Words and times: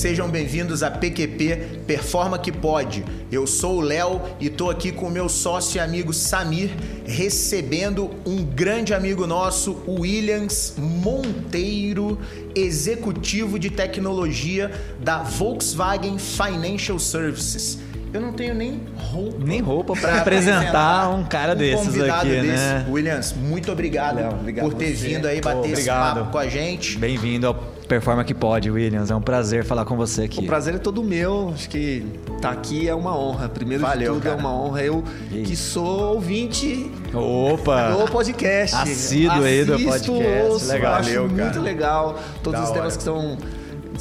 sejam 0.00 0.30
bem-vindos 0.30 0.82
a 0.82 0.90
PQP 0.90 1.82
Performa 1.86 2.38
que 2.38 2.50
Pode. 2.50 3.04
Eu 3.30 3.46
sou 3.46 3.76
o 3.76 3.80
Léo 3.82 4.18
e 4.40 4.46
estou 4.46 4.70
aqui 4.70 4.90
com 4.90 5.08
o 5.08 5.10
meu 5.10 5.28
sócio 5.28 5.76
e 5.76 5.78
amigo 5.78 6.10
Samir, 6.14 6.70
recebendo 7.04 8.10
um 8.24 8.42
grande 8.42 8.94
amigo 8.94 9.26
nosso, 9.26 9.76
Williams 9.86 10.72
Monteiro, 10.78 12.18
executivo 12.54 13.58
de 13.58 13.68
tecnologia 13.68 14.70
da 15.02 15.22
Volkswagen 15.22 16.16
Financial 16.18 16.98
Services. 16.98 17.89
Eu 18.12 18.20
não 18.20 18.32
tenho 18.32 18.54
nem 18.54 18.80
roupa. 18.96 19.36
Nem 19.38 19.60
roupa 19.60 19.92
para 19.94 20.18
apresentar 20.18 21.08
um 21.10 21.22
cara 21.24 21.52
um 21.52 21.56
desses 21.56 21.86
convidado 21.86 22.12
aqui, 22.28 22.28
desse. 22.40 22.46
né? 22.48 22.86
Williams, 22.90 23.32
muito 23.34 23.70
obrigado, 23.70 24.18
obrigado 24.34 24.64
por 24.68 24.74
ter 24.74 24.96
você. 24.96 25.06
vindo 25.08 25.26
aí 25.28 25.40
Pô, 25.40 25.48
bater 25.48 25.64
esse 25.66 25.72
obrigado. 25.74 26.18
papo 26.18 26.32
com 26.32 26.38
a 26.38 26.48
gente. 26.48 26.98
Bem-vindo 26.98 27.46
ao 27.46 27.54
Performa 27.54 28.22
que 28.24 28.32
Pode, 28.34 28.70
Williams. 28.70 29.10
É 29.10 29.14
um 29.16 29.20
prazer 29.20 29.64
falar 29.64 29.84
com 29.84 29.96
você 29.96 30.22
aqui. 30.22 30.38
O 30.40 30.46
prazer 30.46 30.76
é 30.76 30.78
todo 30.78 31.02
meu. 31.02 31.50
Acho 31.54 31.68
que 31.68 32.04
tá 32.40 32.50
aqui 32.50 32.88
é 32.88 32.94
uma 32.94 33.16
honra. 33.18 33.48
Primeiro 33.48 33.82
Valeu, 33.82 34.14
de 34.14 34.18
tudo 34.20 34.22
cara. 34.22 34.36
é 34.36 34.38
uma 34.38 34.54
honra. 34.54 34.82
Eu 34.82 35.04
E- 35.32 35.42
que 35.42 35.56
sou 35.56 36.14
ouvinte 36.14 36.88
Opa! 37.12 37.90
do 37.90 38.10
podcast. 38.10 38.76
Assíduo 38.76 39.42
aí 39.44 39.64
do 39.64 39.72
podcast. 39.78 40.10
ouço, 40.10 40.68
Legal. 40.72 40.94
Acho 40.94 41.04
Valeu, 41.08 41.28
cara. 41.28 41.42
muito 41.44 41.60
legal. 41.60 42.18
Todos 42.44 42.60
Da 42.60 42.66
os 42.66 42.72
temas 42.72 42.86
hora. 42.92 42.96
que 42.96 43.02
são 43.02 43.38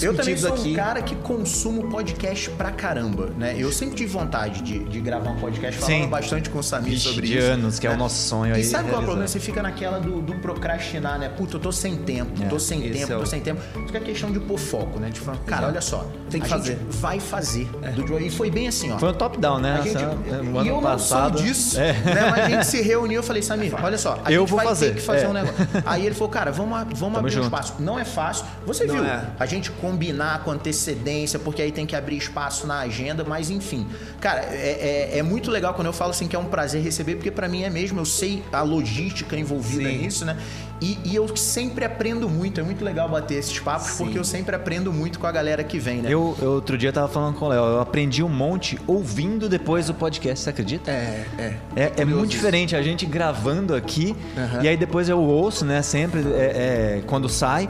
Eu 0.02 0.13
também 0.16 0.34
discutidos 0.34 0.41
sou 0.41 0.53
aqui. 0.53 0.71
um 0.73 0.76
cara 0.76 1.02
que 1.02 1.16
consumo 1.16 1.89
podcast 1.89 2.49
pra 2.52 2.71
caramba, 2.71 3.30
né? 3.38 3.55
Eu 3.58 3.71
sempre 3.71 3.95
tive 3.95 4.12
vontade 4.12 4.62
de, 4.62 4.80
de 4.85 4.99
gravar 4.99 5.31
um 5.31 5.35
podcast 5.39 5.80
falando 5.80 6.03
Sim. 6.03 6.08
bastante 6.09 6.49
com 6.49 6.59
o 6.59 6.63
Samir 6.63 6.91
Vixe, 6.91 7.08
sobre 7.09 7.27
de 7.27 7.38
isso. 7.38 7.48
anos, 7.48 7.80
que 7.80 7.88
é 7.88 7.89
o 7.89 7.94
né? 7.94 7.99
nosso 7.99 8.27
sonho 8.27 8.55
aí. 8.55 8.62
E 8.62 8.63
sabe 8.63 8.89
qual 8.89 8.95
é 9.02 9.03
o 9.03 9.05
problema? 9.05 9.27
Você 9.27 9.39
fica 9.39 9.62
naquela 9.62 9.99
do, 9.99 10.22
do 10.22 10.35
procrastinar, 10.35 11.20
né? 11.20 11.30
Puta, 11.30 11.55
eu 11.55 11.59
tô 11.59 11.72
sem 11.72 11.97
tempo, 11.97 12.31
É, 12.44 12.47
tô 12.47 12.59
sem 12.59 12.81
tempo, 12.81 13.14
é 13.14 13.16
tô 13.17 13.22
o- 13.23 13.25
sem 13.25 13.42
tempo. 13.42 13.61
Isso 13.77 13.88
que 13.92 13.97
é 13.97 14.00
questão 14.00 14.31
de 14.31 14.39
pôr 14.39 14.58
foco, 14.58 15.00
né? 15.00 15.09
De 15.09 15.20
falar, 15.20 15.38
cara, 15.45 15.67
olha 15.67 15.81
só. 15.81 16.05
Tem 16.30 16.39
que 16.39 16.47
a 16.47 16.50
fazer. 16.50 16.73
gente 16.77 16.97
vai 16.97 17.20
fazer. 17.20 17.66
Do- 17.95 18.20
e 18.20 18.30
foi 18.30 18.50
bem 18.50 18.67
assim, 18.67 18.92
ó. 18.92 18.97
Foi 19.00 19.09
um 19.09 19.14
top-down, 19.14 19.59
né? 19.59 19.80
A 19.80 19.81
gente, 19.81 19.97
Essa- 19.97 20.08
no 20.44 20.64
e 20.64 20.67
eu 20.67 20.75
ano 20.75 20.81
não 20.81 20.81
passado. 20.81 21.38
sou 21.38 21.45
disso, 21.47 21.80
É. 21.80 21.94
né? 21.94 22.27
Mas 22.31 22.39
a 22.45 22.50
gente 22.50 22.66
se 22.66 22.81
reuniu, 22.81 23.17
eu 23.20 23.23
falei, 23.23 23.42
Samir, 23.42 23.73
olha 23.83 23.97
só, 23.97 24.20
a 24.23 24.31
Eu 24.31 24.42
gente 24.42 24.50
vou 24.50 24.58
vai 24.58 24.67
fazer, 24.67 24.88
ter 24.89 24.95
que 24.95 25.02
fazer 25.02 25.25
é. 25.25 25.30
um 25.30 25.33
negócio. 25.33 25.55
Aí 25.86 26.05
ele 26.05 26.16
falou, 26.16 26.30
cara, 26.30 26.52
vamos, 26.52 26.72
vamos 26.72 27.00
Tamo 27.00 27.17
abrir 27.17 27.30
um 27.31 27.33
junto. 27.33 27.45
espaço. 27.45 27.73
Não 27.80 28.00
é 28.00 28.05
fácil. 28.05 28.45
Você 28.66 28.86
Não 28.86 28.95
viu, 28.95 29.03
é. 29.05 29.25
a 29.39 29.45
gente 29.45 29.72
combinar 29.90 30.44
com 30.44 30.52
antecedência, 30.52 31.40
porque 31.40 31.62
aí 31.62 31.72
tem 31.72 31.86
que 31.86 31.95
abrir 31.95 32.18
espaço 32.18 32.68
na 32.68 32.80
agenda, 32.80 33.23
mas 33.23 33.50
enfim. 33.50 33.88
Cara, 34.22 34.42
é, 34.52 35.09
é- 35.14 35.18
é 35.20 35.23
muito 35.23 35.50
legal 35.50 35.73
quando 35.73 35.88
eu 35.88 35.94
falo 35.94 36.12
assim 36.12 36.28
que 36.28 36.36
é 36.36 36.40
um 36.40 36.45
prazer 36.45 36.82
receber, 36.84 37.16
porque 37.16 37.32
pra 37.32 37.48
mim 37.48 37.64
é 37.64 37.70
mesmo, 37.70 38.00
eu 38.00 38.06
sei 38.06 38.44
a 38.52 38.62
logística 38.62 39.36
envolvida 39.36 39.90
Sim. 39.90 39.98
nisso, 39.98 40.26
né? 40.26 40.38
E, 40.82 40.98
e 41.04 41.14
eu 41.16 41.36
sempre 41.36 41.84
aprendo 41.84 42.30
muito, 42.30 42.62
é 42.62 42.64
muito 42.64 42.86
legal 42.86 43.10
bater 43.10 43.36
esses 43.40 43.60
papos, 43.60 43.88
Sim. 43.88 44.04
porque 44.06 44.17
eu 44.20 44.23
sempre 44.23 44.56
aprendo 44.56 44.94
muito 44.94 45.20
com 45.20 45.28
a 45.28 45.32
galera 45.32 45.62
que 45.64 45.78
vem, 45.78 46.02
né? 46.02 46.10
Eu, 46.10 46.38
eu 46.42 46.52
outro 46.52 46.78
dia 46.78 46.94
tava 46.94 47.08
falando 47.10 47.36
com 47.36 47.45
o 47.45 47.50
Léo, 47.50 47.64
eu 47.66 47.80
aprendi 47.82 48.23
um 48.23 48.30
monte 48.30 48.80
ouvindo 48.88 49.50
depois 49.50 49.88
do 49.88 49.94
podcast, 49.94 50.44
você 50.44 50.50
acredita? 50.52 50.90
É, 50.92 51.26
é. 51.38 51.54
É, 51.76 51.92
é 51.98 52.06
muito 52.06 52.30
diferente 52.32 52.76
a 52.76 52.82
gente 52.82 53.06
gravando 53.06 53.76
aqui 53.76 54.16
Aham. 54.38 54.64
e 54.64 54.67
aí 54.70 54.78
depois 54.78 55.10
eu 55.10 55.20
ouço, 55.20 55.66
né? 55.66 55.82
Sempre 55.82 56.22
é, 56.34 57.00
é, 57.00 57.04
quando 57.08 57.28
sai. 57.28 57.67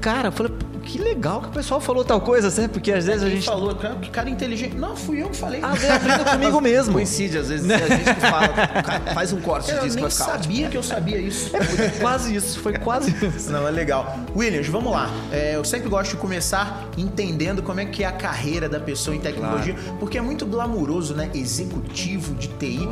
Cara, 0.00 0.28
eu 0.28 0.32
falei, 0.32 0.52
"Pô, 0.52 0.66
que 0.78 0.98
legal 0.98 1.40
que 1.40 1.48
o 1.48 1.52
pessoal 1.52 1.80
falou 1.80 2.04
tal 2.04 2.20
coisa, 2.20 2.48
né? 2.60 2.68
Porque 2.68 2.92
às 2.92 3.06
vezes 3.06 3.22
a 3.22 3.28
gente. 3.28 3.44
falou, 3.46 3.74
cara, 3.74 3.96
que 3.96 4.10
cara 4.10 4.30
inteligente. 4.30 4.76
Não, 4.76 4.96
fui 4.96 5.22
eu 5.22 5.28
que 5.30 5.36
falei. 5.36 5.60
Ah, 5.62 5.74
eu 5.80 5.94
aprendo 5.94 6.24
comigo 6.30 6.60
mesmo. 6.60 6.94
Coincide, 6.94 7.38
às 7.38 7.48
vezes, 7.48 7.70
a 7.70 7.78
gente 7.78 8.14
fala, 8.20 9.12
faz 9.14 9.32
um 9.32 9.40
corte 9.40 9.70
Eu 9.70 9.80
disso 9.80 9.94
nem 9.96 10.02
vai 10.02 10.10
ficar 10.10 10.24
ótimo. 10.24 10.42
sabia 10.42 10.68
que 10.68 10.76
eu 10.76 10.82
sabia 10.82 11.18
isso. 11.18 11.50
Foi 11.50 11.88
quase 12.00 12.34
isso, 12.34 12.60
foi 12.60 12.72
quase 12.78 13.14
isso. 13.26 13.50
Não, 13.50 13.66
é 13.66 13.70
legal. 13.70 14.18
Williams, 14.34 14.68
vamos 14.68 14.92
lá. 14.92 15.10
É, 15.32 15.56
eu 15.56 15.64
sempre 15.64 15.88
gosto 15.88 16.12
de 16.12 16.16
começar 16.16 16.88
entendendo 16.96 17.62
como 17.62 17.80
é 17.80 17.84
que 17.84 18.04
é 18.04 18.06
a 18.06 18.12
carreira 18.12 18.68
da 18.68 18.80
pessoa 18.80 19.14
em 19.14 19.20
tecnologia, 19.20 19.74
porque 19.98 20.18
é 20.18 20.20
muito 20.20 20.46
glamuroso, 20.46 21.14
né? 21.14 21.30
Executivo 21.34 22.34
de 22.34 22.48
TI. 22.48 22.88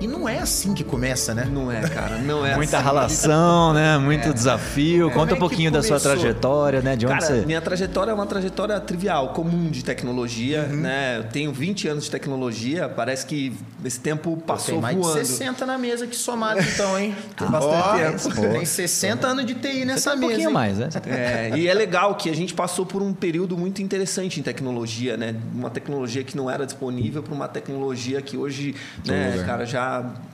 E 0.00 0.06
não 0.06 0.28
é 0.28 0.38
assim 0.38 0.74
que 0.74 0.84
começa, 0.84 1.32
né? 1.34 1.48
Não 1.50 1.70
é, 1.72 1.80
cara, 1.88 2.18
não 2.18 2.44
é 2.44 2.54
Muita 2.56 2.76
assim. 2.76 2.86
relação, 2.86 3.72
né? 3.72 3.96
Muito 3.96 4.34
desafio. 4.34 5.08
Como 5.08 5.20
Conta 5.20 5.32
é 5.32 5.36
um 5.36 5.38
pouquinho 5.38 5.70
da 5.70 5.82
sua 5.82 5.98
trajetória, 5.98 6.82
né? 6.82 6.94
De 6.96 7.06
onde 7.06 7.20
Cara, 7.20 7.26
você. 7.40 7.46
minha 7.46 7.60
trajetória 7.60 8.10
é 8.10 8.14
uma 8.14 8.26
trajetória 8.26 8.78
trivial, 8.80 9.30
comum 9.30 9.70
de 9.70 9.82
tecnologia, 9.82 10.64
né? 10.64 11.18
Eu 11.18 11.24
tenho 11.24 11.52
20 11.52 11.88
anos 11.88 12.04
de 12.04 12.10
tecnologia, 12.10 12.88
parece 12.88 13.24
que 13.24 13.56
esse 13.84 13.98
tempo 14.00 14.36
passou 14.46 14.74
Tem 14.74 14.82
mais 14.82 14.96
voando. 14.96 15.20
de 15.20 15.26
60 15.26 15.64
na 15.64 15.78
mesa 15.78 16.06
que 16.06 16.16
somado, 16.16 16.60
então, 16.60 16.98
hein? 16.98 17.14
Tem 17.36 17.48
bastante 17.48 17.74
Ó, 17.74 18.30
tempo. 18.32 18.52
Tem 18.52 18.64
60 18.64 19.26
anos 19.26 19.46
de 19.46 19.54
TI 19.54 19.84
nessa 19.84 20.10
um 20.10 20.16
mesa. 20.16 20.26
pouquinho 20.26 20.48
hein? 20.48 20.54
mais, 20.54 20.78
né? 20.78 20.88
É, 21.06 21.52
e 21.56 21.66
é 21.68 21.72
legal 21.72 22.14
que 22.16 22.28
a 22.28 22.34
gente 22.34 22.52
passou 22.52 22.84
por 22.84 23.00
um 23.00 23.14
período 23.14 23.56
muito 23.56 23.80
interessante 23.80 24.38
em 24.38 24.42
tecnologia, 24.42 25.16
né? 25.16 25.34
Uma 25.54 25.70
tecnologia 25.70 26.22
que 26.24 26.36
não 26.36 26.50
era 26.50 26.66
disponível 26.66 27.22
para 27.22 27.32
uma 27.34 27.48
tecnologia 27.48 28.20
que 28.20 28.36
hoje, 28.36 28.74
né, 29.06 29.42
cara, 29.46 29.64
já 29.64 29.83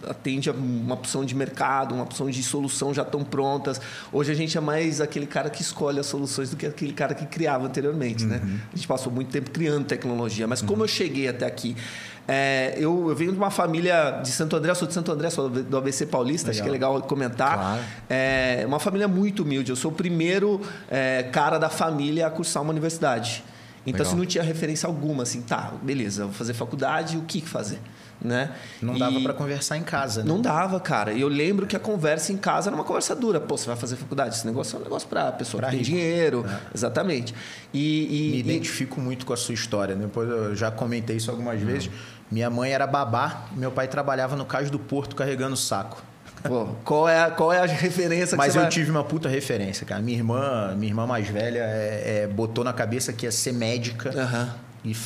atende 0.09 0.51
a 0.51 0.53
uma 0.53 0.95
opção 0.95 1.25
de 1.25 1.35
mercado, 1.35 1.95
uma 1.95 2.05
opção 2.05 2.29
de 2.31 2.43
solução 2.43 2.93
já 2.93 3.05
tão 3.05 3.25
prontas. 3.25 3.81
Hoje 4.13 4.33
a 4.33 4.35
gente 4.35 4.57
é 4.57 4.61
mais 4.61 5.01
aquele 5.01 5.27
cara 5.27 5.51
que 5.51 5.63
escolhe 5.63 5.99
as 5.99 6.07
soluções 6.07 6.51
do 6.51 6.57
que 6.57 6.67
aquele 6.67 6.93
cara 6.93 7.15
que 7.15 7.27
criava 7.27 7.67
anteriormente, 7.67 8.25
né? 8.25 8.41
A 8.73 8.77
gente 8.77 8.87
passou 8.87 9.13
muito 9.13 9.31
tempo 9.31 9.51
criando 9.51 9.85
tecnologia, 9.85 10.47
mas 10.47 10.63
como 10.63 10.83
eu 10.83 10.89
cheguei 10.89 11.29
até 11.29 11.47
aqui? 11.47 11.77
É, 12.29 12.75
eu, 12.77 13.09
eu 13.09 13.17
venho 13.17 13.33
de 13.33 13.39
uma 13.39 13.51
família 13.51 14.21
de 14.23 14.31
Santo 14.31 14.55
André, 14.55 14.73
sou 14.75 14.87
de 14.87 14.95
Santo 14.95 15.11
André, 15.11 15.31
sou 15.31 15.49
do 15.49 15.77
ABC 15.77 16.07
Paulista, 16.07 16.51
acho 16.51 16.63
que 16.63 16.69
é 16.69 16.71
legal 16.71 17.01
comentar. 17.03 17.59
Claro. 17.59 17.83
É 18.09 18.65
uma 18.67 18.79
família 18.79 19.09
muito 19.09 19.43
humilde. 19.43 19.71
Eu 19.71 19.77
sou 19.77 19.91
o 19.91 19.95
primeiro 19.95 20.61
é, 20.89 21.25
cara 21.33 21.59
da 21.59 21.69
família 21.69 22.27
a 22.29 22.31
cursar 22.31 22.63
uma 22.63 22.71
universidade. 22.71 23.43
Então, 23.87 24.01
Legal. 24.01 24.07
assim, 24.07 24.17
não 24.17 24.27
tinha 24.27 24.45
referência 24.45 24.87
alguma, 24.87 25.23
assim, 25.23 25.41
tá, 25.41 25.73
beleza, 25.83 26.25
vou 26.25 26.35
fazer 26.35 26.53
faculdade, 26.53 27.17
o 27.17 27.23
que 27.23 27.41
fazer? 27.41 27.81
Né? 28.23 28.51
Não 28.83 28.97
E 28.97 28.99
dava 28.99 29.19
pra 29.21 29.33
conversar 29.33 29.79
em 29.79 29.83
casa, 29.83 30.23
né? 30.23 30.29
Não 30.29 30.43
dava, 30.43 30.79
cara. 30.79 31.11
E 31.13 31.23
eu 31.23 31.29
lembro 31.29 31.67
que 31.67 31.75
a 31.75 31.81
conversa 31.81 32.33
em 32.33 32.37
casa 32.37 32.69
era 32.69 32.77
uma 32.77 32.85
conversa 32.85 33.17
dura. 33.17 33.41
Pô, 33.41 33.57
você 33.57 33.67
vai 33.67 33.77
fazer 33.77 33.97
faculdade? 33.97 34.35
Esse 34.35 34.47
negócio 34.47 34.77
é 34.77 34.81
um 34.81 34.83
negócio 34.83 35.09
pra 35.09 35.33
pessoa 35.33 35.61
Pra 35.63 35.71
que 35.71 35.77
tem 35.77 35.85
rico. 35.85 35.97
dinheiro. 35.97 36.45
Exatamente. 36.75 37.35
E, 37.73 37.79
e- 37.79 38.31
Me 38.33 38.37
e- 38.37 38.41
identifico 38.41 39.01
muito 39.01 39.25
com 39.25 39.33
a 39.33 39.37
sua 39.39 39.55
história. 39.55 39.95
né? 39.95 40.03
Depois 40.03 40.29
eu 40.29 40.55
já 40.55 40.71
comentei 40.71 41.17
isso 41.17 41.31
algumas 41.31 41.59
vezes. 41.63 41.89
Minha 42.31 42.51
mãe 42.51 42.71
era 42.73 42.87
babá, 42.87 43.47
meu 43.57 43.71
pai 43.73 43.89
trabalhava 43.89 44.37
no 44.37 44.45
cais 44.45 44.71
do 44.71 44.79
porto 44.79 45.17
carregando 45.17 45.57
saco. 45.57 46.03
pô, 46.43 46.69
qual, 46.85 47.09
é, 47.09 47.21
a- 47.25 47.31
qual 47.31 47.53
é 47.53 47.59
a 47.61 47.67
referência 47.67 48.29
que 48.29 48.37
Mas 48.37 48.55
eu 48.55 48.63
vai... 48.63 48.71
tive 48.71 48.91
uma 48.91 49.03
puta 49.05 49.29
referência, 49.29 49.85
cara. 49.87 50.01
Minha 50.01 50.17
irmã, 50.19 50.75
minha 50.77 50.91
irmã 50.91 51.07
mais 51.07 51.27
velha, 51.29 51.59
é- 51.59 52.23
é, 52.25 52.27
botou 52.27 52.65
na 52.65 52.73
cabeça 52.73 53.13
que 53.13 53.27
ia 53.27 53.33
ser 53.33 53.53
médica. 53.53 54.11
Aham. 54.19 54.55
E, 54.85 54.97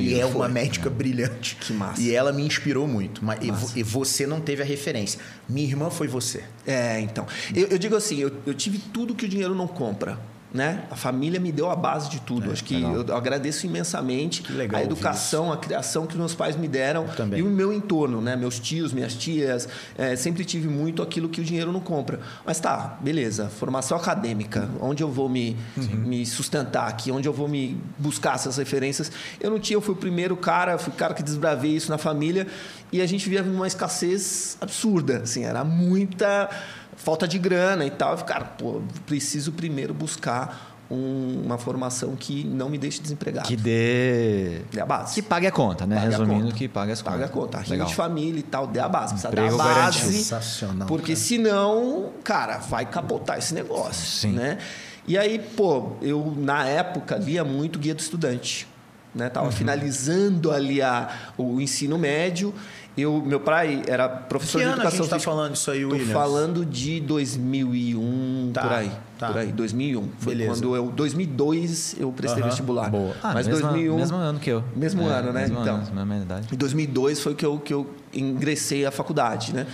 E 0.00 0.20
é 0.20 0.26
uma 0.26 0.44
Foi. 0.44 0.48
médica 0.48 0.90
brilhante. 0.90 1.56
Que 1.56 1.72
massa. 1.72 2.00
E 2.00 2.12
ela 2.12 2.32
me 2.32 2.42
inspirou 2.42 2.86
muito. 2.88 3.24
Mas 3.24 3.38
e 3.74 3.80
e 3.80 3.82
você 3.82 4.26
não 4.26 4.40
teve 4.40 4.62
a 4.62 4.64
referência. 4.64 5.20
Minha 5.48 5.68
irmã 5.68 5.90
foi 5.90 6.08
você. 6.08 6.42
É, 6.66 7.00
então. 7.00 7.26
Eu, 7.54 7.68
eu 7.68 7.78
digo 7.78 7.94
assim, 7.94 8.18
eu, 8.18 8.32
eu 8.46 8.54
tive 8.54 8.78
tudo 8.78 9.14
que 9.14 9.24
o 9.24 9.28
dinheiro 9.28 9.54
não 9.54 9.66
compra. 9.68 10.18
Né? 10.54 10.84
A 10.88 10.94
família 10.94 11.40
me 11.40 11.50
deu 11.50 11.68
a 11.68 11.74
base 11.74 12.08
de 12.08 12.20
tudo. 12.20 12.52
Acho 12.52 12.62
que 12.62 12.76
legal. 12.76 13.04
eu 13.08 13.16
agradeço 13.16 13.66
imensamente 13.66 14.44
a 14.72 14.84
educação, 14.84 15.52
a 15.52 15.56
criação 15.56 16.06
que 16.06 16.16
meus 16.16 16.32
pais 16.32 16.54
me 16.54 16.68
deram 16.68 17.08
também. 17.08 17.40
e 17.40 17.42
o 17.42 17.46
meu 17.46 17.72
entorno, 17.72 18.20
né? 18.20 18.36
Meus 18.36 18.60
tios, 18.60 18.92
minhas 18.92 19.14
tias, 19.14 19.68
é, 19.98 20.14
sempre 20.14 20.44
tive 20.44 20.68
muito 20.68 21.02
aquilo 21.02 21.28
que 21.28 21.40
o 21.40 21.44
dinheiro 21.44 21.72
não 21.72 21.80
compra. 21.80 22.20
Mas 22.46 22.60
tá, 22.60 22.96
beleza. 23.00 23.48
Formação 23.48 23.98
acadêmica, 23.98 24.70
onde 24.80 25.02
eu 25.02 25.10
vou 25.10 25.28
me, 25.28 25.56
me 25.76 26.24
sustentar 26.24 26.86
aqui, 26.86 27.10
onde 27.10 27.26
eu 27.26 27.32
vou 27.32 27.48
me 27.48 27.76
buscar 27.98 28.36
essas 28.36 28.56
referências. 28.56 29.10
Eu 29.40 29.50
não 29.50 29.58
tinha, 29.58 29.76
eu 29.76 29.80
fui 29.80 29.94
o 29.94 29.98
primeiro 29.98 30.36
cara, 30.36 30.78
fui 30.78 30.92
o 30.92 30.96
cara 30.96 31.14
que 31.14 31.22
desbravei 31.22 31.72
isso 31.72 31.90
na 31.90 31.98
família 31.98 32.46
e 32.92 33.00
a 33.02 33.06
gente 33.06 33.24
vivia 33.24 33.42
numa 33.42 33.66
escassez 33.66 34.56
absurda, 34.60 35.22
assim, 35.24 35.42
era 35.42 35.64
muita 35.64 36.48
falta 36.96 37.26
de 37.28 37.38
grana 37.38 37.84
e 37.84 37.90
tal. 37.90 38.12
Eu 38.12 38.18
falei, 38.18 38.32
cara, 38.34 38.44
pô, 38.44 38.80
preciso 39.06 39.52
primeiro 39.52 39.92
buscar 39.94 40.72
um- 40.90 41.42
uma 41.46 41.56
formação 41.58 42.14
que 42.14 42.44
não 42.44 42.68
me 42.68 42.76
deixe 42.78 43.00
desempregado. 43.00 43.48
Que 43.48 43.56
dê. 43.56 44.58
É 44.76 44.80
a 44.80 44.86
base. 44.86 45.14
Que 45.14 45.22
pague 45.22 45.46
a 45.46 45.50
conta, 45.50 45.86
né? 45.86 45.96
Pague 45.96 46.10
Resumindo, 46.10 46.44
conta. 46.44 46.54
que 46.56 46.68
pague 46.68 46.92
as 46.92 47.00
contas. 47.02 47.14
Paga 47.20 47.24
a 47.24 47.28
conta. 47.28 47.64
Legal. 47.68 47.86
de 47.86 47.94
família 47.94 48.38
e 48.38 48.42
tal, 48.42 48.66
dê 48.66 48.80
a 48.80 48.88
base. 48.88 49.14
Precisa 49.14 49.28
Emprego 49.28 49.56
dar 49.56 49.64
a 49.64 49.74
garantido. 49.74 50.04
base. 50.06 50.18
Sensacional, 50.18 50.86
Porque 50.88 51.12
cara. 51.14 51.24
senão, 51.24 52.10
cara, 52.22 52.58
vai 52.58 52.84
capotar 52.86 53.38
esse 53.38 53.54
negócio. 53.54 54.06
Sim. 54.06 54.32
Né? 54.32 54.58
E 55.06 55.16
aí, 55.18 55.38
pô, 55.38 55.92
eu 56.02 56.34
na 56.36 56.66
época 56.66 57.16
lia 57.16 57.44
muito 57.44 57.78
Guia 57.78 57.94
do 57.94 58.00
Estudante. 58.00 58.66
Né? 59.14 59.28
Tava 59.28 59.46
Uhum. 59.46 59.52
finalizando 59.52 60.50
ali 60.50 60.82
a, 60.82 61.08
o 61.38 61.60
ensino 61.60 61.96
médio. 61.98 62.52
Eu, 62.96 63.20
meu 63.26 63.40
pai 63.40 63.82
era 63.88 64.08
professor 64.08 64.58
Que 64.58 64.64
de 64.64 64.70
ano 64.70 64.72
a 64.74 64.84
educação 64.84 64.98
gente 65.04 65.10
tá 65.10 65.16
física. 65.16 65.30
falando 65.32 65.54
isso 65.56 65.70
aí, 65.70 65.82
Tô 65.82 65.88
Williams? 65.88 66.12
falando 66.12 66.64
de 66.64 67.00
2001, 67.00 68.50
Tá, 68.52 68.62
por 68.62 68.72
aí. 68.72 68.90
tá. 69.18 69.26
Por 69.28 69.38
aí, 69.38 69.52
2001. 69.52 70.08
Foi 70.18 70.34
Beleza. 70.34 70.54
quando 70.54 70.76
eu... 70.76 70.90
2002 70.92 71.96
eu 71.98 72.12
prestei 72.12 72.40
Aham. 72.42 72.50
vestibular. 72.50 72.90
Boa. 72.90 73.14
Ah, 73.22 73.32
Mas 73.34 73.46
mesmo, 73.48 73.62
2001... 73.62 73.96
mesmo 73.96 74.16
ano 74.16 74.38
que 74.38 74.50
eu. 74.50 74.64
Mesmo 74.76 75.02
É, 75.02 75.06
ano, 75.12 75.32
né? 75.32 75.40
Mesmo 75.42 75.60
Então. 75.60 75.74
ano, 75.76 75.86
mesma 76.06 76.16
idade. 76.18 76.48
Em 76.52 76.56
2002 76.56 77.20
foi 77.20 77.34
que 77.34 77.44
eu, 77.44 77.58
que 77.58 77.74
eu 77.74 77.90
ingressei 78.12 78.86
à 78.86 78.90
faculdade, 78.90 79.52
né? 79.52 79.66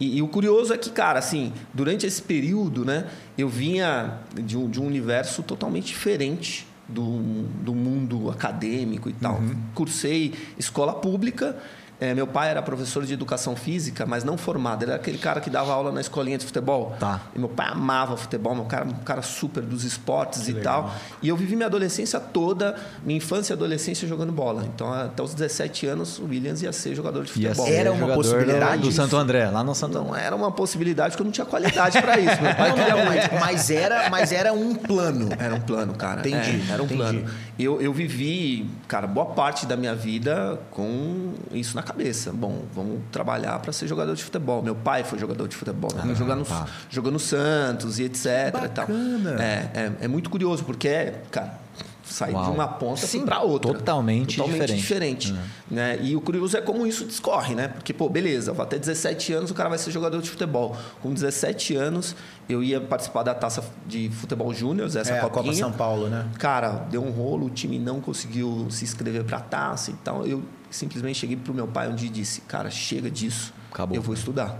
E, 0.00 0.18
e 0.18 0.22
o 0.22 0.28
curioso 0.28 0.72
é 0.72 0.78
que, 0.78 0.90
cara, 0.90 1.18
assim, 1.18 1.52
durante 1.74 2.06
esse 2.06 2.22
período, 2.22 2.84
né, 2.84 3.06
eu 3.36 3.48
vinha 3.48 4.18
de 4.34 4.56
um, 4.56 4.68
de 4.68 4.80
um 4.80 4.86
universo 4.86 5.42
totalmente 5.42 5.86
diferente 5.86 6.66
do, 6.88 7.18
do 7.64 7.74
mundo 7.74 8.30
acadêmico 8.30 9.08
e 9.08 9.12
tal. 9.12 9.40
Cursei 9.74 10.34
escola 10.58 10.92
pública. 10.92 11.56
É, 12.00 12.14
meu 12.14 12.26
pai 12.28 12.50
era 12.50 12.62
professor 12.62 13.04
de 13.04 13.12
educação 13.12 13.56
física, 13.56 14.06
mas 14.06 14.22
não 14.22 14.38
formado. 14.38 14.84
Ele 14.84 14.92
era 14.92 15.00
aquele 15.00 15.18
cara 15.18 15.40
que 15.40 15.50
dava 15.50 15.72
aula 15.72 15.90
na 15.90 16.00
escolinha 16.00 16.38
de 16.38 16.46
futebol. 16.46 16.94
Tá. 16.98 17.22
E 17.34 17.38
meu 17.38 17.48
pai 17.48 17.68
amava 17.72 18.16
futebol, 18.16 18.54
meu 18.54 18.66
cara, 18.66 18.84
um 18.84 18.92
cara 19.04 19.20
super 19.20 19.62
dos 19.62 19.82
esportes 19.82 20.48
e 20.48 20.54
tal. 20.54 20.94
E 21.20 21.28
eu 21.28 21.36
vivi 21.36 21.56
minha 21.56 21.66
adolescência 21.66 22.20
toda, 22.20 22.76
minha 23.04 23.16
infância 23.16 23.52
e 23.52 23.54
adolescência 23.54 24.06
jogando 24.06 24.30
bola. 24.32 24.64
Então, 24.72 24.92
até 24.92 25.20
os 25.22 25.34
17 25.34 25.86
anos, 25.86 26.18
o 26.20 26.26
Williams 26.26 26.62
ia 26.62 26.72
ser 26.72 26.94
jogador 26.94 27.24
de 27.24 27.32
Ia 27.40 27.48
futebol. 27.48 27.66
ser 27.66 27.72
Era 27.72 27.92
uma 27.92 28.14
possibilidade 28.14 28.82
do, 28.82 28.88
do? 28.88 28.92
Santo 28.92 29.16
André, 29.16 29.50
lá 29.50 29.64
no 29.64 29.74
Santo 29.74 29.98
Não 29.98 30.14
era 30.14 30.36
uma 30.36 30.52
possibilidade, 30.52 31.10
porque 31.10 31.22
eu 31.22 31.26
não 31.26 31.32
tinha 31.32 31.46
qualidade 31.46 32.00
para 32.00 32.18
isso. 32.18 32.40
Meu 32.40 32.54
pai 32.54 32.74
queria 32.74 32.96
muito. 32.96 33.34
mas, 33.34 33.40
mas 33.40 33.70
era, 33.70 34.10
mas 34.10 34.32
era 34.32 34.52
um 34.52 34.74
plano. 34.74 35.30
Era 35.36 35.54
um 35.54 35.60
plano, 35.60 35.94
cara. 35.94 36.20
Entendi, 36.20 36.62
É, 36.68 36.72
era 36.74 36.82
um 36.82 36.86
entendi. 36.86 37.00
plano. 37.00 37.24
Eu, 37.58 37.80
eu 37.80 37.92
vivi, 37.92 38.70
cara, 38.86 39.06
boa 39.08 39.26
parte 39.26 39.66
da 39.66 39.76
minha 39.76 39.94
vida 39.94 40.60
com 40.70 41.32
isso 41.50 41.74
na 41.74 41.82
cabeça. 41.88 42.32
Bom, 42.32 42.62
vamos 42.74 43.00
trabalhar 43.10 43.58
para 43.60 43.72
ser 43.72 43.86
jogador 43.86 44.14
de 44.14 44.22
futebol. 44.22 44.62
Meu 44.62 44.74
pai 44.74 45.04
foi 45.04 45.18
jogador 45.18 45.48
de 45.48 45.56
futebol, 45.56 45.90
né? 45.94 46.14
jogou, 46.14 46.36
no, 46.36 46.44
tá. 46.44 46.66
jogou 46.90 47.10
no 47.10 47.18
Santos 47.18 47.98
e 47.98 48.04
etc. 48.04 48.26
e 48.26 48.68
tal. 48.68 48.86
Bacana. 48.86 49.42
É, 49.42 49.70
é, 49.74 49.92
é 50.02 50.08
muito 50.08 50.28
curioso, 50.28 50.64
porque, 50.64 51.14
cara, 51.30 51.58
sai 52.04 52.32
Uau. 52.32 52.44
de 52.44 52.50
uma 52.50 52.66
ponta 52.68 53.06
Sim, 53.06 53.24
para 53.24 53.40
outra. 53.40 53.72
totalmente 53.72 54.42
diferente. 54.42 54.74
diferente. 54.74 55.34
Né? 55.70 55.98
E 56.02 56.16
o 56.16 56.20
curioso 56.20 56.56
é 56.56 56.60
como 56.60 56.86
isso 56.86 57.04
discorre, 57.04 57.54
né? 57.54 57.68
Porque, 57.68 57.92
pô, 57.92 58.08
beleza, 58.08 58.52
vou 58.52 58.62
até 58.62 58.78
17 58.78 59.32
anos 59.32 59.50
o 59.50 59.54
cara 59.54 59.68
vai 59.68 59.78
ser 59.78 59.90
jogador 59.90 60.20
de 60.20 60.28
futebol. 60.28 60.76
Com 61.02 61.12
17 61.12 61.76
anos, 61.76 62.16
eu 62.48 62.62
ia 62.62 62.80
participar 62.80 63.22
da 63.22 63.34
taça 63.34 63.62
de 63.86 64.10
futebol 64.10 64.52
júnior, 64.52 64.88
essa 64.88 65.12
É. 65.12 65.20
Copa 65.20 65.52
São 65.52 65.72
Paulo, 65.72 66.08
né? 66.08 66.26
Cara, 66.38 66.86
deu 66.90 67.02
um 67.02 67.10
rolo, 67.10 67.46
o 67.46 67.50
time 67.50 67.78
não 67.78 68.00
conseguiu 68.00 68.66
se 68.70 68.84
inscrever 68.84 69.24
para 69.24 69.38
a 69.38 69.40
taça. 69.40 69.90
Então, 69.90 70.24
eu 70.24 70.42
simplesmente 70.70 71.18
cheguei 71.18 71.36
pro 71.36 71.54
meu 71.54 71.66
pai 71.66 71.88
um 71.88 71.94
dia 71.94 72.08
e 72.08 72.12
disse: 72.12 72.40
Cara, 72.42 72.70
chega 72.70 73.10
disso. 73.10 73.52
Acabou. 73.70 73.96
Eu 73.96 74.02
vou 74.02 74.14
estudar. 74.14 74.58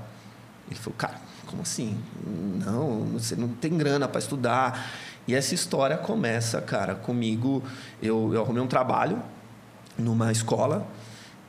Ele 0.69 0.79
falou: 0.79 0.95
Cara, 0.97 1.21
como 1.47 1.63
assim? 1.63 1.99
Não, 2.65 3.05
você 3.13 3.35
não 3.35 3.49
tem 3.49 3.77
grana 3.77 4.07
para 4.09 4.19
estudar. 4.19 4.91
E 5.27 5.35
essa 5.35 5.55
história 5.55 5.97
começa, 5.97 6.61
cara, 6.61 6.95
comigo. 6.95 7.63
Eu, 8.03 8.33
eu 8.33 8.43
arrumei 8.43 8.63
um 8.63 8.67
trabalho 8.67 9.23
numa 9.99 10.33
escola 10.33 10.87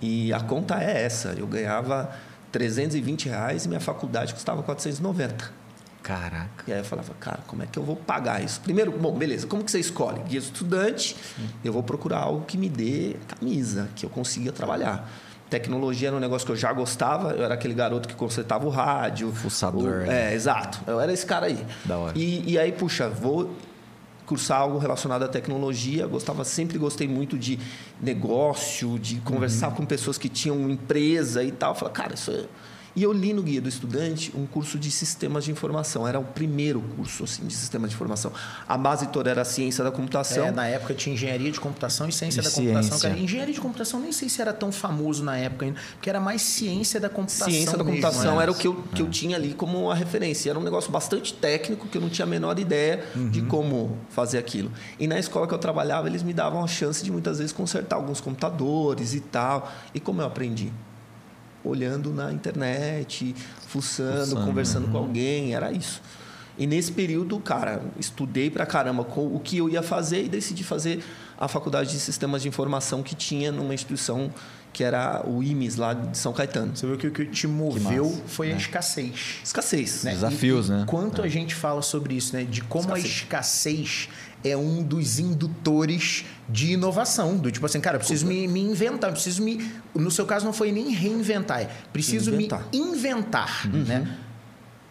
e 0.01 0.33
a 0.33 0.39
conta 0.39 0.81
é 0.81 1.03
essa. 1.05 1.29
Eu 1.37 1.47
ganhava 1.47 2.13
320 2.51 3.29
reais 3.29 3.65
e 3.65 3.67
minha 3.67 3.79
faculdade 3.79 4.33
custava 4.33 4.63
490. 4.63 5.58
Caraca. 6.09 6.63
E 6.67 6.73
aí 6.73 6.79
eu 6.79 6.83
falava, 6.83 7.13
cara, 7.19 7.39
como 7.45 7.61
é 7.61 7.67
que 7.67 7.77
eu 7.77 7.83
vou 7.83 7.95
pagar 7.95 8.43
isso? 8.43 8.59
Primeiro, 8.61 8.91
bom, 8.91 9.15
beleza, 9.15 9.45
como 9.45 9.63
que 9.63 9.69
você 9.69 9.79
escolhe? 9.79 10.19
Guia 10.27 10.39
estudante, 10.39 11.15
eu 11.63 11.71
vou 11.71 11.83
procurar 11.83 12.17
algo 12.21 12.45
que 12.45 12.57
me 12.57 12.67
dê 12.67 13.15
camisa, 13.27 13.87
que 13.95 14.07
eu 14.07 14.09
consiga 14.09 14.51
trabalhar. 14.51 15.07
Tecnologia 15.51 16.07
era 16.07 16.17
um 16.17 16.19
negócio 16.19 16.47
que 16.47 16.51
eu 16.51 16.55
já 16.55 16.73
gostava, 16.73 17.33
eu 17.33 17.43
era 17.43 17.53
aquele 17.53 17.75
garoto 17.75 18.07
que 18.07 18.15
consertava 18.15 18.65
o 18.65 18.69
rádio. 18.71 19.31
Fuçador, 19.31 20.01
o- 20.01 20.05
né? 20.07 20.31
É, 20.31 20.33
exato. 20.35 20.79
Eu 20.87 20.99
era 20.99 21.13
esse 21.13 21.25
cara 21.27 21.45
aí. 21.45 21.63
Da 21.85 21.97
hora. 21.97 22.17
E, 22.17 22.53
e 22.53 22.57
aí, 22.57 22.71
puxa, 22.71 23.07
vou 23.07 23.55
cursar 24.25 24.61
algo 24.61 24.79
relacionado 24.79 25.23
à 25.23 25.27
tecnologia. 25.27 26.07
Gostava, 26.07 26.43
sempre 26.43 26.79
gostei 26.79 27.07
muito 27.07 27.37
de 27.37 27.59
negócio, 28.01 28.97
de 28.97 29.17
conversar 29.21 29.71
com 29.75 29.85
pessoas 29.85 30.17
que 30.17 30.27
tinham 30.29 30.69
empresa 30.69 31.43
e 31.43 31.51
tal. 31.51 31.75
Falei, 31.75 31.93
cara, 31.93 32.13
isso 32.15 32.31
é... 32.31 32.45
E 32.95 33.03
eu 33.03 33.13
li 33.13 33.33
no 33.33 33.41
Guia 33.43 33.61
do 33.61 33.69
Estudante 33.69 34.31
um 34.35 34.45
curso 34.45 34.77
de 34.77 34.89
sistemas 34.91 35.43
de 35.43 35.51
informação. 35.51 36.07
Era 36.07 36.19
o 36.19 36.23
primeiro 36.23 36.81
curso 36.95 37.23
assim, 37.23 37.45
de 37.45 37.53
sistemas 37.53 37.89
de 37.89 37.95
informação. 37.95 38.31
A 38.67 38.77
base 38.77 39.07
toda 39.07 39.29
era 39.29 39.41
a 39.41 39.45
ciência 39.45 39.83
da 39.83 39.91
computação. 39.91 40.47
É, 40.47 40.51
na 40.51 40.67
época 40.67 40.93
tinha 40.93 41.13
engenharia 41.13 41.51
de 41.51 41.59
computação 41.59 42.07
e 42.07 42.11
ciência 42.11 42.41
E 42.41 42.43
da 42.43 42.49
computação. 42.51 42.89
ciência. 42.89 43.09
Cara. 43.09 43.21
Engenharia 43.21 43.53
de 43.53 43.61
computação 43.61 43.99
nem 43.99 44.11
sei 44.11 44.29
se 44.29 44.41
era 44.41 44.53
tão 44.53 44.71
famoso 44.71 45.23
na 45.23 45.37
época 45.37 45.65
ainda, 45.65 45.79
porque 45.93 46.09
era 46.09 46.19
mais 46.19 46.41
ciência 46.41 46.99
da 46.99 47.09
computação. 47.09 47.49
Ciência 47.49 47.77
da 47.77 47.83
mesmo, 47.83 48.01
computação 48.01 48.35
né? 48.37 48.43
era 48.43 48.51
o 48.51 48.55
que, 48.55 48.67
eu, 48.67 48.75
que 48.93 49.01
eu 49.01 49.09
tinha 49.09 49.35
ali 49.35 49.53
como 49.53 49.89
a 49.91 49.95
referência. 49.95 50.49
Era 50.49 50.59
um 50.59 50.63
negócio 50.63 50.91
bastante 50.91 51.33
técnico 51.33 51.87
que 51.87 51.97
eu 51.97 52.01
não 52.01 52.09
tinha 52.09 52.25
a 52.25 52.29
menor 52.29 52.57
ideia 52.59 53.05
de 53.31 53.41
como 53.43 53.97
fazer 54.09 54.37
aquilo. 54.37 54.71
E 54.99 55.07
na 55.07 55.19
escola 55.19 55.47
que 55.47 55.53
eu 55.53 55.59
trabalhava, 55.59 56.07
eles 56.07 56.23
me 56.23 56.33
davam 56.33 56.63
a 56.63 56.67
chance 56.67 57.03
de 57.03 57.11
muitas 57.11 57.37
vezes 57.37 57.53
consertar 57.53 57.95
alguns 57.97 58.19
computadores 58.21 59.13
e 59.13 59.19
tal. 59.19 59.71
E 59.93 59.99
como 59.99 60.21
eu 60.21 60.25
aprendi? 60.25 60.71
Olhando 61.69 62.13
na 62.13 62.31
internet, 62.31 63.35
fuçando, 63.67 64.25
Fuçando, 64.25 64.45
conversando 64.45 64.87
com 64.89 64.97
alguém, 64.97 65.53
era 65.53 65.71
isso. 65.71 66.01
E 66.57 66.67
nesse 66.67 66.91
período, 66.91 67.39
cara, 67.39 67.81
estudei 67.97 68.49
pra 68.49 68.65
caramba 68.65 69.05
com 69.05 69.33
o 69.33 69.39
que 69.39 69.59
eu 69.59 69.69
ia 69.69 69.81
fazer 69.81 70.25
e 70.25 70.27
decidi 70.27 70.61
fazer 70.61 71.01
a 71.37 71.47
faculdade 71.47 71.89
de 71.89 71.99
sistemas 71.99 72.41
de 72.41 72.49
informação 72.49 73.01
que 73.01 73.15
tinha 73.15 73.49
numa 73.49 73.73
instituição 73.73 74.29
que 74.71 74.83
era 74.83 75.23
o 75.27 75.41
IMES 75.43 75.75
lá 75.75 75.93
de 75.93 76.17
São 76.17 76.31
Caetano. 76.31 76.75
Você 76.75 76.85
viu 76.87 76.97
que 76.97 77.07
o 77.07 77.11
que 77.11 77.25
te 77.25 77.47
moveu 77.47 78.05
massa, 78.09 78.21
foi 78.27 78.51
a 78.53 78.55
escassez. 78.55 79.39
Escassez. 79.43 80.03
né? 80.03 80.11
Desafios, 80.11 80.67
E- 80.67 80.71
e 80.71 80.75
né? 80.75 80.83
Quanto 80.87 81.21
a 81.21 81.27
gente 81.27 81.53
fala 81.55 81.81
sobre 81.81 82.15
isso, 82.15 82.35
né? 82.35 82.43
De 82.43 82.61
como 82.61 82.93
a 82.93 82.97
Escassez. 82.99 83.15
escassez 83.23 84.09
é 84.43 84.55
um 84.55 84.81
dos 84.83 85.19
indutores 85.19 86.23
de 86.47 86.73
inovação. 86.73 87.35
Do 87.37 87.51
tipo 87.51 87.65
assim, 87.65 87.81
cara, 87.81 87.95
eu 87.95 87.99
preciso 87.99 88.25
me, 88.25 88.47
me 88.47 88.61
inventar, 88.61 89.09
eu 89.09 89.13
preciso 89.13 89.41
me. 89.43 89.69
No 89.93 90.09
seu 90.11 90.25
caso, 90.25 90.45
não 90.45 90.53
foi 90.53 90.71
nem 90.71 90.91
reinventar, 90.93 91.61
é 91.61 91.69
preciso 91.91 92.33
Inventar. 92.33 92.65
me 92.71 92.77
inventar. 92.79 93.67
Né? 93.67 94.07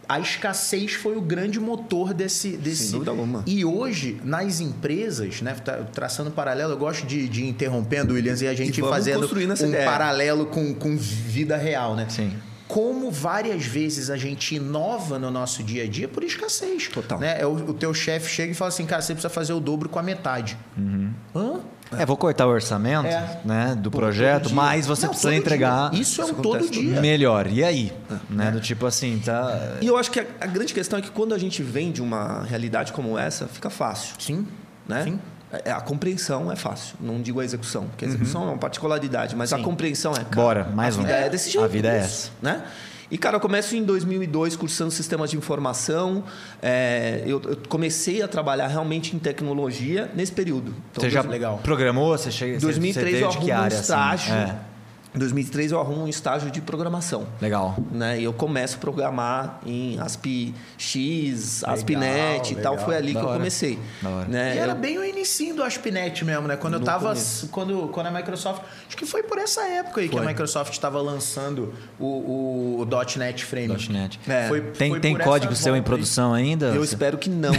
A 0.09 0.19
escassez 0.21 0.95
foi 0.95 1.17
o 1.17 1.21
grande 1.21 1.61
motor 1.61 2.15
desse. 2.15 2.57
desse... 2.57 2.93
dúvida 2.93 3.11
alguma. 3.11 3.43
E 3.47 3.65
hoje, 3.65 4.19
nas 4.25 4.59
empresas, 4.61 5.43
né? 5.43 5.55
tra- 5.55 5.85
Traçando 5.93 6.31
um 6.31 6.33
paralelo, 6.33 6.73
eu 6.73 6.79
gosto 6.79 7.07
de, 7.07 7.29
de 7.29 7.43
ir 7.43 7.49
interrompendo, 7.49 8.15
Williams, 8.15 8.41
e 8.41 8.47
a 8.47 8.55
gente 8.55 8.81
E 8.81 8.83
fazendo 8.85 9.27
um 9.27 9.69
ideia. 9.69 9.85
paralelo 9.85 10.47
com, 10.47 10.75
com 10.75 10.97
vida 10.97 11.57
real, 11.57 11.95
né? 11.95 12.07
Sim. 12.09 12.33
como 12.67 13.11
várias 13.11 13.65
vezes 13.65 14.11
a 14.11 14.17
gente 14.19 14.55
inova 14.55 15.19
no 15.19 15.31
nosso 15.31 15.63
dia 15.63 15.85
a 15.85 15.87
dia 15.87 16.07
por 16.07 16.23
escassez. 16.23 16.89
Total. 16.89 17.19
Né? 17.19 17.41
É 17.41 17.47
O, 17.47 17.53
o 17.71 17.75
teu 17.75 17.93
chefe 17.95 18.31
chega 18.31 18.53
e 18.53 18.55
fala 18.55 18.69
assim, 18.69 18.85
cara, 18.87 19.01
você 19.03 19.15
precisa 19.15 19.31
fazer 19.31 19.53
o 19.55 19.61
dobro 19.61 19.89
com 19.89 19.99
a 19.99 20.03
metade. 20.03 20.57
Hã? 21.35 21.61
É, 21.97 22.05
vou 22.05 22.17
cortar 22.17 22.47
o 22.47 22.51
orçamento 22.51 23.07
É. 23.07 23.41
né, 23.45 23.75
do 23.79 23.91
Pô, 23.91 23.99
projeto, 23.99 24.53
mas 24.53 24.87
você 24.87 25.03
Não, 25.07 25.11
precisa 25.11 25.35
entregar 25.35 25.91
dia. 25.91 26.01
Isso 26.03 26.21
é 26.21 26.25
um 26.27 26.35
todo 26.35 26.69
dia. 26.71 27.01
melhor. 27.01 27.47
E 27.47 27.65
aí? 27.65 27.93
Né, 28.29 28.51
do 28.51 28.61
tipo 28.61 28.85
assim, 28.87 29.21
tá. 29.25 29.77
E 29.81 29.87
eu 29.87 29.97
acho 29.97 30.11
que 30.11 30.21
a, 30.21 30.27
a 30.41 30.47
grande 30.47 30.75
questão 30.75 30.99
é 30.99 31.03
que 31.03 31.11
quando 31.11 31.35
a 31.35 31.39
gente 31.39 31.63
vem 31.63 31.91
de 31.91 32.03
uma 32.03 32.43
realidade 32.45 32.93
como 32.93 33.19
essa, 33.19 33.47
fica 33.47 33.71
fácil. 33.71 34.15
Sim. 34.19 34.47
Né? 34.87 35.05
Sim. 35.05 35.21
É, 35.65 35.71
A 35.73 35.81
compreensão 35.81 36.53
é 36.53 36.57
fácil, 36.57 36.95
não 37.01 37.23
digo 37.23 37.41
a 37.41 37.45
execução, 37.45 37.87
porque 37.87 38.05
a 38.05 38.09
execução 38.09 38.43
é 38.43 38.47
uma 38.49 38.59
particularidade, 38.59 39.35
mas 39.35 39.51
a 39.53 39.57
Sim. 39.57 39.63
compreensão 39.63 40.13
é. 40.13 40.17
cara, 40.17 40.27
Bora, 40.35 40.65
mais 40.65 40.97
a 40.97 41.01
um. 41.01 41.05
vida 41.05 41.15
é 41.17 41.29
desse 41.31 41.51
jeito. 41.51 41.65
A 41.65 41.69
vida 41.69 41.89
é 41.89 42.05
isso, 42.05 42.31
Né? 42.43 42.63
E, 43.11 43.17
cara, 43.17 43.37
eu 43.37 43.41
começo 43.41 43.75
em 43.75 43.83
2002 43.83 44.55
cursando 44.57 44.91
sistemas 44.91 45.31
de 45.31 45.37
informação. 45.37 46.25
é, 46.61 47.23
eu, 47.27 47.41
eu 47.43 47.57
comecei 47.69 48.21
a 48.23 48.29
trabalhar 48.29 48.67
realmente 48.69 49.17
em 49.17 49.19
tecnologia 49.19 50.11
nesse 50.15 50.33
período. 50.33 50.75
Então, 50.93 51.03
você 51.03 51.11
já 51.11 51.23
legal. 51.23 51.59
programou? 51.63 52.17
Você 52.17 52.31
chega. 52.31 52.57
Em 52.57 52.59
você- 52.59 52.67
2003 52.67 53.17
você 53.17 53.23
eu 53.23 53.29
arrumo 53.29 53.45
que 53.47 53.51
um 53.53 53.55
área? 53.57 53.67
assim? 53.67 53.81
estágio. 53.81 54.35
É, 54.35 54.57
Em 55.15 55.19
2003 55.19 55.73
eu 55.73 55.81
arrumo 55.81 56.05
um 56.05 56.09
estágio 56.09 56.51
de 56.51 56.61
programação. 56.61 57.27
legal. 57.41 57.77
né? 57.91 58.21
E 58.21 58.25
eu 58.25 58.33
começo 58.33 58.77
a 58.77 58.79
programar 58.79 59.59
em 59.65 59.99
ASP-X, 59.99 61.65
ASP.NET 61.65 62.53
e 62.53 62.57
tal. 62.57 62.73
legal. 62.73 62.87
Foi 62.87 62.97
ali 62.97 63.15
Da 63.15 63.21
que 63.21 63.25
eu 63.25 63.29
hora. 63.31 63.39
comecei. 63.39 63.79
Da 64.03 64.09
hora. 64.11 64.29
Né? 64.29 64.55
E 64.55 64.59
era 64.59 64.73
Eu- 64.73 64.77
bem 64.77 64.99
o 64.99 65.05
inicinho 65.05 65.57
do 65.57 65.63
ASP.NET 65.63 66.25
mesmo, 66.25 66.47
né? 66.47 66.57
Quando 66.57 66.75
eu 66.75 66.81
No 66.81 66.87
tava. 66.87 67.09
começo. 67.09 67.49
Quando, 67.49 67.89
quando 67.89 68.07
a 68.09 68.11
Microsoft. 68.11 68.63
Acho 68.87 68.97
que 68.97 69.07
foi 69.07 69.23
por 69.23 69.39
essa 69.39 69.63
época 69.63 70.01
aí 70.03 70.09
que 70.09 70.15
Foi. 70.17 70.25
a 70.25 70.29
Microsoft 70.29 70.73
estava 70.73 71.01
lançando 71.01 71.73
o, 71.99 72.05
o, 72.07 72.81
o 72.83 73.19
.NET 73.19 73.45
Framework. 73.45 73.91
.NET. 73.91 74.21
É. 74.29 74.47
Foi- 74.49 74.61
Tem, 74.61 74.91
foi 74.91 75.01
tem 75.01 75.17
por 75.17 75.25
código 75.25 75.55
seu 75.57 75.75
em 75.75 75.83
produção 75.83 76.35
ainda? 76.35 76.67
Eu 76.67 76.81
Você- 76.85 76.95
espero 76.95 77.17
que 77.19 77.31
não. 77.31 77.53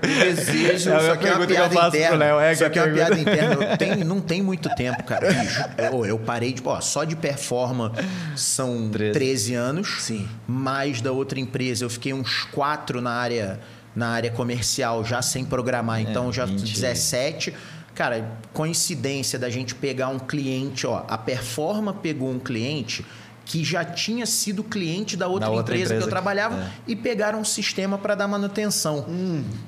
desejo. 0.00 0.60
É 0.68 0.70
a 0.70 0.74
isso 0.74 0.88
minha 0.90 1.12
aqui 1.12 1.26
é 1.26 1.34
uma 1.34 1.38
pergunta 1.38 1.46
que 1.46 1.52
eu 1.52 1.56
piada 1.56 1.74
faço 1.74 1.90
pro 1.90 1.98
interna. 1.98 2.16
Léo, 2.16 2.40
é 2.40 2.52
isso 2.52 2.58
que 2.60 2.64
aqui 2.68 2.78
é 2.78 2.82
a 2.82 2.84
uma 2.84 2.94
piada 2.94 3.18
interna. 3.18 3.76
Tem, 3.76 3.96
não 4.04 4.20
tem 4.20 4.42
muito 4.42 4.68
tempo, 4.74 4.89
cara. 4.96 5.32
Bicho, 5.32 5.64
eu, 5.78 6.06
eu 6.06 6.18
parei 6.18 6.52
de. 6.52 6.62
Ó, 6.64 6.80
só 6.80 7.04
de 7.04 7.16
performa 7.16 7.92
são 8.36 8.90
13, 8.90 9.12
13. 9.12 9.54
anos. 9.54 10.02
Sim. 10.02 10.28
Mais 10.46 11.00
da 11.00 11.12
outra 11.12 11.38
empresa, 11.40 11.84
eu 11.84 11.90
fiquei 11.90 12.12
uns 12.12 12.44
4 12.44 13.00
na 13.00 13.12
área, 13.12 13.60
na 13.94 14.08
área 14.08 14.30
comercial, 14.30 15.04
já 15.04 15.22
sem 15.22 15.44
programar. 15.44 16.00
Então, 16.00 16.32
já 16.32 16.44
20. 16.44 16.72
17. 16.72 17.54
Cara, 17.94 18.30
coincidência 18.52 19.38
da 19.38 19.50
gente 19.50 19.74
pegar 19.74 20.08
um 20.08 20.18
cliente, 20.18 20.86
ó. 20.86 21.04
A 21.08 21.18
Performa 21.18 21.92
pegou 21.92 22.30
um 22.30 22.38
cliente 22.38 23.04
que 23.50 23.64
já 23.64 23.84
tinha 23.84 24.24
sido 24.26 24.62
cliente 24.62 25.16
da 25.16 25.26
outra, 25.26 25.48
Da 25.48 25.52
outra 25.52 25.74
empresa, 25.74 25.88
que 25.94 25.94
empresa 25.96 26.04
eu 26.04 26.06
que- 26.06 26.10
trabalhava 26.10 26.54
é. 26.54 26.70
e 26.86 26.94
pegaram 26.94 27.40
um 27.40 27.44
sistema 27.44 27.98
para 27.98 28.14
dar 28.14 28.28
manutenção. 28.28 29.04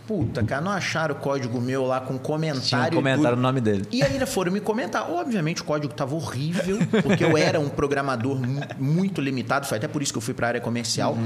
Puta, 0.06 0.40
cara, 0.44 0.60
não 0.62 0.70
acharam 0.70 1.16
o 1.16 1.18
código 1.18 1.60
meu 1.60 1.84
lá 1.84 2.00
com 2.00 2.16
comentário. 2.16 2.62
Tinha 2.62 2.80
um 2.80 2.86
e 2.86 2.90
comentário 2.94 3.34
no 3.36 3.42
nome 3.42 3.60
dele. 3.60 3.84
E 3.90 4.00
ainda 4.04 4.24
foram 4.24 4.52
me 4.52 4.60
comentar. 4.60 5.10
Obviamente 5.10 5.62
o 5.62 5.64
código 5.64 5.92
estava 5.92 6.14
horrível, 6.14 6.78
porque 7.02 7.24
eu 7.24 7.36
era 7.36 7.58
um 7.58 7.68
programador 7.68 8.36
mu- 8.38 8.60
muito 8.78 9.20
limitado, 9.20 9.66
foi 9.66 9.78
até 9.78 9.88
por 9.88 10.00
isso 10.00 10.12
que 10.12 10.18
eu 10.18 10.22
fui 10.22 10.32
para 10.32 10.46
a 10.46 10.50
área 10.50 10.60
comercial. 10.60 11.18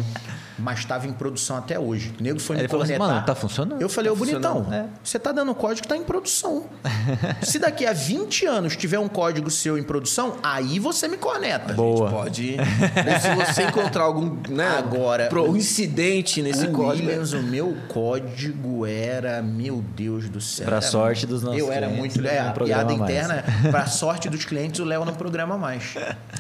Mas 0.59 0.79
estava 0.81 1.07
em 1.07 1.13
produção 1.13 1.57
até 1.57 1.79
hoje. 1.79 2.13
O 2.19 2.23
nego 2.23 2.39
foi 2.41 2.57
Ele 2.57 2.63
me 2.65 2.69
falou 2.69 2.85
assim, 2.85 2.93
cornetar. 2.95 3.15
mano, 3.17 3.27
tá 3.27 3.35
funcionando. 3.35 3.81
Eu 3.83 3.89
falei, 3.89 4.11
Tá 4.11 4.15
ô 4.15 4.17
bonitão, 4.17 4.55
funcionando, 4.65 4.75
é. 4.75 4.89
você 5.03 5.19
tá 5.19 5.33
dando 5.33 5.55
código 5.55 5.83
que 5.83 5.89
tá 5.89 5.97
em 5.97 6.03
produção. 6.05 6.65
Se 7.43 7.59
daqui 7.59 7.85
a 7.87 7.93
20 7.93 8.47
anos 8.47 8.77
tiver 8.77 8.99
um 8.99 9.09
código 9.09 9.51
seu 9.51 9.77
em 9.79 9.83
produção, 9.83 10.37
aí 10.43 10.79
você 10.79 11.09
me 11.09 11.17
corneta. 11.17 11.75
Boa. 11.75 12.11
Pode. 12.11 12.57
Ou 12.59 13.21
se 13.21 13.53
você 13.53 13.63
encontrar 13.65 14.05
algum, 14.05 14.37
né? 14.49 14.67
Agora, 14.79 15.27
pro- 15.29 15.45
o- 15.45 15.51
um 15.53 15.57
incidente 15.57 16.41
nesse 16.43 16.67
o 16.67 16.73
código. 16.73 17.07
Williams, 17.09 17.33
o 17.33 17.43
meu 17.43 17.77
código 17.89 18.87
era, 18.87 19.43
meu 19.43 19.83
Deus 19.97 20.29
do 20.29 20.41
céu. 20.41 20.65
Pra 20.67 20.77
era 20.77 20.87
sorte 20.87 21.27
dos 21.27 21.43
nossos 21.43 21.59
Eu 21.61 21.71
era 21.71 21.87
clientes, 21.89 22.17
muito. 22.17 22.27
É, 22.29 22.41
não 22.43 22.49
a 22.49 22.53
programa 22.53 22.85
piada 22.87 22.97
mais. 22.99 23.11
interna, 23.15 23.45
pra 23.71 23.87
sorte 23.87 24.29
dos 24.31 24.45
clientes, 24.45 24.81
o 24.81 24.85
Léo 24.85 25.05
não 25.05 25.15
programa 25.15 25.57
mais. 25.59 25.95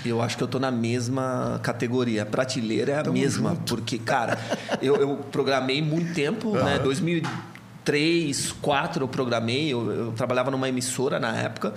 Eu 0.04 0.22
acho 0.22 0.36
que 0.36 0.42
eu 0.42 0.48
tô 0.48 0.58
na 0.58 0.70
mesma 0.70 1.60
categoria. 1.62 2.22
A 2.22 2.26
prateleira 2.26 2.92
é 2.92 2.98
a 3.00 3.04
mesma. 3.10 3.56
Porque, 3.66 3.98
cara, 4.06 4.38
eu, 4.80 4.96
eu 4.96 5.16
programei 5.30 5.82
muito 5.82 6.14
tempo, 6.14 6.52
né? 6.52 6.78
2003, 6.78 7.26
2004 7.84 9.04
eu 9.04 9.08
programei. 9.08 9.72
Eu, 9.72 9.90
eu 9.92 10.12
trabalhava 10.12 10.50
numa 10.50 10.68
emissora 10.68 11.20
na 11.20 11.36
época. 11.36 11.72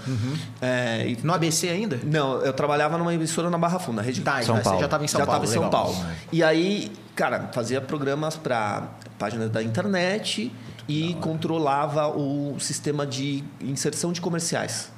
É, 0.62 1.07
e- 1.07 1.17
No 1.24 1.33
ABC 1.33 1.69
ainda? 1.69 2.00
não, 2.03 2.41
eu 2.41 2.53
trabalhava 2.53 2.98
numa 2.98 3.13
emissora 3.13 3.50
na 3.50 3.57
Barra 3.57 3.77
Funda, 3.79 4.01
Rede 4.01 4.21
Tá, 4.21 4.41
São 4.41 4.55
você 4.57 4.63
Paulo. 4.63 4.79
já 4.79 4.88
tava 4.88 5.03
em 5.03 5.07
São 5.07 5.19
já 5.19 5.25
Paulo. 5.27 5.43
estava 5.43 5.59
em 5.59 5.62
São. 5.62 5.69
Paulo. 5.69 5.95
E 6.31 6.41
aí, 6.43 6.91
cara, 7.15 7.50
fazia 7.53 7.79
programas 7.81 8.36
para 8.36 8.83
páginas 9.19 9.50
da 9.51 9.62
internet 9.62 10.51
e 10.88 11.15
controlava 11.21 12.07
o 12.07 12.59
sistema 12.59 13.05
de 13.05 13.43
inserção 13.62 14.12
de 14.12 14.19
comerciais. 14.21 14.91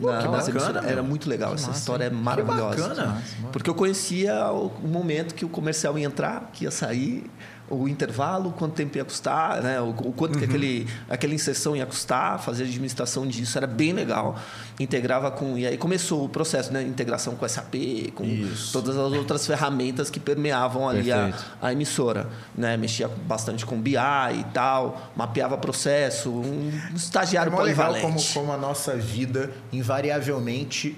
Pô, 0.00 0.08
que 0.08 0.28
nas 0.28 0.48
bacana. 0.48 0.88
Era 0.88 1.02
muito 1.02 1.28
legal, 1.28 1.54
essa 1.54 1.70
história 1.70 2.04
é 2.04 2.10
maravilhosa. 2.10 2.88
bacana. 2.88 3.22
Porque 3.52 3.68
eu 3.68 3.74
conhecia 3.74 4.50
o 4.52 4.68
o 4.82 4.88
momento 4.88 5.34
que 5.34 5.44
o 5.44 5.48
comercial 5.48 5.98
ia 5.98 6.06
entrar, 6.06 6.50
que 6.52 6.64
ia 6.64 6.70
sair, 6.70 7.30
o 7.70 7.88
intervalo, 7.88 8.52
quanto 8.52 8.74
tempo 8.74 8.96
ia 8.96 9.04
custar, 9.04 9.62
né? 9.62 9.80
o, 9.80 9.90
o 9.90 10.12
quanto 10.12 10.38
que 10.38 10.44
Uhum. 10.44 10.50
aquele, 10.50 10.86
aquela 11.08 11.34
inserção 11.34 11.76
ia 11.76 11.84
custar, 11.86 12.38
fazer 12.40 12.64
a 12.64 12.66
administração 12.66 13.26
disso, 13.26 13.58
era 13.58 13.66
bem 13.66 13.92
legal. 13.92 14.36
Integrava 14.80 15.30
com. 15.30 15.58
E 15.58 15.66
aí 15.66 15.76
começou 15.76 16.24
o 16.24 16.28
processo, 16.28 16.72
né? 16.72 16.82
Integração 16.82 17.34
com 17.34 17.46
SAP, 17.48 17.74
com 18.14 18.24
Isso. 18.24 18.72
todas 18.72 18.96
as 18.96 19.12
outras 19.12 19.46
ferramentas 19.46 20.08
que 20.10 20.20
permeavam 20.20 20.88
ali 20.88 21.10
a, 21.12 21.32
a 21.60 21.72
emissora. 21.72 22.28
Né? 22.56 22.76
Mexia 22.76 23.08
bastante 23.26 23.66
com 23.66 23.80
BI 23.80 23.96
e 23.96 24.44
tal, 24.54 25.10
mapeava 25.16 25.58
processo, 25.58 26.30
um 26.30 26.70
É 26.92 26.96
estagiário 26.96 27.50
mó 27.52 27.60
legal 27.62 27.86
como, 27.88 28.00
polivalente. 28.02 28.34
como 28.34 28.52
a 28.52 28.56
nossa 28.56 28.94
vida 28.96 29.50
invariavelmente 29.72 30.96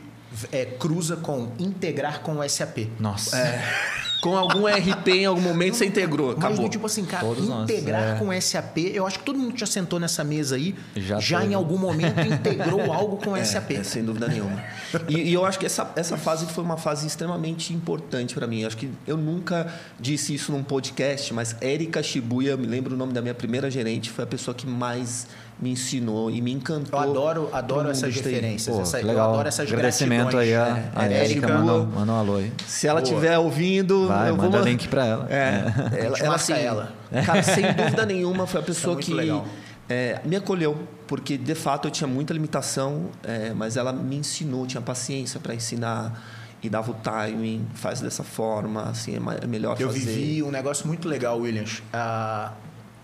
é, 0.52 0.64
cruza 0.64 1.16
com 1.16 1.48
integrar 1.58 2.20
com 2.20 2.38
o 2.38 2.48
SAP. 2.48 2.88
Nossa. 2.98 3.36
Com 4.20 4.36
algum 4.36 4.66
RP 4.66 5.08
em 5.08 5.24
algum 5.24 5.40
momento 5.40 5.76
você 5.76 5.86
integrou, 5.86 6.34
Mas 6.36 6.44
acabou. 6.44 6.66
do 6.66 6.70
tipo 6.70 6.84
assim, 6.84 7.06
cara, 7.06 7.24
Todos 7.24 7.48
nós, 7.48 7.62
integrar 7.62 8.16
é. 8.16 8.18
com 8.18 8.28
o 8.28 8.42
SAP, 8.42 8.76
eu 8.92 9.06
acho 9.06 9.18
que 9.18 9.24
todo 9.24 9.38
mundo 9.38 9.54
que 9.54 9.60
já 9.60 9.64
sentou 9.64 9.98
nessa 9.98 10.22
mesa 10.22 10.56
aí, 10.56 10.74
já, 10.94 11.18
Já 11.18 11.42
em 11.42 11.54
algum 11.54 11.78
momento 11.78 12.20
integrou 12.30 12.92
algo 12.92 13.16
com 13.16 13.30
o 13.30 13.36
É, 13.38 13.42
SAP. 13.42 13.70
é, 13.70 13.82
sem 13.82 14.04
dúvida 14.04 14.28
nenhuma. 14.28 14.62
E, 15.08 15.30
e 15.30 15.32
eu 15.32 15.42
acho 15.46 15.58
que 15.58 15.64
essa, 15.64 15.90
essa 15.96 16.18
fase 16.18 16.44
foi 16.44 16.62
uma 16.62 16.76
fase 16.76 17.06
extremamente 17.06 17.72
importante 17.72 18.34
para 18.34 18.46
mim. 18.46 18.60
Eu 18.60 18.66
acho 18.66 18.76
que 18.76 18.90
eu 19.06 19.16
nunca 19.16 19.72
disse 19.98 20.34
isso 20.34 20.52
num 20.52 20.62
podcast, 20.62 21.32
mas 21.32 21.56
Érica 21.58 22.02
Shibuya, 22.02 22.58
me 22.58 22.66
lembro 22.66 22.92
o 22.94 22.98
nome 22.98 23.14
da 23.14 23.22
minha 23.22 23.32
primeira 23.34 23.70
gerente, 23.70 24.10
foi 24.10 24.24
a 24.24 24.26
pessoa 24.26 24.54
que 24.54 24.66
mais 24.66 25.26
me 25.60 25.70
ensinou 25.72 26.30
e 26.30 26.40
me 26.40 26.52
encantou. 26.52 26.98
Eu 27.02 27.10
adoro, 27.10 27.50
adoro 27.52 27.90
essas 27.90 28.14
referências. 28.14 28.74
Pô, 28.74 28.82
essa, 28.82 28.98
que 28.98 29.04
eu 29.04 29.08
legal. 29.08 29.30
adoro 29.32 29.48
essas 29.48 29.68
Agradecimento 29.70 30.38
aí 30.38 30.54
a, 30.54 30.66
É, 30.68 30.90
a 30.94 31.04
é, 31.04 31.24
Erika, 31.24 31.46
Érica, 31.46 31.48
mandou, 31.58 31.86
mandou 31.86 32.14
um 32.14 32.18
alô 32.18 32.36
aí. 32.36 32.52
Se 32.66 32.86
ela 32.86 33.02
estiver 33.02 33.36
ouvindo, 33.38 34.08
Vai, 34.08 34.30
eu 34.30 34.36
vou 34.36 34.44
manda 34.46 34.58
man- 34.58 34.64
link 34.64 34.88
pra 34.88 35.04
ela. 35.06 35.26
É, 35.30 35.64
ela, 35.66 35.76
gente 35.90 36.00
ela, 36.00 36.08
marca 36.18 36.34
assim, 36.36 36.52
ela. 36.54 36.92
Cara, 37.26 37.42
sem 37.42 37.72
dúvida 37.74 38.06
nenhuma, 38.06 38.46
foi 38.46 38.60
a 38.60 38.64
pessoa 38.64 38.94
muito 38.94 39.04
que 39.06 39.12
legal. 39.14 39.44
é, 39.88 40.20
me 40.24 40.36
acolheu, 40.36 40.78
porque 41.06 41.36
de 41.36 41.54
fato 41.54 41.88
eu 41.88 41.90
tinha 41.90 42.08
muita 42.08 42.32
limitação, 42.32 43.06
é, 43.22 43.52
mas 43.54 43.76
ela 43.76 43.92
me 43.92 44.16
ensinou, 44.16 44.66
tinha 44.66 44.80
paciência 44.80 45.38
para 45.40 45.54
ensinar 45.54 46.22
e 46.62 46.68
dava 46.68 46.90
o 46.90 46.94
timing, 46.94 47.66
faz 47.74 48.00
dessa 48.00 48.22
forma, 48.22 48.82
assim, 48.84 49.14
é 49.16 49.44
é 49.44 49.46
melhor 49.46 49.76
Eu 49.80 49.88
fazer. 49.88 49.98
vivi 50.00 50.42
um 50.42 50.50
negócio 50.50 50.86
muito 50.86 51.08
legal, 51.08 51.38
Williams. 51.38 51.82
A, 51.92 52.52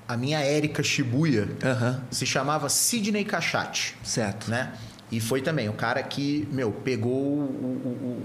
a 0.09 0.17
minha 0.17 0.39
Érica 0.41 0.83
Shibuya 0.83 1.49
Aham, 1.65 2.03
se 2.11 2.25
chamava 2.27 2.69
Sidney 2.69 3.25
Cachate. 3.25 3.97
certo. 4.03 4.51
né? 4.51 4.73
E 5.11 5.21
foi 5.21 5.41
também 5.41 5.69
o 5.69 5.73
cara 5.73 6.03
que, 6.03 6.49
meu, 6.51 6.73
pegou 6.73 7.13
o, 7.13 7.41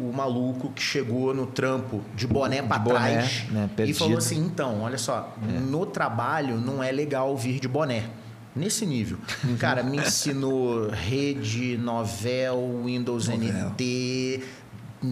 o- 0.01 0.09
o- 0.09 0.13
maluco 0.15 0.71
que 0.71 0.81
chegou 0.81 1.31
no 1.33 1.45
trampo 1.45 2.01
de 2.15 2.25
boné 2.25 2.61
pra 2.63 2.79
boné, 2.79 2.97
trás 3.17 3.43
né, 3.51 3.69
e 3.85 3.93
falou 3.93 4.17
assim: 4.17 4.39
então, 4.43 4.81
olha 4.81 4.97
só, 4.97 5.35
no 5.69 5.85
trabalho 5.85 6.57
não 6.57 6.83
é 6.83 6.91
legal 6.91 7.37
vir 7.37 7.59
de 7.59 7.67
boné. 7.67 8.03
Nesse 8.55 8.85
nível. 8.85 9.17
Cara, 9.59 9.81
me 9.83 9.97
ensinou 9.97 10.89
rede, 10.89 11.77
novel, 11.77 12.81
Windows 12.83 13.27
Novell. 13.29 13.69
NT, 13.69 14.43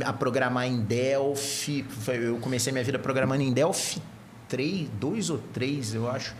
a 0.03 0.11
programar 0.11 0.65
em 0.67 0.81
Delphi. 0.81 1.85
Eu 2.07 2.38
comecei 2.39 2.73
minha 2.73 2.83
vida 2.83 2.99
programando 2.99 3.41
em 3.43 3.53
Delphi 3.53 4.01
3, 4.50 4.89
2 5.00 5.29
ou 5.29 5.38
3, 5.53 5.96
eu 5.96 6.10
acho. 6.10 6.36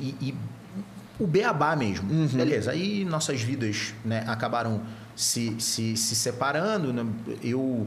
E, 0.00 0.14
e 0.20 0.34
o 1.18 1.26
beabá 1.26 1.76
mesmo. 1.76 2.08
Beleza, 2.28 2.72
aí 2.72 3.04
nossas 3.04 3.42
vidas 3.42 3.94
né, 4.04 4.24
acabaram 4.26 4.82
se, 5.14 5.54
se, 5.60 5.96
se 5.96 6.16
separando. 6.16 6.92
né? 6.92 7.06
Eu, 7.42 7.86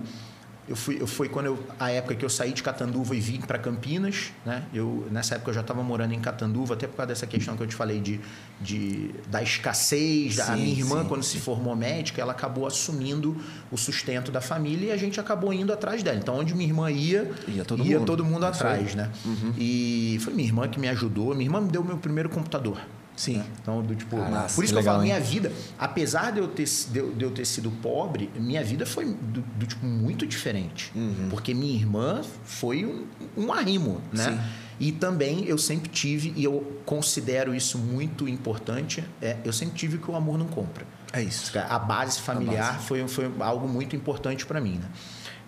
eu 0.68 0.76
fui, 0.76 0.98
eu 1.00 1.06
fui 1.06 1.30
quando 1.30 1.46
eu, 1.46 1.64
a 1.80 1.92
época 1.92 2.16
que 2.16 2.26
eu 2.26 2.30
saí 2.30 2.52
de 2.52 2.64
Catanduva 2.64 3.16
e 3.16 3.20
vim 3.20 3.40
para 3.40 3.58
Campinas. 3.60 4.32
Né? 4.46 4.64
Eu, 4.74 5.08
nessa 5.12 5.36
época 5.36 5.52
eu 5.52 5.54
já 5.54 5.62
estava 5.62 5.84
morando 5.84 6.14
em 6.14 6.20
Catanduva, 6.20 6.74
até 6.74 6.88
por 6.88 6.96
causa 6.98 7.08
dessa 7.10 7.28
questão 7.28 7.56
que 7.56 7.62
eu 7.64 7.68
te 7.68 7.76
falei 7.76 8.00
de, 8.00 8.20
de, 8.60 9.12
da 9.30 9.44
escassez. 9.44 10.40
a 10.40 10.46
Sim, 10.46 10.56
minha 10.64 10.80
irmã, 10.80 11.02
sim, 11.04 11.08
quando 11.08 11.24
se 11.24 11.38
formou 11.40 11.76
médica, 11.76 12.22
ela 12.22 12.32
acabou 12.32 12.66
assumindo 12.66 13.38
o 13.72 13.78
sustento 13.78 14.32
da 14.32 14.42
família 14.42 14.88
e 14.88 14.92
a 14.92 14.98
gente 14.98 15.20
acabou 15.20 15.54
indo 15.54 15.72
atrás 15.72 16.02
dela. 16.02 16.18
Então, 16.18 16.36
onde 16.40 16.54
minha 16.56 16.68
irmã 16.68 16.90
ia, 16.92 17.32
Ia 17.48 17.64
todo 17.64 17.86
mundo. 17.86 18.06
todo 18.06 18.26
mundo 18.26 18.46
atrás, 18.46 18.96
né? 18.96 19.12
E 19.58 20.18
foi 20.22 20.34
minha 20.34 20.48
irmã 20.48 20.68
que 20.68 20.80
me 20.80 20.88
ajudou. 20.90 21.34
Minha 21.36 21.46
irmã 21.48 21.62
me 21.62 21.70
deu 21.70 21.84
meu 21.84 21.98
primeiro 21.98 22.30
computador. 22.30 22.80
Sim. 23.16 23.38
né? 23.38 23.46
Então, 23.62 23.82
do, 23.82 23.96
tipo, 23.96 24.18
Caraca, 24.18 24.54
por 24.54 24.64
isso 24.64 24.74
que 24.74 24.82
que 24.82 24.88
eu 24.88 24.92
falo, 24.92 25.04
hein? 25.04 25.10
minha 25.10 25.20
vida, 25.20 25.52
apesar 25.80 26.32
de 26.32 26.40
eu 26.40 26.48
ter, 26.48 26.66
de 26.66 27.00
eu, 27.00 27.12
de 27.14 27.24
eu 27.24 27.32
ter 27.32 27.46
sido 27.46 27.72
pobre, 27.72 28.30
minha 28.36 28.64
vida 28.64 28.86
foi 28.86 29.06
do, 29.06 29.42
do 29.42 29.66
tipo 29.66 29.86
muito 29.86 30.26
diferente. 30.28 30.92
Uhum. 30.96 31.28
Porque 31.30 31.54
minha 31.54 31.74
irmã 31.74 32.22
foi 32.44 32.86
um, 32.86 33.06
um 33.38 33.54
arrimo, 33.54 34.02
né? 34.12 34.32
Sim. 34.32 34.40
E 34.78 34.92
também 34.92 35.46
eu 35.46 35.58
sempre 35.58 35.90
tive, 35.90 36.34
e 36.36 36.44
eu 36.44 36.82
considero 36.86 37.56
isso 37.56 37.78
muito 37.78 38.28
importante, 38.28 39.04
é, 39.22 39.38
eu 39.46 39.54
sempre 39.54 39.76
tive 39.76 39.98
que 39.98 40.12
o 40.12 40.16
amor 40.16 40.38
não 40.38 40.48
compra. 40.48 40.86
É 41.14 41.22
isso. 41.22 41.58
A 41.58 41.80
base 41.80 42.20
familiar 42.20 42.82
Foi, 42.82 43.08
foi 43.08 43.32
algo 43.40 43.70
muito 43.70 43.96
importante 43.96 44.46
para 44.46 44.60
mim, 44.60 44.80
né? 44.82 44.90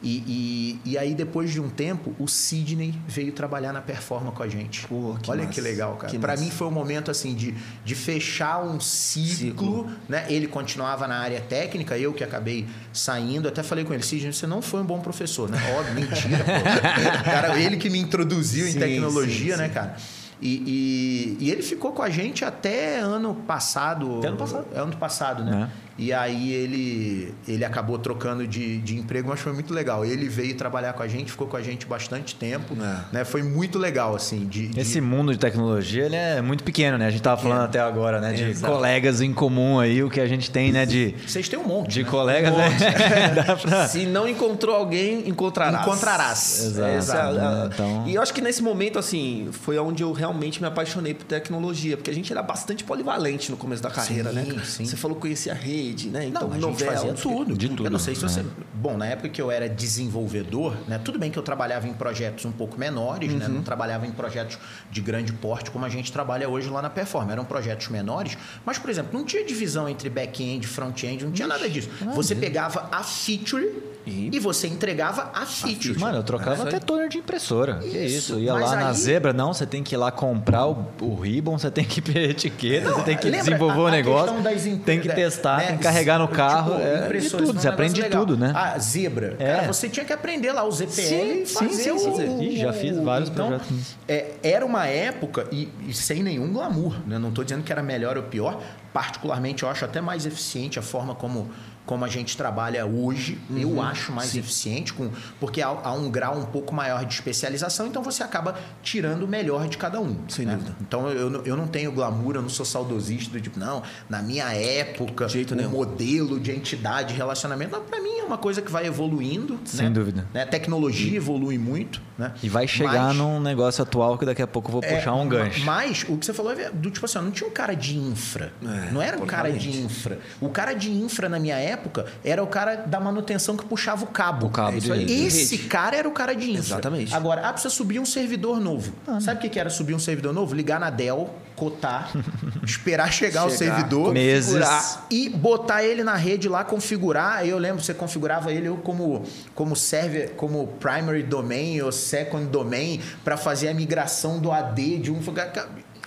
E, 0.02 0.80
e, 0.86 0.92
e 0.92 0.98
aí, 0.98 1.16
depois 1.16 1.52
de 1.52 1.60
um 1.60 1.70
tempo, 1.70 2.16
o 2.20 2.28
Sidney 2.28 2.94
veio 3.08 3.32
trabalhar 3.32 3.74
na 3.74 3.82
Performa 3.82 4.32
com 4.32 4.44
a 4.44 4.48
gente. 4.48 4.86
Pô, 4.88 5.18
que 5.22 5.32
Olha 5.32 5.42
massa. 5.44 5.54
que 5.54 5.62
legal, 5.62 5.96
cara. 5.96 6.12
Que 6.12 6.20
Para 6.20 6.38
mim 6.38 6.52
foi 6.52 6.68
um 6.68 6.72
momento 6.72 7.10
assim 7.10 7.34
de, 7.34 7.56
de 7.84 7.96
fechar 7.96 8.64
um 8.64 8.80
ciclo, 8.80 9.36
Ciclo. 9.36 9.90
né? 10.08 10.26
Ele 10.30 10.48
continuava 10.48 11.08
na 11.08 11.18
área 11.18 11.42
técnica, 11.42 11.98
eu 11.98 12.14
que 12.14 12.24
acabei 12.24 12.68
saindo, 12.94 13.48
até 13.48 13.64
falei 13.64 13.84
com 13.86 13.94
ele, 13.94 14.04
Sidney, 14.04 14.32
você 14.34 14.46
não 14.46 14.62
foi 14.62 14.82
um 14.82 14.86
bom 14.86 15.00
professor, 15.00 15.50
né? 15.50 15.58
Óbvio, 15.80 15.96
mentira, 15.96 16.38
pô. 16.44 17.24
Cara, 17.26 17.60
ele 17.60 17.78
que 17.78 17.90
me 17.90 17.98
introduziu 17.98 18.68
em 18.68 18.74
Sim, 18.74 18.80
tecnologia, 18.80 19.56
sim, 19.56 19.62
né, 19.62 19.68
sim. 19.68 19.74
cara? 19.74 19.96
E, 20.40 21.38
e, 21.40 21.46
e 21.46 21.52
ele 21.52 21.64
ficou 21.64 21.92
com 21.92 22.04
a 22.04 22.10
gente 22.12 22.46
até 22.46 23.00
ano 23.00 23.34
passado. 23.34 24.20
Até 24.20 24.28
ano 24.28 24.38
passado. 24.38 24.66
É 24.74 24.80
ano 24.80 24.96
passado, 24.98 25.44
né? 25.44 25.72
É. 25.84 25.87
E 25.98 26.14
aí 26.14 26.52
ele, 26.54 27.34
ele 27.48 27.66
acabou 27.66 27.98
trocando 27.98 28.46
de, 28.48 28.78
de 28.80 28.96
emprego, 28.96 29.30
mas 29.30 29.40
foi 29.40 29.52
muito 29.54 29.74
legal. 29.74 30.06
Ele 30.06 30.30
veio 30.30 30.56
trabalhar 30.56 30.94
com 30.94 31.02
a 31.02 31.08
gente, 31.08 31.32
ficou 31.32 31.48
com 31.48 31.58
a 31.58 31.62
gente 31.62 31.86
bastante 31.88 32.36
tempo. 32.36 32.76
É. 32.80 33.16
Né? 33.18 33.26
Foi 33.26 33.42
muito 33.42 33.80
legal, 33.80 34.16
assim. 34.16 34.46
De, 34.46 34.68
de- 34.68 34.80
Esse 34.80 35.02
mundo 35.02 35.32
de 35.32 35.40
tecnologia, 35.40 36.06
ele 36.06 36.16
é 36.16 36.42
muito 36.42 36.64
pequeno, 36.64 36.98
né? 36.98 37.08
A 37.08 37.10
gente 37.10 37.22
tava 37.24 37.42
falando 37.42 37.62
até 37.64 37.80
agora, 37.80 38.22
né? 38.22 38.34
De 38.34 38.44
Exato. 38.44 38.72
colegas 38.74 39.22
em 39.22 39.34
comum 39.34 39.80
aí, 39.80 40.04
o 40.04 40.10
que 40.10 40.20
a 40.22 40.28
gente 40.28 40.52
tem, 40.52 40.72
né? 40.72 40.86
De, 40.86 41.16
Vocês 41.26 41.50
têm 41.50 41.58
um 41.58 41.64
monte. 41.68 41.90
de 41.90 42.04
né? 42.04 42.10
colegas, 42.10 42.54
né? 42.56 43.34
Dá 43.46 43.56
pra... 43.56 43.88
Se 43.88 44.06
não 44.06 44.28
encontrou 44.28 44.76
alguém, 44.76 45.28
encontrarás. 45.28 45.82
Encontrarás. 45.86 46.64
Exato. 46.64 47.10
É 47.10 47.20
a- 47.20 47.28
a- 47.28 47.32
né? 47.66 47.70
Então- 47.74 48.04
E 48.08 48.14
eu 48.16 48.22
acho 48.22 48.34
que 48.34 48.42
nesse 48.42 48.62
momento, 48.62 49.00
assim, 49.00 49.50
foi 49.52 49.78
onde 49.80 50.04
eu 50.04 50.12
realmente 50.12 50.62
me 50.62 50.68
apaixonei 50.68 51.14
por 51.16 51.26
tecnologia, 51.26 51.98
porque 51.98 52.12
a 52.12 52.14
gente 52.14 52.32
era 52.32 52.44
bastante 52.44 52.84
polivalente 52.84 53.50
no 53.50 53.58
começo 53.58 53.82
da 53.82 53.90
carreira, 53.90 54.30
Sim, 54.30 54.36
né? 54.36 54.62
sim. 54.64 54.86
Você 54.86 54.96
falou 54.96 55.16
que 55.16 55.22
conhecia 55.22 55.54
a 55.54 55.56
rede, 55.88 56.10
né? 56.10 56.26
Então, 56.28 56.42
Não, 56.44 56.50
a 56.52 56.54
gente 56.56 56.62
novela, 56.64 56.92
fazia 56.94 57.10
não 57.12 57.18
sei 57.18 57.32
o 57.32 57.34
quê. 57.38 57.40
tudo. 57.46 57.58
De 57.58 57.66
Eu 57.68 57.76
tudo, 57.76 57.90
não 57.90 58.00
sei 58.00 58.16
se 58.16 58.22
você. 58.22 58.44
né? 58.44 58.50
bom, 58.74 58.96
na 58.98 59.06
época 59.08 59.30
que 59.30 59.42
eu 59.42 59.50
era 59.50 59.68
desenvolvedor, 59.68 60.76
né? 60.88 61.00
Tudo 61.04 61.18
bem 61.20 61.32
que 61.32 61.38
eu 61.40 61.44
trabalhava 61.44 61.88
em 61.88 61.94
projetos 61.94 62.46
um 62.46 62.52
pouco 62.52 62.78
menores, 62.80 63.32
né? 63.34 63.48
Não 63.48 63.62
trabalhava 63.62 64.06
em 64.06 64.12
projetos 64.12 64.58
de 64.92 65.02
grande 65.02 65.34
porte 65.34 65.72
como 65.72 65.86
a 65.86 65.90
gente 65.90 66.12
trabalha 66.12 66.48
hoje 66.50 66.70
lá 66.70 66.82
na 66.82 66.90
Perform. 66.90 67.30
Eram 67.32 67.46
projetos 67.46 67.88
menores, 67.90 68.38
mas, 68.66 68.78
por 68.78 68.90
exemplo, 68.90 69.18
não 69.18 69.26
tinha 69.26 69.44
divisão 69.46 69.88
entre 69.90 70.10
back-end 70.10 70.66
front-end, 70.68 71.26
não 71.26 71.32
tinha 71.32 71.48
nada 71.48 71.70
disso. 71.70 71.90
Você 72.14 72.36
pegava 72.36 72.88
a 72.92 73.04
feature 73.04 73.72
E- 74.08 74.30
e 74.34 74.40
você 74.40 74.68
entregava 74.68 75.32
a 75.34 75.46
feature. 75.46 76.00
Mano, 76.00 76.18
eu 76.18 76.24
trocava 76.24 76.64
É 76.64 76.68
até 76.68 76.80
toner 76.80 77.10
de 77.10 77.18
impressora. 77.18 77.76
que 77.76 77.88
Isso, 77.88 78.34
isso? 78.34 78.40
Ia 78.40 78.54
mas 78.54 78.64
lá 78.72 78.76
na 78.78 78.88
aí- 78.90 78.96
zebra, 78.96 79.34
não, 79.34 79.54
você 79.54 79.66
tem 79.66 79.84
que 79.84 79.94
ir 79.96 79.98
lá 79.98 80.12
comprar 80.12 80.66
o, 80.68 80.88
o 81.02 81.16
ribbon, 81.16 81.58
você 81.58 81.70
tem 81.70 81.84
que 81.84 82.00
ver 82.02 82.20
a 82.20 82.32
etiqueta, 82.32 82.92
você 82.94 83.02
tem 83.04 83.18
que 83.18 83.30
desenvolver 83.30 83.80
a- 83.80 83.84
o 83.84 83.90
negócio, 83.90 84.36
impre- 84.40 84.78
tem 84.86 85.00
que 85.02 85.10
testar, 85.10 85.58
né, 85.58 85.66
tem 85.68 85.78
que 85.78 85.84
carregar 85.84 86.18
no 86.20 86.26
tipo, 86.26 86.38
carro, 86.38 86.74
é, 86.76 87.10
de 87.20 87.30
tudo, 87.30 87.50
um 87.52 87.54
você 87.54 87.68
aprende 87.68 88.02
de 88.02 88.10
tudo, 88.10 88.38
né? 88.38 88.52
A 88.56 88.78
zebra. 88.80 89.36
É. 89.40 89.56
Cara, 89.56 89.68
você 89.74 89.90
tinha 89.90 90.06
que 90.06 90.14
aprender 90.14 90.52
lá 90.54 90.64
o 90.64 90.72
ZPL 90.72 90.92
Sim, 90.92 91.42
e 91.42 91.46
sim, 91.46 91.54
fazer 91.54 91.84
sim, 91.84 91.92
o... 91.92 92.16
sim. 92.16 92.40
Ih, 92.44 92.58
já 92.60 92.72
fiz 92.74 92.98
vários 92.98 93.30
então, 93.30 93.48
projetos 93.50 93.96
é, 94.08 94.32
era 94.42 94.66
uma 94.66 94.86
época, 94.88 95.48
e, 95.52 95.68
e 95.88 95.94
sem 95.94 96.24
nenhum 96.24 96.52
glamour, 96.54 96.96
né? 97.06 97.18
Não 97.20 97.30
estou 97.30 97.44
dizendo 97.44 97.64
que 97.64 97.72
era 97.72 97.84
melhor 97.84 98.16
ou 98.18 98.24
pior. 98.24 98.62
Particularmente, 98.94 99.64
eu 99.64 99.70
acho 99.70 99.86
até 99.86 100.02
mais 100.02 100.26
eficiente 100.26 100.80
a 100.80 100.82
forma 100.82 101.14
como, 101.14 101.50
como 101.88 102.06
a 102.06 102.08
gente 102.08 102.38
trabalha 102.38 102.86
hoje. 102.86 103.40
Uhum, 103.50 103.58
Eu 103.58 103.82
acho 103.82 104.12
mais 104.12 104.36
eficiente, 104.36 104.94
com, 104.94 105.10
porque 105.40 105.62
há, 105.62 105.68
há 105.70 105.94
um 105.94 106.12
grau 106.12 106.38
um 106.38 106.46
pouco 106.46 106.76
maior 106.76 107.04
de 107.06 107.14
especialização, 107.16 107.88
então 107.88 108.04
você 108.04 108.22
acaba 108.22 108.56
tirando 108.84 109.24
o 109.24 109.28
melhor 109.28 109.68
de 109.68 109.78
cada 109.78 110.00
um. 110.00 110.16
Sem 110.28 110.46
né? 110.46 110.54
dúvida. 110.54 110.76
Então 110.82 111.10
eu, 111.10 111.30
não- 111.32 111.42
eu 111.44 111.58
não 111.58 111.66
tenho 111.66 111.92
glamour, 111.92 112.36
eu 112.36 112.42
não 112.44 112.50
sou 112.50 112.66
saudosista 112.66 113.32
do 113.32 113.42
tipo, 113.42 113.58
não, 113.60 113.82
na 114.08 114.22
minha 114.22 114.54
época, 114.54 115.26
o 115.26 115.56
nenhum. 115.56 115.70
modelo 115.70 116.40
de 116.40 116.52
entidade, 116.52 117.14
relacionamento, 117.14 117.72
não, 117.72 117.82
pra 117.82 118.00
mim 118.02 118.20
é 118.20 118.24
uma 118.24 118.38
coisa 118.38 118.62
que 118.62 118.70
vai 118.72 118.86
evoluindo. 118.86 119.58
Sem 119.66 119.86
né? 119.86 119.90
dúvida. 119.92 120.28
Né? 120.34 120.46
Tecnologia 120.46 121.16
evolui 121.16 121.58
muito, 121.58 122.02
né? 122.18 122.34
E 122.44 122.50
vai 122.50 122.68
chegar 122.68 123.08
Mas- 123.08 123.16
num 123.18 123.40
negócio 123.40 123.82
atual 123.82 124.18
que 124.18 124.26
daqui 124.26 124.42
a 124.42 124.48
pouco 124.48 124.68
eu 124.68 124.74
vou 124.74 124.84
é, 124.84 124.96
puxar 124.98 125.14
um 125.16 125.28
gancho. 125.28 125.64
Mas 125.64 126.04
o 126.10 126.18
que 126.18 126.26
você 126.26 126.34
falou 126.34 126.52
é 126.52 126.70
do 126.70 126.92
tipo 126.92 127.06
assim, 127.06 127.20
não 127.20 127.32
tinha 127.32 127.48
um 127.50 127.54
cara 127.54 127.74
de 127.74 127.98
infra. 127.98 128.52
É, 128.62 128.92
não 128.92 129.02
era 129.02 129.18
um 129.18 129.26
cara 129.26 129.50
de 129.52 129.70
infra. 129.70 130.20
O 130.42 130.50
cara 130.50 130.74
de 130.74 130.92
infra 130.92 131.30
na 131.30 131.40
minha 131.40 131.56
época 131.56 131.77
era 132.24 132.44
o 132.44 132.48
cara 132.48 132.76
da 132.76 133.00
manutenção 133.00 133.56
que 133.56 133.66
puxava 133.66 134.04
o 134.04 134.08
cabo. 134.08 134.48
O 134.48 134.50
cabo 134.50 134.78
É. 134.78 135.04
Esse 135.04 135.56
Rede. 135.56 135.68
cara 135.70 135.96
era 135.98 136.08
o 136.08 136.12
cara 136.12 136.34
de 136.34 136.52
infra. 136.52 136.60
Exatamente. 136.76 137.14
Agora, 137.14 137.48
ah, 137.48 137.54
precisa 137.54 137.74
subir 137.74 138.00
um 138.00 138.06
servidor 138.06 138.60
novo. 138.60 138.94
Sabe 139.22 139.40
o 139.40 139.42
que 139.42 139.50
que 139.50 139.60
era 139.60 139.70
subir 139.70 139.94
um 139.94 140.00
servidor 140.00 140.34
novo? 140.34 140.54
Ligar 140.56 140.80
na 140.80 140.90
Dell, 140.90 141.30
cotar, 141.56 142.12
esperar 142.64 143.12
chegar, 143.12 143.46
o 143.46 143.50
Chegar, 143.50 143.76
servidor, 143.76 144.14
Meses. 144.14 144.54
configurar 144.54 145.06
e 145.10 145.30
botar 145.30 145.84
ele 145.84 146.04
na 146.04 146.16
rede 146.16 146.48
lá, 146.48 146.64
configurar. 146.64 147.46
Eu 147.48 147.58
lembro, 147.58 147.84
você 147.84 147.94
configurava 147.94 148.52
ele 148.52 148.68
eu 148.68 148.78
como, 148.78 149.24
como 149.56 149.76
server, 149.76 150.32
como 150.36 150.68
primary 150.80 151.24
domain 151.24 151.82
ou 151.82 151.92
second 151.92 152.46
domain 152.48 153.02
para 153.24 153.36
fazer 153.38 153.70
a 153.70 153.74
migração 153.74 154.40
do 154.40 154.52
AD 154.52 155.00
de 155.00 155.12
um. 155.12 155.20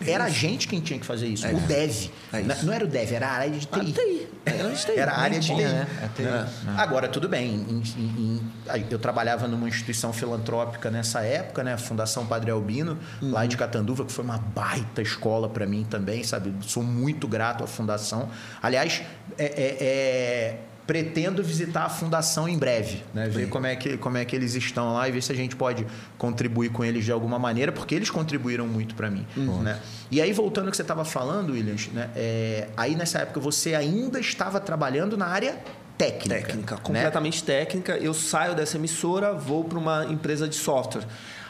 Era 0.06 0.24
a 0.24 0.28
gente 0.30 0.66
quem 0.68 0.80
tinha 0.80 0.98
que 0.98 1.04
fazer 1.06 1.26
isso. 1.26 1.46
O 1.46 1.60
dev. 1.60 2.08
É 2.32 2.40
Não- 2.42 2.54
isso. 2.54 2.66
Não 2.66 2.72
era 2.72 2.84
o 2.84 2.88
dev, 2.88 3.12
era 3.12 3.26
a 3.28 3.32
área 3.32 3.50
de 3.50 3.66
TI. 3.66 3.92
TI. 3.92 4.28
Era 4.46 4.62
a 4.62 4.64
área 4.64 4.70
de 4.74 4.84
TI. 4.86 4.98
Era 4.98 5.12
a 5.12 5.18
área 5.20 5.40
de 5.40 5.46
TI. 5.46 5.54
né? 5.54 5.86
É 6.18 6.22
né? 6.22 6.48
Agora, 6.76 7.08
tudo 7.08 7.28
bem. 7.28 7.54
em- 7.54 7.82
em- 7.98 8.86
eu 8.90 8.98
trabalhava 8.98 9.46
numa 9.48 9.68
instituição 9.68 10.12
filantrópica 10.12 10.90
nessa 10.90 11.20
época, 11.22 11.62
né? 11.62 11.74
A 11.74 11.78
Fundação 11.78 12.26
Padre 12.26 12.50
Albino, 12.50 12.98
lá 13.20 13.44
de 13.46 13.56
Catanduva, 13.56 14.04
que 14.04 14.12
foi 14.12 14.24
uma 14.24 14.38
baita 14.38 15.02
escola 15.02 15.48
para 15.48 15.66
mim 15.66 15.86
também, 15.88 16.22
sabe? 16.24 16.52
Sou 16.66 16.82
muito 16.82 17.26
grato 17.28 17.62
à 17.64 17.66
fundação. 17.66 18.28
Aliás, 18.62 19.02
é- 19.38 19.44
é- 19.44 19.76
é, 19.80 20.58
pretendo 20.90 21.40
visitar 21.40 21.84
a 21.84 21.88
fundação 21.88 22.48
em 22.48 22.58
breve, 22.58 23.04
né? 23.14 23.28
Ver 23.28 23.48
como 23.48 23.64
é, 23.64 23.76
que, 23.76 23.96
como 23.96 24.16
é 24.16 24.24
que 24.24 24.34
eles 24.34 24.56
estão 24.56 24.94
lá 24.94 25.08
e 25.08 25.12
ver 25.12 25.22
se 25.22 25.30
a 25.30 25.36
gente 25.36 25.54
pode 25.54 25.86
contribuir 26.18 26.70
com 26.70 26.84
eles 26.84 27.04
de 27.04 27.12
alguma 27.12 27.38
maneira, 27.38 27.70
porque 27.70 27.94
eles 27.94 28.10
contribuíram 28.10 28.66
muito 28.66 28.96
para 28.96 29.08
mim, 29.08 29.24
né? 29.62 29.78
E 30.10 30.20
aí, 30.20 30.32
voltando 30.32 30.64
ao 30.64 30.72
que 30.72 30.76
você 30.76 30.82
estava 30.82 31.04
falando, 31.04 31.52
Williams, 31.52 31.86
né? 31.92 32.10
É, 32.16 32.66
aí 32.76 32.96
nessa 32.96 33.20
época 33.20 33.38
você 33.38 33.76
ainda 33.76 34.18
estava 34.18 34.58
trabalhando 34.58 35.16
na 35.16 35.26
área 35.26 35.60
técnica. 35.96 36.46
Técnica, 36.46 36.74
né? 36.74 36.80
completamente 36.82 37.44
técnica. 37.44 37.96
Eu 37.96 38.12
saio 38.12 38.56
dessa 38.56 38.76
emissora, 38.76 39.32
vou 39.32 39.62
para 39.62 39.78
uma 39.78 40.06
empresa 40.06 40.48
de 40.48 40.56
software. 40.56 41.04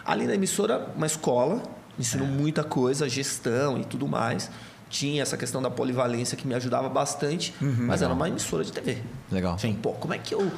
Ali 0.04 0.26
na 0.26 0.34
emissora, 0.34 0.86
uma 0.94 1.06
escola, 1.06 1.62
me 1.98 2.04
É. 2.04 2.26
muita 2.26 2.62
coisa, 2.62 3.08
gestão 3.08 3.78
e 3.78 3.86
tudo 3.86 4.06
mais. 4.06 4.50
Tinha 4.90 5.22
essa 5.22 5.36
questão 5.36 5.62
da 5.62 5.70
polivalência 5.70 6.36
que 6.36 6.46
me 6.46 6.54
ajudava 6.54 6.88
bastante, 6.88 7.54
Uhum. 7.62 7.86
mas 7.86 8.02
era 8.02 8.12
uma 8.12 8.28
emissora 8.28 8.62
de 8.64 8.72
TV. 8.72 8.98
Legal. 9.32 9.58
Sim. 9.58 9.72
Pô, 9.80 9.92
como 9.92 10.12
é 10.12 10.18
que 10.18 10.34
eu 10.34 10.50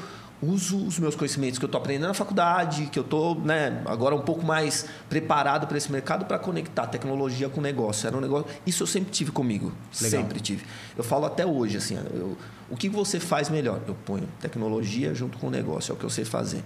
uso 0.42 0.85
os 0.85 0.99
meus 0.99 1.14
conhecimentos 1.14 1.57
que 1.57 1.64
eu 1.64 1.68
estou 1.68 1.81
aprendendo 1.81 2.09
na 2.09 2.14
faculdade, 2.14 2.87
que 2.90 2.99
eu 2.99 3.05
estou 3.05 3.38
né, 3.38 3.81
agora 3.87 4.12
um 4.16 4.23
pouco 4.23 4.45
mais 4.45 4.87
preparado 5.09 5.68
para 5.68 5.79
esse 5.79 5.92
mercado 5.92 6.25
para 6.25 6.37
conectar 6.38 6.87
tecnologia 6.88 7.49
com 7.49 7.61
negócio. 7.61 8.09
Era 8.09 8.16
um 8.16 8.21
negócio. 8.21 8.47
Isso 8.66 8.83
eu 8.83 8.87
sempre 8.88 9.12
tive 9.12 9.31
comigo. 9.31 9.73
Legal. 10.01 10.21
Sempre 10.23 10.40
tive. 10.40 10.64
Eu 10.97 11.05
falo 11.05 11.27
até 11.27 11.47
hoje, 11.47 11.77
assim, 11.77 11.95
eu- 12.12 12.37
o 12.68 12.77
que 12.77 12.88
você 12.88 13.21
faz 13.21 13.49
melhor? 13.51 13.81
Eu 13.87 13.95
ponho 13.95 14.27
tecnologia 14.40 15.14
junto 15.14 15.38
com 15.38 15.47
o 15.47 15.51
negócio, 15.51 15.92
é 15.92 15.95
o 15.95 15.97
que 15.99 16.05
eu 16.05 16.11
sei 16.11 16.25
fazer. 16.25 16.64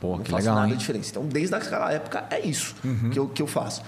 Pô, 0.00 0.16
não 0.16 0.22
que 0.22 0.30
faço 0.30 0.42
legal, 0.44 0.54
nada 0.60 0.70
hein? 0.70 0.76
diferente. 0.76 1.10
Então, 1.10 1.26
desde 1.26 1.54
aquela 1.54 1.92
época, 1.92 2.24
é 2.30 2.40
isso 2.46 2.74
Uhum. 2.84 3.10
que, 3.10 3.18
eu, 3.18 3.28
que 3.28 3.42
eu 3.42 3.46
faço. 3.48 3.82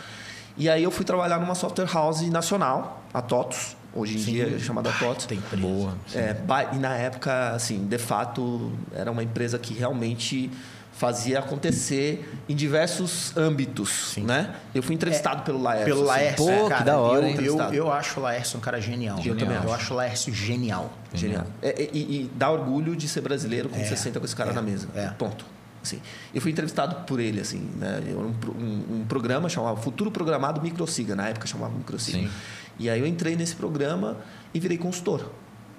E 0.60 0.68
aí 0.68 0.82
eu 0.84 0.90
fui 0.90 1.06
trabalhar 1.06 1.40
numa 1.40 1.54
software 1.54 1.88
house 1.90 2.20
nacional, 2.28 3.02
a 3.14 3.22
TOTOS. 3.22 3.76
Hoje 3.94 4.18
em 4.18 4.22
dia 4.22 4.56
é 4.56 4.58
chamada 4.58 4.92
TOTOS. 4.92 5.24
Tem. 5.24 5.40
Boa. 5.56 5.94
É, 6.14 6.36
e 6.74 6.76
na 6.76 6.94
época, 6.96 7.52
assim, 7.52 7.86
de 7.86 7.96
fato, 7.96 8.70
era 8.94 9.10
uma 9.10 9.22
empresa 9.22 9.58
que 9.58 9.72
realmente 9.72 10.50
fazia 10.92 11.38
acontecer 11.38 12.30
em 12.46 12.54
diversos 12.54 13.34
âmbitos, 13.34 14.16
né? 14.18 14.54
Eu 14.74 14.82
fui 14.82 14.94
entrevistado 14.94 15.44
pelo 15.44 15.62
Laércio. 15.62 15.86
Pelo 15.86 16.00
assim. 16.02 16.08
Laércio, 16.08 16.44
Pô, 16.46 16.68
cara, 16.68 16.76
que 16.76 16.84
da 16.84 16.98
hora, 16.98 17.30
eu, 17.30 17.58
eu, 17.58 17.72
eu 17.72 17.92
acho 17.92 18.20
o 18.20 18.22
Laércio 18.22 18.58
um 18.58 18.60
cara 18.60 18.78
genial. 18.82 19.18
Eu 19.24 19.34
também 19.34 19.56
Eu 19.56 19.62
acho. 19.62 19.72
acho 19.72 19.94
o 19.94 19.96
Laércio 19.96 20.34
genial. 20.34 20.92
Genial. 21.14 21.46
É, 21.62 21.88
e, 21.90 21.98
e 21.98 22.30
dá 22.34 22.50
orgulho 22.50 22.94
de 22.94 23.08
ser 23.08 23.22
brasileiro 23.22 23.70
quando 23.70 23.80
É, 23.80 23.84
você 23.86 23.96
senta 23.96 24.20
com 24.20 24.26
esse 24.26 24.36
cara 24.36 24.50
é, 24.50 24.52
na 24.52 24.60
mesa. 24.60 24.88
é. 24.94 25.06
Ponto. 25.18 25.46
Assim, 25.82 25.98
eu 26.34 26.40
fui 26.42 26.50
entrevistado 26.52 26.94
por 27.06 27.18
ele, 27.20 27.40
assim, 27.40 27.68
né? 27.76 28.00
Um, 28.14 28.50
um- 28.60 29.00
um 29.00 29.04
programa 29.08 29.48
chamado 29.48 29.78
Futuro 29.80 30.10
Programado 30.10 30.60
Microsiga, 30.60 31.14
na 31.16 31.28
época 31.28 31.46
chamava 31.46 31.72
Microsiga. 31.74 32.18
Sim. 32.18 32.30
E 32.78 32.88
aí 32.90 33.00
eu 33.00 33.06
entrei 33.06 33.34
nesse 33.36 33.56
programa 33.56 34.16
e 34.52 34.60
virei 34.60 34.76
consultor 34.78 35.30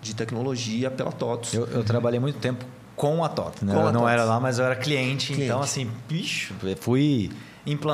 de 0.01 0.15
tecnologia 0.15 0.89
pela 0.89 1.11
TOTOS. 1.11 1.53
Eu, 1.53 1.65
eu 1.67 1.83
trabalhei 1.83 2.19
muito 2.19 2.39
tempo 2.39 2.65
com 2.95 3.23
a 3.23 3.29
TOT, 3.29 3.63
né? 3.65 3.73
Com 3.73 3.79
eu 3.79 3.85
não 3.91 4.01
TOTS. 4.01 4.13
era 4.13 4.23
lá, 4.23 4.39
mas 4.39 4.59
eu 4.59 4.65
era 4.65 4.75
cliente, 4.75 5.27
Cliente. 5.27 5.43
então 5.45 5.61
assim, 5.61 5.89
bicho, 6.07 6.53
fui 6.79 7.31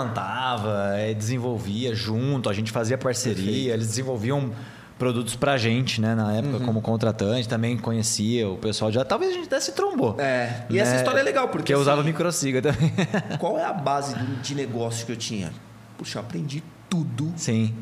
implantava, 0.02 0.94
eh, 0.98 1.14
desenvolvia 1.14 1.94
junto, 1.96 2.50
a 2.50 2.54
gente 2.54 2.72
fazia 2.72 2.98
parceria, 2.98 3.44
Perfeito. 3.46 3.70
eles 3.72 3.88
desenvolviam 3.88 4.52
produtos 4.98 5.36
pra 5.36 5.58
gente, 5.58 6.02
né, 6.02 6.16
na 6.16 6.26
Uhum. 6.28 6.36
época 6.38 6.66
como 6.66 6.82
contratante, 6.82 7.48
também 7.48 7.78
conhecia 7.78 8.50
o 8.50 8.58
pessoal 8.58 8.92
já, 8.92 9.06
talvez 9.06 9.32
a 9.32 9.36
gente 9.36 9.46
até 9.48 9.60
se 9.60 9.72
trombou. 9.74 10.16
É, 10.20 10.64
e 10.70 10.80
essa 10.80 10.92
né? 10.92 10.98
história 10.98 11.20
é 11.20 11.24
legal, 11.24 11.46
porque 11.48 11.58
porque 11.60 11.74
eu 11.74 11.80
usava 11.80 12.02
assim, 12.02 12.10
microsiga 12.10 12.62
também. 12.62 12.92
Qual 13.40 13.58
é 13.58 13.64
a 13.66 13.74
base 13.74 14.16
de 14.42 14.56
negócio 14.56 15.06
que 15.06 15.12
eu 15.12 15.18
tinha? 15.18 15.52
Puxa, 15.98 16.18
eu 16.20 16.24
aprendi 16.24 16.64
tudo 16.90 17.32
Sim. 17.36 17.74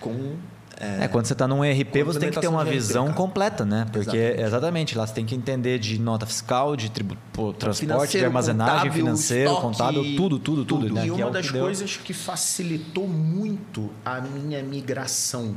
com. 0.00 0.36
É, 0.80 1.06
quando 1.06 1.26
você 1.26 1.32
está 1.32 1.46
num 1.46 1.64
ERP, 1.64 2.02
você 2.02 2.18
tem 2.18 2.30
que 2.30 2.40
ter 2.40 2.48
uma 2.48 2.64
visão 2.64 3.04
cara. 3.04 3.16
completa, 3.16 3.64
né? 3.64 3.86
Porque, 3.92 4.16
Exatamente. 4.16 4.40
exatamente, 4.42 4.98
lá 4.98 5.06
você 5.06 5.14
tem 5.14 5.24
que 5.24 5.34
entender 5.34 5.78
de 5.78 5.96
nota 6.00 6.26
fiscal, 6.26 6.74
de 6.74 6.90
tributo, 6.90 7.20
pô, 7.32 7.52
transporte, 7.52 8.18
de 8.18 8.24
armazenagem, 8.24 8.74
contábil, 8.74 8.92
financeiro, 8.92 9.50
estoque, 9.50 9.62
contábil, 9.62 10.02
tudo, 10.16 10.38
tudo, 10.40 10.64
tudo. 10.64 10.80
tudo. 10.88 10.94
né? 10.94 11.06
E 11.06 11.10
Que 11.10 11.20
é 11.20 11.24
uma 11.24 11.30
o 11.30 11.32
das 11.32 11.48
que 11.50 11.56
coisas 11.58 11.96
que 11.98 12.12
facilitou 12.12 13.06
muito 13.06 13.90
a 14.04 14.20
minha 14.20 14.60
migração 14.62 15.54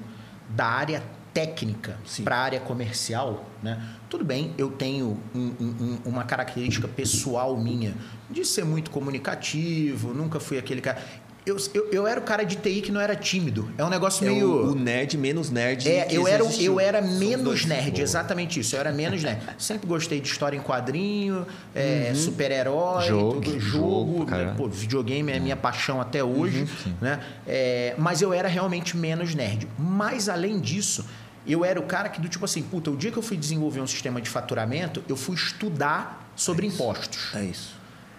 da 0.49 0.65
área 0.65 1.03
técnica 1.33 1.97
para 2.23 2.37
a 2.37 2.39
área 2.39 2.59
comercial, 2.61 3.45
né? 3.61 3.81
Tudo 4.09 4.23
bem, 4.23 4.53
eu 4.57 4.69
tenho 4.71 5.19
um- 5.33 5.53
um- 5.59 5.97
uma 6.05 6.23
característica 6.23 6.87
pessoal 6.87 7.57
minha 7.57 7.93
de 8.29 8.45
ser 8.45 8.63
muito 8.63 8.89
comunicativo, 8.89 10.13
nunca 10.13 10.39
fui 10.39 10.57
aquele 10.57 10.79
cara. 10.81 10.97
Eu, 11.45 11.57
eu, 11.75 11.89
eu 11.91 12.07
era 12.07 12.19
o 12.19 12.23
cara 12.23 12.43
de 12.43 12.55
TI 12.55 12.81
que 12.81 12.91
não 12.91 12.99
era 12.99 13.15
tímido. 13.15 13.69
É 13.77 13.83
um 13.85 13.89
negócio 13.89 14.25
É 14.25 14.31
meio. 14.31 14.49
o, 14.49 14.71
o 14.71 14.75
nerd 14.75 15.15
menos 15.17 15.51
nerd. 15.51 15.87
É, 15.87 16.05
que 16.05 16.15
eu 16.15 16.27
era, 16.27 16.43
existiu. 16.43 16.73
eu 16.73 16.79
era 16.79 17.01
menos 17.01 17.65
nerd, 17.65 18.01
exatamente 18.01 18.59
isso. 18.59 18.75
Eu 18.75 18.79
era 18.79 18.91
menos 18.91 19.21
nerd. 19.21 19.41
Sempre 19.59 19.87
gostei 19.87 20.19
de 20.19 20.27
história 20.27 20.57
em 20.57 20.61
quadrinho, 20.61 21.45
é, 21.75 22.13
super-herói, 22.15 23.07
Jogo, 23.07 23.41
tudo, 23.41 23.59
jogo, 23.59 24.13
jogo. 24.19 24.25
cara. 24.25 24.55
pô, 24.57 24.67
videogame 24.67 25.31
é 25.31 25.39
minha 25.39 25.55
paixão 25.55 26.01
até 26.01 26.23
hoje. 26.23 26.67
né? 26.99 27.19
É, 27.45 27.93
mas 27.97 28.21
eu 28.21 28.33
era 28.33 28.47
realmente 28.47 28.97
menos 28.97 29.35
nerd. 29.35 29.67
Mas 29.77 30.27
além 30.27 30.59
disso, 30.59 31.05
eu 31.45 31.63
era 31.63 31.79
o 31.79 31.83
cara 31.83 32.09
que 32.09 32.19
do 32.19 32.27
tipo 32.27 32.43
assim, 32.43 32.63
puta, 32.63 32.89
o 32.89 32.97
dia 32.97 33.11
que 33.11 33.17
eu 33.17 33.23
fui 33.23 33.37
desenvolver 33.37 33.81
um 33.81 33.87
sistema 33.87 34.19
de 34.19 34.29
faturamento, 34.29 35.03
eu 35.07 35.15
fui 35.15 35.35
estudar 35.35 36.27
sobre 36.35 36.65
impostos. 36.65 37.29
É 37.35 37.43
isso. 37.43 37.74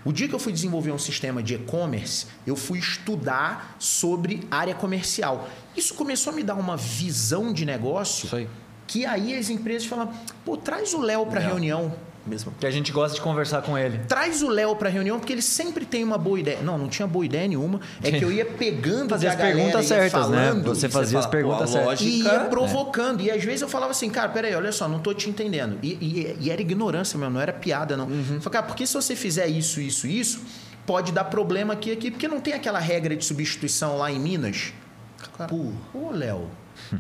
O 0.07 0.13
dia 0.13 0.29
que 0.29 0.35
eu 0.37 0.39
fui 0.39 0.53
desenvolver 0.53 0.93
um 0.93 0.99
sistema 1.01 1.43
de 1.43 1.55
e-commerce, 1.55 2.29
eu 2.47 2.55
fui 2.55 2.79
estudar 2.79 3.75
sobre 3.77 4.47
área 4.49 4.73
comercial. 4.73 5.49
Isso 5.77 5.95
começou 5.95 6.33
a 6.33 6.37
me 6.37 6.45
dar 6.45 6.55
uma 6.55 6.77
visão 6.77 7.53
de 7.53 7.67
negócio 7.67 8.29
aí. 8.37 8.49
que 8.87 9.05
aí 9.05 9.37
as 9.37 9.51
empresas 9.51 9.89
falam, 9.89 10.15
pô, 10.45 10.57
traz 10.57 10.95
o 10.95 11.01
Léo 11.01 11.27
para 11.27 11.41
reunião. 11.41 11.93
Mesma 12.27 12.53
Que 12.59 12.67
a 12.67 12.71
gente 12.71 12.91
gosta 12.91 13.15
de 13.15 13.21
conversar 13.21 13.63
com 13.63 13.79
ele. 13.79 13.99
Traz 14.09 14.43
o 14.43 14.49
Léo 14.49 14.75
pra 14.77 14.89
reunião 14.89 15.19
porque 15.19 15.33
ele 15.33 15.43
sempre 15.43 15.85
tem 15.85 16.03
uma 16.03 16.19
boa 16.19 16.41
ideia. 16.41 16.59
Não, 16.63 16.77
não 16.77 16.89
tinha 16.89 17.07
boa 17.07 17.25
ideia 17.25 17.47
nenhuma. 17.47 17.81
É 18.03 18.11
que 18.11 18.25
eu 18.25 18.33
ia 18.33 18.45
pegando 18.45 19.11
Fazer 19.11 19.27
o 19.29 19.31
as 19.31 19.37
perguntas 19.37 19.87
certas, 19.87 20.29
né? 20.29 20.49
falando, 20.49 20.65
Você 20.75 20.87
e 20.87 20.89
fazia 20.91 21.19
as 21.19 21.25
fala, 21.25 21.37
pô, 21.37 21.49
perguntas 21.49 21.71
certas. 21.71 22.01
E 22.01 22.23
ia 22.23 22.33
é. 22.33 22.45
provocando. 22.49 23.21
E 23.23 23.31
às 23.31 23.45
vezes 23.45 23.63
eu 23.63 23.69
falava 23.69 23.93
assim, 23.93 24.11
cara, 24.11 24.29
peraí, 24.31 24.55
olha 24.55 24.73
só, 24.73 24.89
não 24.89 24.99
tô 24.99 25.15
te 25.15 25.31
entendendo. 25.31 25.79
E, 25.83 25.93
e- 25.93 26.37
e 26.41 26.51
era 26.51 26.61
ignorância 26.61 27.19
mesmo, 27.19 27.35
não 27.35 27.41
era 27.41 27.53
piada, 27.53 27.97
não. 27.97 28.07
Uhum. 28.07 28.41
Falei, 28.41 28.53
cara, 28.55 28.67
porque 28.67 28.87
se 28.87 28.95
você 28.95 29.15
fizer 29.15 29.47
isso, 29.47 29.81
isso, 29.81 30.07
isso, 30.07 30.41
pode 30.85 31.13
dar 31.13 31.25
problema 31.25 31.73
aqui 31.75 31.93
aqui, 31.93 32.11
porque 32.11 32.27
não 32.29 32.41
tem 32.41 32.55
aquela 32.55 32.79
regra 32.79 33.15
de 33.17 33.25
substituição 33.25 33.97
lá 33.99 34.11
em 34.11 34.19
Minas. 34.19 34.73
Pô, 35.49 36.11
Léo, 36.13 36.49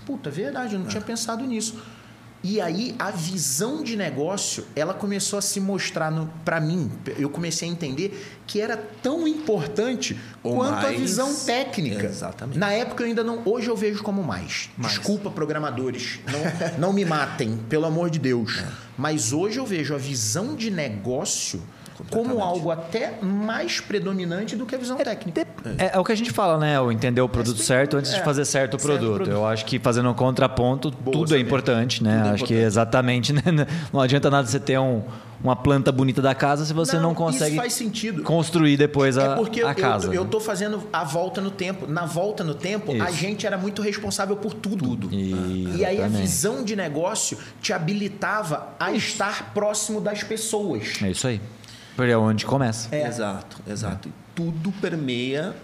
puta, 0.04 0.28
é 0.28 0.32
verdade, 0.32 0.74
eu 0.74 0.80
não 0.80 0.86
tinha 0.86 1.00
pensado 1.02 1.44
nisso. 1.44 1.80
E 2.48 2.60
aí 2.60 2.94
a 2.96 3.10
visão 3.10 3.82
de 3.82 3.96
negócio, 3.96 4.64
ela 4.76 4.94
começou 4.94 5.36
a 5.36 5.42
se 5.42 5.58
mostrar 5.58 6.12
para 6.44 6.60
mim. 6.60 6.88
Eu 7.18 7.28
comecei 7.28 7.68
a 7.68 7.72
entender 7.72 8.40
que 8.46 8.60
era 8.60 8.76
tão 8.76 9.26
importante 9.26 10.16
Ou 10.44 10.54
quanto 10.54 10.78
a 10.78 10.82
mais. 10.82 11.00
visão 11.00 11.34
técnica. 11.34 12.06
Exatamente. 12.06 12.56
Na 12.56 12.70
época 12.70 13.02
eu 13.02 13.08
ainda 13.08 13.24
não. 13.24 13.42
Hoje 13.44 13.68
eu 13.68 13.76
vejo 13.76 14.00
como 14.04 14.22
mais. 14.22 14.70
Mais. 14.76 14.94
Desculpa, 14.94 15.28
programadores. 15.28 16.20
Não, 16.30 16.78
não 16.78 16.92
me 16.92 17.04
matem, 17.04 17.58
pelo 17.68 17.84
amor 17.84 18.10
de 18.10 18.20
Deus. 18.20 18.58
É. 18.60 18.68
Mas 18.96 19.32
hoje 19.32 19.58
eu 19.58 19.66
vejo 19.66 19.92
a 19.92 19.98
visão 19.98 20.54
de 20.54 20.70
negócio 20.70 21.60
como 22.10 22.40
algo 22.42 22.70
até 22.70 23.14
mais 23.22 23.80
predominante 23.80 24.54
do 24.56 24.66
que 24.66 24.74
a 24.74 24.78
visão 24.78 24.96
técnica. 24.96 25.46
É, 25.78 25.96
é 25.96 25.98
o 25.98 26.04
que 26.04 26.12
a 26.12 26.14
gente 26.16 26.30
fala, 26.30 26.58
né? 26.58 26.80
O 26.80 26.90
entender 26.92 27.20
o 27.20 27.28
produto 27.28 27.60
certo 27.60 27.96
antes 27.96 28.12
de 28.12 28.18
é, 28.20 28.22
fazer 28.22 28.44
certo 28.44 28.74
o 28.74 28.78
certo 28.78 28.98
produto. 28.98 29.14
produto. 29.16 29.30
Eu 29.34 29.46
acho 29.46 29.64
que 29.64 29.78
fazendo 29.78 30.08
um 30.08 30.14
contraponto, 30.14 30.90
tudo 30.90 31.34
é 31.34 31.38
importante, 31.40 32.02
né? 32.02 32.16
Tudo 32.18 32.26
é 32.26 32.30
acho 32.30 32.44
que 32.44 32.52
importante. 32.54 32.66
exatamente, 32.66 33.32
né? 33.34 33.42
Não 33.92 34.00
adianta 34.00 34.30
nada 34.30 34.46
você 34.46 34.60
ter 34.60 34.78
um- 34.78 35.02
uma 35.44 35.54
planta 35.54 35.92
bonita 35.92 36.22
da 36.22 36.34
casa 36.34 36.64
se 36.64 36.72
você 36.72 36.98
não, 36.98 37.14
consegue 37.14 37.50
Isso 37.52 37.56
faz 37.60 37.72
sentido. 37.74 38.22
construir 38.22 38.76
depois 38.78 39.18
a, 39.18 39.32
É 39.32 39.34
porque 39.36 39.62
eu, 39.62 39.68
a 39.68 39.74
casa. 39.74 40.06
eu, 40.08 40.14
eu 40.14 40.24
né? 40.24 40.30
tô 40.30 40.40
fazendo 40.40 40.82
a 40.92 41.04
volta 41.04 41.40
no 41.42 41.50
tempo. 41.50 41.86
Na 41.86 42.06
volta 42.06 42.42
no 42.42 42.54
tempo, 42.54 42.90
a 42.92 43.10
Isso. 43.10 43.18
gente 43.18 43.46
era 43.46 43.56
muito 43.58 43.82
responsável 43.82 44.34
por 44.36 44.54
tudo. 44.54 45.08
Isso, 45.14 45.76
E 45.76 45.84
aí 45.84 46.02
a 46.02 46.08
visão 46.08 46.64
de 46.64 46.74
negócio 46.74 47.36
te 47.60 47.72
habilitava 47.72 48.68
a 48.80 48.92
estar 48.92 49.52
próximo 49.52 50.00
das 50.00 50.22
pessoas. 50.22 50.94
É 51.02 51.10
isso 51.10 51.26
aí. 51.26 51.40
Porque 51.96 52.12
é 52.12 52.16
onde 52.18 52.44
começa. 52.44 52.94
Exato, 52.94 53.58
exato. 53.66 54.08
E 54.08 54.12
tudo 54.34 54.70
permeia 54.80 55.54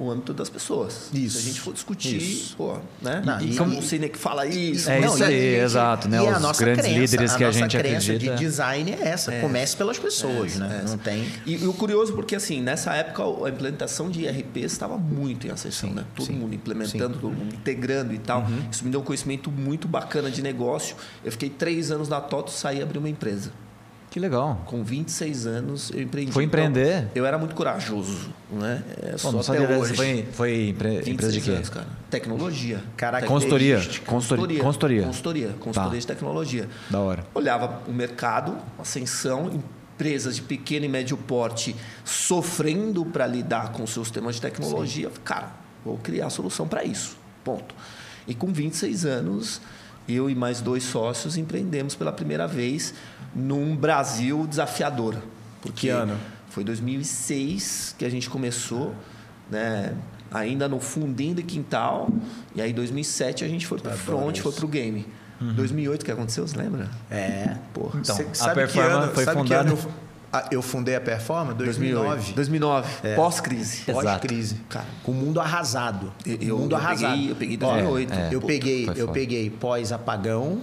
o 0.00 0.10
âmbito 0.12 0.32
das 0.32 0.48
pessoas. 0.48 1.10
Isso. 1.12 1.38
Se 1.38 1.44
a 1.44 1.48
gente 1.48 1.60
for 1.60 1.74
discutir, 1.74 2.16
Isso. 2.16 2.54
pô, 2.56 2.78
né? 3.02 3.20
Não, 3.24 3.40
e 3.40 3.52
e- 3.52 3.56
como 3.56 3.82
você 3.82 3.98
nem 3.98 4.08
que 4.08 4.16
fala 4.16 4.46
isso. 4.46 4.88
É 4.88 5.00
Não, 5.00 5.08
isso 5.08 5.18
e 5.18 5.22
a 5.24 5.26
aí, 5.26 5.32
gente- 5.34 5.60
exato, 5.64 6.08
né? 6.08 6.16
E 6.22 6.26
a 6.28 6.36
Os 6.36 6.40
nossa 6.42 6.62
grandes 6.64 6.84
crença, 6.84 7.00
líderes 7.00 7.34
que 7.34 7.42
a 7.42 7.46
nossa 7.48 7.58
gente 7.58 7.76
crença 7.78 7.96
acredita. 8.12 8.36
de 8.36 8.38
design 8.44 8.92
é 8.92 9.08
essa. 9.08 9.32
Comece 9.40 9.76
pelas 9.76 9.98
pessoas, 9.98 10.52
Essa, 10.52 10.60
né? 10.68 10.80
essa. 10.84 10.90
Não 10.92 10.98
tem. 10.98 11.26
E, 11.44 11.56
e 11.64 11.66
o 11.66 11.72
curioso, 11.72 12.12
porque 12.12 12.36
assim, 12.36 12.62
nessa 12.62 12.94
época 12.94 13.24
a 13.44 13.48
implementação 13.48 14.08
de 14.08 14.20
IRP 14.22 14.60
estava 14.60 14.96
muito 14.96 15.48
em 15.48 15.50
ascensão, 15.50 15.88
Sim, 15.90 15.96
né? 15.96 16.04
Todo 16.14 16.26
sim, 16.26 16.32
mundo 16.32 16.54
implementando, 16.54 17.18
todo 17.18 17.32
mundo 17.34 17.54
integrando 17.56 18.14
e 18.14 18.18
tal. 18.18 18.46
Isso 18.70 18.84
me 18.84 18.92
deu 18.92 19.00
um 19.00 19.04
conhecimento 19.04 19.50
muito 19.50 19.88
bacana 19.88 20.30
de 20.30 20.40
negócio. 20.42 20.94
Eu 21.24 21.32
fiquei 21.32 21.50
três 21.50 21.90
anos 21.90 22.08
na 22.08 22.20
TOTO, 22.20 22.52
saí 22.52 22.78
e 22.78 22.82
abri 22.82 22.98
uma 22.98 23.08
empresa. 23.08 23.50
Que 24.10 24.18
legal. 24.18 24.62
Com 24.64 24.82
26 24.82 25.46
anos, 25.46 25.90
eu 25.92 26.00
empreendi. 26.00 26.32
Foi 26.32 26.42
empreender? 26.42 26.98
Então, 27.00 27.10
eu 27.14 27.26
era 27.26 27.36
muito 27.36 27.54
corajoso, 27.54 28.30
né? 28.50 28.82
É, 29.02 29.10
Pô, 29.12 29.42
só 29.42 29.52
até 29.52 29.76
hoje. 29.76 29.94
Foi, 29.94 30.26
foi 30.32 30.68
empre- 30.70 30.88
26 31.02 31.08
empresa 31.14 31.32
de 31.32 31.40
quê? 31.42 31.50
anos, 31.50 31.68
cara. 31.68 31.86
Tecnologia. 32.10 32.82
Caraca, 32.96 33.26
Consultoria. 33.26 33.76
Consultoria. 34.06 34.62
Consultoria. 34.62 35.02
Consultoria. 35.04 35.48
Consultoria 35.60 35.90
Tá. 35.90 35.96
de 35.98 36.06
tecnologia. 36.06 36.68
Da 36.88 37.00
hora. 37.00 37.24
Olhava 37.34 37.82
o 37.86 37.92
mercado, 37.92 38.56
ascensão, 38.78 39.50
empresas 39.94 40.36
de 40.36 40.42
pequeno 40.42 40.86
e 40.86 40.88
médio 40.88 41.16
porte 41.18 41.76
sofrendo 42.02 43.04
para 43.04 43.26
lidar 43.26 43.72
com 43.72 43.86
seus 43.86 44.10
temas 44.10 44.36
de 44.36 44.40
tecnologia. 44.40 45.10
Falei, 45.10 45.22
Cara, 45.24 45.52
vou 45.84 45.98
criar 45.98 46.26
a 46.28 46.30
solução 46.30 46.66
para 46.66 46.82
isso. 46.82 47.14
Ponto. 47.44 47.74
E 48.26 48.34
com 48.34 48.52
26 48.52 49.04
anos, 49.04 49.60
eu 50.08 50.30
e 50.30 50.34
mais 50.34 50.60
dois 50.62 50.82
sócios 50.84 51.36
empreendemos 51.36 51.94
pela 51.94 52.10
primeira 52.12 52.46
vez 52.46 52.94
num 53.38 53.76
Brasil 53.76 54.46
desafiador. 54.46 55.16
Porque 55.62 55.80
Que 55.86 55.88
ano? 55.88 56.16
Foi 56.50 56.64
2006 56.64 57.94
que 57.98 58.04
a 58.04 58.10
gente 58.10 58.28
começou, 58.28 58.94
né? 59.50 59.94
Ainda 60.30 60.68
no 60.68 60.78
fundinho 60.80 61.34
de 61.34 61.42
quintal. 61.42 62.08
E 62.54 62.60
aí, 62.60 62.72
2007, 62.72 63.44
a 63.44 63.48
gente 63.48 63.66
foi 63.66 63.78
para 63.78 63.92
front, 63.92 64.34
isso. 64.34 64.42
foi 64.42 64.52
para 64.52 64.64
o 64.64 64.68
game. 64.68 65.06
2008 65.40 66.04
que 66.04 66.10
aconteceu, 66.10 66.46
você 66.46 66.56
lembra? 66.58 66.88
É. 67.10 67.54
Porra. 67.72 68.00
Então, 68.00 68.16
Você 68.16 68.22
a 68.24 68.34
sabe 68.34 68.50
que 68.50 68.72
Performa 68.72 68.96
ano- 69.04 69.14
foi 69.14 69.24
sabe 69.24 69.36
que 69.36 69.42
fundada- 69.44 69.76
eu 70.50 70.60
fundei 70.62 70.96
a 70.96 71.00
Performa? 71.00 71.54
2009. 71.54 72.32
2009. 72.32 72.88
Pós-crise. 73.14 73.82
Exato. 73.88 73.92
Pós-crise. 74.04 74.56
Cara. 74.68 74.84
Com 75.04 75.12
o 75.12 75.14
mundo 75.14 75.40
arrasado. 75.40 76.12
Eu- 76.26 76.36
O 76.36 76.42
eu- 76.42 76.58
mundo 76.58 76.72
eu 76.72 76.76
arrasado. 76.78 77.12
peguei- 77.12 77.30
eu 77.30 77.36
peguei 77.36 77.58
Ó, 77.62 77.72
2008. 77.72 78.12
É, 78.12 78.26
eu 78.34 78.40
puta, 78.40 78.46
peguei, 78.52 78.88
eu 78.88 78.94
foda. 78.96 79.12
peguei 79.12 79.50
pós-apagão, 79.50 80.60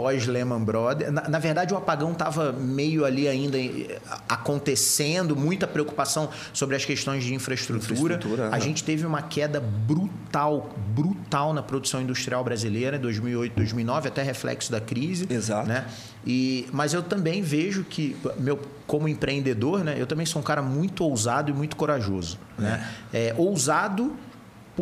pós-Lehman 0.00 0.64
Brothers. 0.64 1.12
Na, 1.12 1.28
na 1.28 1.38
verdade, 1.38 1.74
o 1.74 1.76
apagão 1.76 2.12
estava 2.12 2.52
meio 2.52 3.04
ali 3.04 3.28
ainda 3.28 3.58
eh, 3.58 3.98
acontecendo, 4.28 5.36
muita 5.36 5.66
preocupação 5.66 6.30
sobre 6.52 6.74
as 6.74 6.84
questões 6.84 7.22
de 7.22 7.34
infraestrutura. 7.34 8.14
Infraestrutura, 8.14 8.44
A 8.44 8.48
aham. 8.48 8.60
gente 8.60 8.82
teve 8.82 9.04
uma 9.04 9.20
queda 9.20 9.60
brutal, 9.60 10.70
brutal 10.88 11.52
na 11.52 11.62
produção 11.62 12.00
industrial 12.00 12.42
brasileira 12.42 12.96
em 12.96 13.00
2008, 13.00 13.54
2009, 13.54 14.08
até 14.08 14.22
reflexo 14.22 14.72
da 14.72 14.80
crise. 14.80 15.26
Exato. 15.28 15.68
Né? 15.68 15.84
E, 16.26 16.66
mas 16.72 16.94
eu 16.94 17.02
também 17.02 17.42
vejo 17.42 17.84
que, 17.84 18.16
meu, 18.38 18.58
como 18.86 19.06
empreendedor, 19.06 19.84
né, 19.84 19.96
eu 19.98 20.06
também 20.06 20.26
sou 20.26 20.40
um 20.40 20.44
cara 20.44 20.62
muito 20.62 21.04
ousado 21.04 21.50
e 21.50 21.54
muito 21.54 21.76
corajoso. 21.76 22.38
Né? 22.58 22.86
É, 23.12 23.34
ousado 23.36 24.16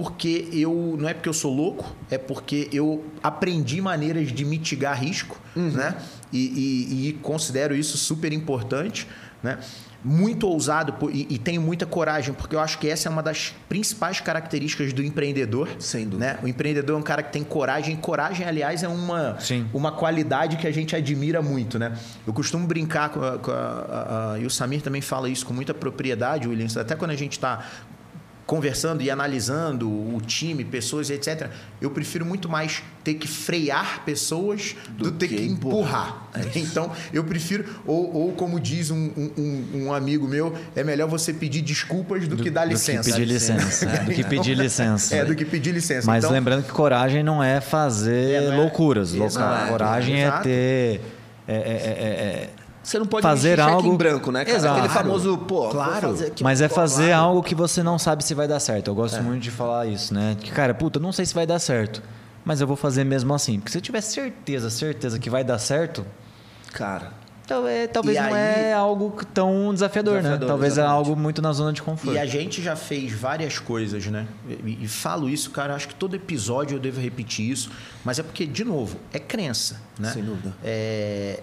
porque 0.03 0.49
eu 0.53 0.97
não 0.97 1.09
é 1.09 1.15
porque 1.15 1.29
eu 1.29 1.33
sou 1.33 1.53
louco, 1.53 1.93
é 2.09 2.17
porque 2.17 2.69
eu 2.73 3.05
aprendi 3.21 3.81
maneiras 3.81 4.31
de 4.31 4.45
mitigar 4.45 4.97
risco, 5.03 5.41
né? 5.57 5.97
E, 6.33 6.39
e- 6.39 7.09
e 7.09 7.13
considero 7.15 7.75
isso 7.75 7.99
super 7.99 8.33
importante, 8.33 9.09
né? 9.43 9.59
Muito 10.05 10.47
ousado 10.47 10.95
e, 11.11 11.27
e 11.29 11.39
tenho 11.39 11.61
muita 11.61 11.85
coragem, 11.85 12.33
porque 12.33 12.55
eu 12.55 12.61
acho 12.61 12.79
que 12.79 12.89
essa 12.89 13.09
é 13.09 13.11
uma 13.11 13.21
das 13.23 13.53
principais 13.69 14.21
características 14.21 14.93
do 14.93 15.03
empreendedor. 15.03 15.69
Sem 15.81 16.05
dúvida. 16.05 16.35
Né? 16.35 16.39
O 16.41 16.47
empreendedor 16.47 16.95
é 16.97 16.99
um 17.01 17.03
cara 17.03 17.21
que 17.21 17.33
tem 17.33 17.43
coragem. 17.43 17.97
Coragem, 17.97 18.47
aliás, 18.47 18.85
é 18.85 18.89
uma, 18.89 19.41
Sim. 19.41 19.67
uma 19.75 19.91
qualidade 19.91 20.57
que 20.57 20.69
a 20.69 20.71
gente 20.71 20.95
admira 20.95 21.43
muito, 21.43 21.81
né? 21.81 21.99
Eu 22.25 22.33
costumo 22.33 22.65
brincar 22.65 23.09
com 23.09 23.21
a, 23.25 23.39
com 23.39 23.51
a- 23.51 24.35
a- 24.35 24.39
e 24.39 24.47
o 24.47 24.51
Samir 24.51 24.81
também 24.83 25.01
fala 25.01 25.29
isso 25.29 25.45
com 25.45 25.53
muita 25.53 25.75
propriedade, 25.75 26.47
Williams, 26.47 26.77
até 26.77 26.95
quando 26.95 27.11
a 27.11 27.17
gente 27.17 27.33
está 27.33 27.67
conversando 28.49 29.03
e 29.03 29.11
analisando 29.11 29.87
o 29.91 30.19
time, 30.27 30.65
pessoas, 30.65 31.11
etc. 31.11 31.51
Eu 31.83 31.91
prefiro 31.91 32.25
muito 32.25 32.49
mais 32.49 32.83
ter 33.05 33.13
que 33.13 33.29
frear 33.29 34.03
pessoas 34.07 34.75
do, 34.89 35.11
Do 35.11 35.13
ter 35.13 35.29
que 35.29 35.37
que 35.37 35.45
empurrar. 35.45 36.31
então, 36.57 36.91
eu 37.13 37.23
prefiro, 37.25 37.67
ou, 37.87 38.11
ou 38.11 38.33
como 38.33 38.59
diz 38.59 38.91
um, 38.91 39.11
um- 39.37 39.65
um 39.85 39.93
amigo 39.93 40.27
meu, 40.27 40.57
é 40.75 40.83
melhor 40.83 41.07
você 41.09 41.31
pedir 41.35 41.61
desculpas 41.61 42.27
do, 42.27 42.39
que 42.39 42.49
dar 42.49 42.65
Do 42.65 42.71
licença. 42.71 43.03
que 43.11 43.13
pedir 43.19 43.27
licença. 43.27 43.85
é, 43.85 43.99
do 44.05 44.13
que 44.15 44.25
pedir 44.25 44.55
licença. 44.57 45.15
É, 45.19 45.25
do 45.27 45.35
que 45.37 45.45
pedir 45.45 45.73
licença. 45.73 46.07
Mas 46.07 46.25
então, 46.25 46.33
lembrando 46.35 46.65
que 46.65 46.73
coragem 46.73 47.23
não 47.23 47.45
é 47.45 47.61
fazer 47.61 48.31
É, 48.33 48.41
não 48.47 48.55
é- 48.55 48.57
loucuras. 48.57 49.13
Exato, 49.15 49.69
coragem 49.69 50.23
exato. 50.23 50.39
é 50.39 50.43
ter. 50.43 51.01
é- 51.47 51.53
é- 51.53 51.57
é- 51.57 52.41
é- 52.45 52.51
Você 52.83 52.99
não 52.99 53.07
pode 53.07 53.23
Fazer 53.23 53.61
algo- 53.61 53.87
em 53.87 53.97
branco, 53.97 54.31
né, 54.33 54.45
cara? 54.45 54.57
Exato. 54.57 54.79
Aquele 54.79 54.93
famoso, 54.95 55.37
pô, 55.39 55.69
Claro. 55.69 56.09
fazer 56.09 56.27
aqui, 56.29 56.43
mas 56.45 56.61
é 56.61 56.69
fazer 56.69 57.09
claro. 57.09 57.23
algo 57.25 57.43
que 57.43 57.55
você 57.55 57.83
não 57.83 57.99
sabe 57.99 58.25
se 58.25 58.35
vai 58.35 58.49
dar 58.49 58.61
certo. 58.61 58.89
Eu 58.89 58.95
gosto 58.95 59.23
muito 59.23 59.43
de 59.43 59.51
falar 59.51 59.87
isso, 59.87 60.15
né? 60.15 60.37
Que, 60.41 60.51
cara, 60.51 60.73
puta, 60.73 60.99
não 60.99 61.13
sei 61.13 61.27
se 61.27 61.35
vai 61.35 61.47
dar 61.47 61.59
certo. 61.59 62.03
Mas 62.45 62.61
eu 62.63 62.67
vou 62.67 62.77
fazer 62.77 63.05
mesmo 63.05 63.35
assim. 63.35 63.59
Porque 63.59 63.73
se 63.73 63.77
eu 63.79 63.83
tiver 63.83 64.01
certeza, 64.01 64.71
certeza 64.71 65.19
que 65.19 65.29
vai 65.29 65.45
dar 65.45 65.59
certo, 65.59 66.05
Cara, 66.73 67.13
é- 67.67 67.87
talvez 67.87 68.17
E 68.17 68.21
não 68.21 68.27
aí- 68.35 68.35
é 68.67 68.73
algo 68.75 69.17
tão 69.33 69.73
desafiador, 69.73 70.15
né? 70.17 70.21
Desafiador, 70.21 70.49
Talvez 70.49 70.73
é 70.79 70.81
exatamente. 70.83 71.09
algo 71.09 71.21
muito 71.21 71.41
na 71.43 71.53
zona 71.53 71.73
de 71.73 71.83
conforto. 71.83 72.15
E 72.15 72.19
a 72.19 72.27
gente 72.27 72.63
já 72.63 72.77
fez 72.77 73.11
várias 73.13 73.59
coisas, 73.59 74.05
né? 74.07 74.27
E, 74.47 74.85
e 74.85 74.89
falo 74.89 75.29
isso, 75.31 75.51
cara, 75.51 75.75
acho 75.75 75.89
que 75.89 75.95
todo 75.95 76.15
episódio 76.15 76.77
eu 76.77 76.79
devo 76.81 77.01
repetir 77.01 77.51
isso, 77.51 77.71
mas 78.05 78.19
é 78.19 78.23
porque, 78.23 78.45
de 78.47 78.65
novo, 78.65 78.99
é 79.13 79.19
crença, 79.19 79.81
né? 79.99 80.11
Sem 80.13 80.23
dúvida. 80.23 80.55
É, 80.63 81.41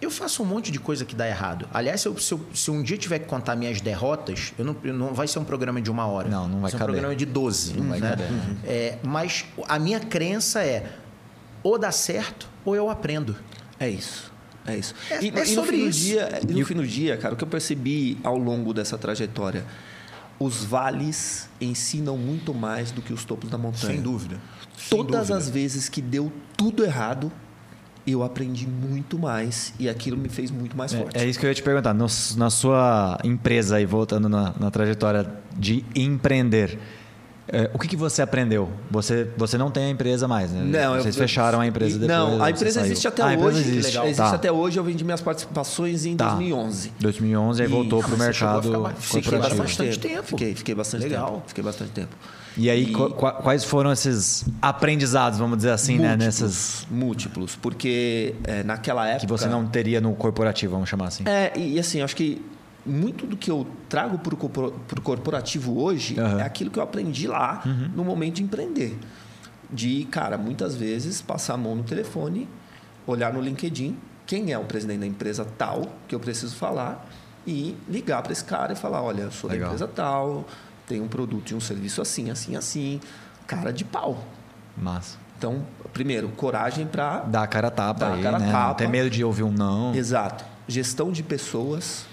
Eu 0.00 0.10
faço 0.10 0.42
um 0.42 0.46
monte 0.46 0.70
de 0.72 0.80
coisa 0.80 1.04
que 1.04 1.14
dá 1.14 1.28
errado. 1.28 1.68
Aliás, 1.74 2.00
se, 2.00 2.08
eu- 2.08 2.16
se 2.18 2.32
eu- 2.32 2.40
se 2.54 2.70
um 2.70 2.82
dia 2.82 2.96
tiver 2.96 3.18
que 3.18 3.26
contar 3.26 3.54
minhas 3.54 3.80
derrotas, 3.80 4.52
eu 4.58 4.64
não, 4.64 4.76
eu 4.82 4.94
não 4.94 5.12
vai 5.12 5.28
ser 5.28 5.38
um 5.38 5.44
programa 5.44 5.80
de 5.80 5.90
uma 5.90 6.06
hora. 6.06 6.28
Não, 6.28 6.48
não 6.48 6.60
vai 6.60 6.70
ser 6.70 6.76
um 6.76 6.78
caber. 6.80 6.92
programa 6.94 7.14
de 7.16 7.26
12. 7.26 7.74
Não 7.74 7.88
vai 7.88 8.00
né? 8.00 8.10
caber. 8.10 8.26
É, 8.64 8.98
mas 9.02 9.44
a 9.68 9.78
minha 9.78 10.00
crença 10.00 10.62
é 10.64 10.90
ou 11.62 11.78
dá 11.78 11.92
certo 11.92 12.48
ou 12.64 12.74
eu 12.74 12.88
aprendo. 12.88 13.36
é 13.78 13.88
isso. 13.88 14.30
É 14.66 14.76
isso. 14.76 14.94
É- 15.10 15.22
e, 15.22 15.28
é 15.28 15.28
e 15.28 15.30
no 15.32 15.46
sobre 15.46 15.70
fim 15.76 15.82
do 15.84 15.88
isso. 15.88 15.98
dia, 16.00 16.40
e 16.48 16.52
no 16.52 16.66
fim 16.66 16.74
do 16.74 16.86
dia, 16.86 17.16
cara, 17.16 17.34
o 17.34 17.36
que 17.36 17.42
eu 17.44 17.48
percebi 17.48 18.18
ao 18.22 18.36
longo 18.38 18.72
dessa 18.74 18.96
trajetória, 18.98 19.64
os 20.38 20.62
vales 20.64 21.48
ensinam 21.60 22.16
muito 22.16 22.52
mais 22.54 22.90
do 22.90 23.00
que 23.02 23.12
os 23.12 23.24
topos 23.24 23.48
da 23.50 23.56
montanha. 23.58 23.92
Sem 23.94 24.02
dúvida. 24.02 24.38
Sem 24.78 24.88
Todas 24.98 25.28
dúvida. 25.28 25.36
as 25.36 25.48
vezes 25.50 25.88
que 25.88 26.00
deu 26.02 26.30
tudo 26.56 26.84
errado, 26.84 27.30
eu 28.06 28.22
aprendi 28.22 28.66
muito 28.66 29.18
mais 29.18 29.72
e 29.78 29.88
aquilo 29.88 30.16
me 30.16 30.28
fez 30.28 30.50
muito 30.50 30.76
mais 30.76 30.92
forte. 30.92 31.16
É, 31.16 31.22
é 31.22 31.26
isso 31.26 31.38
que 31.38 31.46
eu 31.46 31.50
ia 31.50 31.54
te 31.54 31.62
perguntar. 31.62 31.94
No, 31.94 32.06
na 32.36 32.50
sua 32.50 33.18
empresa, 33.24 33.76
aí, 33.76 33.86
voltando 33.86 34.28
na, 34.28 34.54
na 34.58 34.70
trajetória 34.70 35.26
de 35.56 35.84
empreender, 35.94 36.78
é, 37.52 37.68
o 37.74 37.78
que, 37.78 37.88
que 37.88 37.96
você 37.96 38.22
aprendeu? 38.22 38.70
Você, 38.90 39.28
você 39.36 39.58
não 39.58 39.72
tem 39.72 39.84
a 39.84 39.90
empresa 39.90 40.28
mais, 40.28 40.52
né? 40.52 40.62
Não, 40.62 40.94
Vocês 40.94 41.16
eu, 41.16 41.22
fecharam 41.22 41.60
a 41.60 41.66
empresa 41.66 41.98
depois. 41.98 42.18
Não, 42.18 42.42
a 42.42 42.50
empresa 42.50 42.80
existe 42.82 43.08
até 43.08 43.22
ah, 43.22 43.26
hoje. 43.26 43.34
Empresa 43.34 43.58
existe. 43.60 43.98
Existe 43.98 44.16
tá. 44.16 44.34
até 44.34 44.52
hoje. 44.52 44.78
Eu 44.78 44.84
vendi 44.84 45.04
minhas 45.04 45.20
participações 45.20 46.06
em 46.06 46.16
tá. 46.16 46.28
2011. 46.28 46.92
2011 47.00 47.62
aí 47.62 47.68
voltou 47.68 48.00
para 48.00 48.14
o 48.14 48.18
mercado 48.18 48.92
fiquei 48.98 49.38
bastante 49.38 49.98
tempo. 49.98 50.22
Fiquei, 50.22 50.54
fiquei 50.54 50.74
bastante 50.76 51.02
Legal. 51.02 51.32
tempo. 51.32 51.42
Fiquei 51.48 51.64
bastante 51.64 51.90
tempo. 51.90 52.14
E 52.56 52.68
aí, 52.68 52.90
e... 52.90 52.92
quais 52.92 53.64
foram 53.64 53.92
esses 53.92 54.44
aprendizados, 54.60 55.38
vamos 55.38 55.58
dizer 55.58 55.70
assim, 55.70 55.98
múltiplos, 55.98 56.18
né? 56.18 56.24
Nessas... 56.24 56.86
Múltiplos, 56.90 57.56
porque 57.56 58.34
é, 58.44 58.62
naquela 58.62 59.06
época... 59.06 59.20
Que 59.20 59.26
você 59.26 59.48
não 59.48 59.66
teria 59.66 60.00
no 60.00 60.14
corporativo, 60.14 60.72
vamos 60.72 60.88
chamar 60.88 61.08
assim. 61.08 61.24
É, 61.26 61.52
e 61.56 61.78
assim, 61.78 62.02
acho 62.02 62.16
que 62.16 62.44
muito 62.84 63.26
do 63.26 63.36
que 63.36 63.50
eu 63.50 63.66
trago 63.88 64.18
para 64.18 64.34
o 64.34 65.02
corporativo 65.02 65.80
hoje 65.80 66.18
uhum. 66.18 66.40
é 66.40 66.42
aquilo 66.42 66.70
que 66.70 66.78
eu 66.78 66.82
aprendi 66.82 67.26
lá 67.26 67.62
uhum. 67.64 67.90
no 67.94 68.04
momento 68.04 68.36
de 68.36 68.42
empreender. 68.42 68.98
De, 69.70 70.04
cara, 70.10 70.36
muitas 70.36 70.74
vezes 70.74 71.22
passar 71.22 71.54
a 71.54 71.56
mão 71.56 71.76
no 71.76 71.84
telefone, 71.84 72.48
olhar 73.06 73.32
no 73.32 73.40
LinkedIn, 73.40 73.96
quem 74.26 74.52
é 74.52 74.58
o 74.58 74.64
presidente 74.64 75.00
da 75.00 75.06
empresa 75.06 75.46
tal, 75.56 75.82
que 76.08 76.14
eu 76.14 76.20
preciso 76.20 76.56
falar, 76.56 77.08
e 77.46 77.76
ligar 77.88 78.22
para 78.22 78.32
esse 78.32 78.44
cara 78.44 78.72
e 78.72 78.76
falar: 78.76 79.02
olha, 79.02 79.22
eu 79.22 79.30
sou 79.30 79.48
Legal. 79.48 79.68
da 79.68 79.74
empresa 79.74 79.92
tal, 79.94 80.44
tenho 80.90 81.04
um 81.04 81.08
produto 81.08 81.52
e 81.52 81.54
um 81.54 81.60
serviço 81.60 82.02
assim, 82.02 82.30
assim, 82.30 82.56
assim. 82.56 83.00
Cara 83.46 83.72
de 83.72 83.84
pau. 83.84 84.24
Massa. 84.76 85.16
Então, 85.38 85.64
primeiro, 85.92 86.28
coragem 86.30 86.86
para. 86.86 87.20
Dar 87.20 87.44
a 87.44 87.46
cara 87.46 87.68
a 87.68 87.70
tapa 87.70 88.12
aí, 88.12 88.22
cara 88.22 88.38
né? 88.38 88.50
Tapa. 88.50 88.68
Não 88.68 88.74
ter 88.74 88.88
medo 88.88 89.08
de 89.08 89.24
ouvir 89.24 89.44
um 89.44 89.52
não. 89.52 89.94
Exato. 89.94 90.44
Gestão 90.68 91.10
de 91.10 91.22
pessoas 91.22 92.06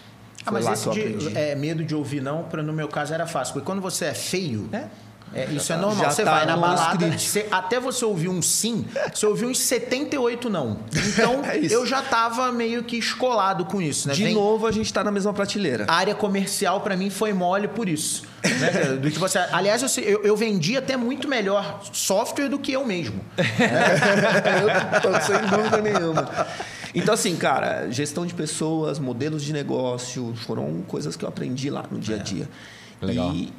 ah, 0.48 0.52
mas 0.52 0.66
esse 0.66 0.90
de, 0.90 1.38
é, 1.38 1.56
medo 1.56 1.84
de 1.84 1.94
ouvir 1.94 2.22
não, 2.22 2.44
pra, 2.44 2.64
no 2.64 2.72
meu 2.72 2.88
caso 2.88 3.14
era 3.14 3.28
fácil. 3.28 3.54
Porque 3.54 3.66
quando 3.66 3.82
você 3.82 4.06
é 4.06 4.14
feio, 4.14 4.70
é. 4.72 4.88
É, 5.34 5.46
isso 5.46 5.72
é 5.72 5.76
tá, 5.76 5.82
normal. 5.82 6.12
Você 6.12 6.24
tá 6.24 6.32
vai 6.32 6.46
na 6.46 6.58
balada, 6.58 7.18
você, 7.18 7.48
até 7.52 7.80
você 7.80 8.06
ouvir 8.06 8.30
um 8.30 8.42
sim, 8.42 8.86
você 9.14 9.26
ouviu 9.26 9.50
uns 9.50 9.60
78 9.60 10.50
não. 10.50 10.80
Então, 10.94 11.44
é 11.46 11.60
eu 11.70 11.86
já 11.86 12.02
tava 12.02 12.52
meio 12.52 12.84
que 12.84 12.98
escolado 12.98 13.66
com 13.66 13.82
isso, 13.82 14.08
né? 14.08 14.14
De 14.14 14.24
Vem, 14.24 14.34
novo, 14.34 14.66
a 14.66 14.72
gente 14.72 14.92
tá 14.92 15.04
na 15.04 15.12
mesma 15.12 15.34
prateleira. 15.34 15.86
A 15.88 15.96
área 15.96 16.16
comercial, 16.16 16.82
para 16.82 16.96
mim, 16.96 17.10
foi 17.10 17.34
mole 17.34 17.68
por 17.68 17.90
isso. 17.90 18.24
Né? 18.44 18.96
do 19.02 19.12
que 19.12 19.20
você, 19.20 19.38
aliás, 19.52 19.98
eu, 19.98 20.04
eu, 20.04 20.24
eu 20.24 20.38
vendi 20.38 20.78
até 20.78 20.96
muito 20.96 21.28
melhor 21.28 21.82
software 21.92 22.48
do 22.48 22.58
que 22.58 22.72
eu 22.72 22.86
mesmo. 22.86 23.20
eu 23.38 25.02
tô 25.02 25.22
sem 25.22 25.40
dúvida 25.48 25.82
nenhuma. 25.82 26.48
Então, 26.96 27.14
assim, 27.14 27.36
cara, 27.36 27.90
gestão 27.92 28.26
de 28.26 28.34
pessoas, 28.34 28.98
modelos 28.98 29.44
de 29.44 29.54
negócio, 29.54 30.34
foram 30.46 30.82
coisas 30.88 31.16
que 31.16 31.24
eu 31.24 31.30
aprendi 31.30 31.70
lá 31.70 31.86
no 31.92 32.00
dia 32.00 32.16
a 32.16 32.20
é. 32.20 32.24
dia. 32.24 32.50
É. 33.02 33.06
Legal. 33.06 33.34
E, 33.34 33.54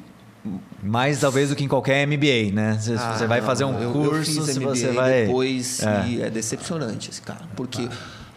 mais 0.81 1.19
talvez 1.19 1.49
do 1.49 1.55
que 1.55 1.63
em 1.63 1.67
qualquer 1.67 2.07
MBA, 2.07 2.53
né? 2.53 2.77
Se 2.79 2.93
ah, 2.93 3.13
você 3.13 3.27
vai 3.27 3.41
fazer 3.41 3.65
um 3.65 3.79
eu, 3.79 3.91
curso, 3.91 4.39
eu 4.39 4.45
se 4.45 4.59
você 4.59 4.91
vai 4.91 5.25
depois 5.25 5.83
é. 5.83 6.07
e 6.07 6.21
é 6.21 6.29
decepcionante 6.29 7.09
esse 7.09 7.21
cara, 7.21 7.41
porque 7.55 7.89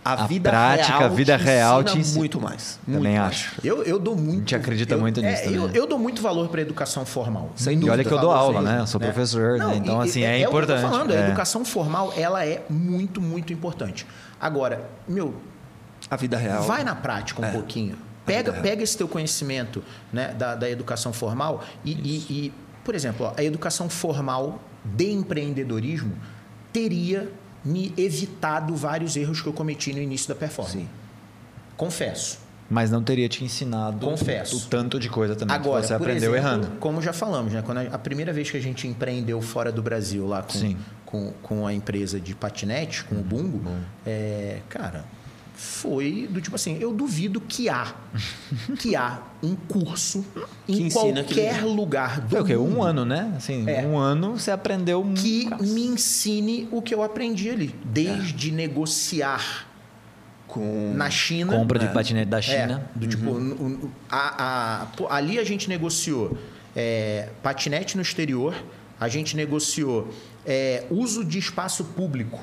a, 0.04 0.24
a 0.24 0.26
vida 0.26 0.50
prática, 0.50 0.98
real 0.98 1.04
a 1.04 1.08
vida 1.08 1.36
real 1.36 1.84
te 1.84 1.98
ensina 1.98 2.18
muito 2.18 2.40
mais. 2.40 2.78
Também 2.84 3.12
muito 3.12 3.22
acho. 3.22 3.54
Eu, 3.62 3.84
eu 3.84 4.00
dou 4.00 4.16
muito. 4.16 4.30
A 4.30 4.38
gente 4.40 4.56
acredita 4.56 4.94
eu, 4.94 5.00
muito 5.00 5.20
nisso. 5.20 5.42
É, 5.42 5.48
eu, 5.48 5.70
eu, 5.70 5.86
dou 5.86 5.98
muito 5.98 6.20
valor 6.20 6.48
para 6.48 6.60
a 6.60 6.62
educação 6.62 7.06
formal. 7.06 7.52
Sem 7.54 7.74
dúvida. 7.74 7.86
E 7.86 7.90
olha 7.98 8.04
que 8.04 8.12
eu 8.12 8.18
dou 8.18 8.32
aula, 8.32 8.60
né? 8.60 8.80
Eu 8.80 8.86
sou 8.86 9.00
né? 9.00 9.06
professor, 9.06 9.58
Não, 9.58 9.68
né? 9.68 9.76
Então, 9.76 10.04
e, 10.04 10.08
assim, 10.08 10.22
é, 10.22 10.38
é, 10.38 10.42
é 10.42 10.44
importante. 10.44 10.80
Que 10.80 10.84
eu 10.84 10.90
tô 10.90 10.96
falando, 10.96 11.12
é. 11.12 11.22
a 11.22 11.26
educação 11.28 11.64
formal, 11.64 12.12
ela 12.16 12.44
é 12.44 12.64
muito, 12.68 13.20
muito 13.20 13.52
importante. 13.52 14.04
Agora, 14.40 14.88
meu, 15.06 15.36
a 16.10 16.16
vida 16.16 16.36
real. 16.36 16.64
Vai 16.64 16.82
na 16.82 16.96
prática 16.96 17.40
um 17.40 17.44
é. 17.44 17.52
pouquinho. 17.52 17.96
Pega, 18.24 18.52
pega 18.52 18.82
esse 18.82 18.96
teu 18.96 19.08
conhecimento 19.08 19.82
né, 20.12 20.32
da, 20.34 20.54
da 20.54 20.70
educação 20.70 21.12
formal 21.12 21.64
e, 21.84 21.92
e, 21.92 22.16
e 22.30 22.54
por 22.84 22.94
exemplo, 22.94 23.26
ó, 23.26 23.34
a 23.36 23.42
educação 23.42 23.88
formal 23.88 24.60
de 24.84 25.10
empreendedorismo 25.10 26.16
teria 26.72 27.30
me 27.64 27.92
evitado 27.96 28.74
vários 28.74 29.16
erros 29.16 29.40
que 29.40 29.46
eu 29.46 29.52
cometi 29.52 29.92
no 29.92 30.00
início 30.00 30.28
da 30.28 30.34
performance. 30.34 30.78
Sim. 30.78 30.88
Confesso. 31.76 32.40
Mas 32.68 32.90
não 32.90 33.02
teria 33.02 33.28
te 33.28 33.44
ensinado 33.44 34.06
Confesso. 34.06 34.56
o 34.56 34.60
tanto 34.62 34.98
de 34.98 35.08
coisa 35.08 35.36
também 35.36 35.54
Agora, 35.54 35.82
que 35.82 35.88
você 35.88 35.94
aprendeu 35.94 36.34
exemplo, 36.34 36.36
errando. 36.36 36.66
Como 36.80 37.02
já 37.02 37.12
falamos, 37.12 37.52
né? 37.52 37.60
Quando 37.60 37.78
a, 37.78 37.82
a, 37.82 37.98
primeira 37.98 38.32
vez 38.32 38.50
que 38.50 38.56
a 38.56 38.60
gente 38.60 38.88
empreendeu 38.88 39.40
fora 39.42 39.70
do 39.70 39.82
Brasil 39.82 40.26
lá 40.26 40.42
com, 40.42 40.76
com, 41.04 41.32
com, 41.42 41.66
a 41.66 41.74
empresa 41.74 42.18
de 42.18 42.34
patinete, 42.34 43.04
com 43.04 43.16
uhum, 43.16 43.20
o 43.20 43.24
Bungo, 43.24 43.62
é, 44.06 44.60
cara, 44.70 45.04
foi 45.54 46.26
do 46.30 46.40
tipo 46.40 46.56
assim, 46.56 46.78
eu 46.80 46.92
duvido 46.92 47.40
que 47.40 47.68
há 47.68 47.94
que 48.78 48.96
há 48.96 49.20
um 49.42 49.54
curso 49.54 50.24
em 50.68 50.90
qualquer 50.90 51.64
lugar 51.64 52.20
do 52.20 52.36
é 52.36 52.40
o 52.40 52.44
quê? 52.44 52.56
mundo. 52.56 52.78
Um 52.78 52.82
ano, 52.82 53.04
né? 53.04 53.32
Assim, 53.36 53.68
é, 53.68 53.86
um 53.86 53.98
ano 53.98 54.38
você 54.38 54.50
aprendeu 54.50 55.04
que 55.14 55.48
me 55.60 55.86
ensine 55.86 56.68
o 56.70 56.80
que 56.80 56.94
eu 56.94 57.02
aprendi 57.02 57.50
ali, 57.50 57.74
desde 57.84 58.50
é. 58.50 58.52
negociar 58.52 59.66
com 60.46 60.92
na 60.94 61.10
China, 61.10 61.56
compra 61.56 61.78
de 61.78 61.86
é. 61.86 61.88
patinete 61.88 62.30
da 62.30 62.40
China, 62.40 62.90
é, 62.94 62.98
do 62.98 63.06
tipo 63.06 63.30
uhum. 63.30 63.90
a, 64.10 64.86
a, 65.08 65.16
ali 65.16 65.38
a 65.38 65.44
gente 65.44 65.68
negociou 65.68 66.36
é, 66.74 67.28
patinete 67.42 67.96
no 67.96 68.02
exterior, 68.02 68.54
a 68.98 69.08
gente 69.08 69.36
negociou 69.36 70.12
é, 70.46 70.84
uso 70.90 71.24
de 71.24 71.38
espaço 71.38 71.84
público 71.84 72.40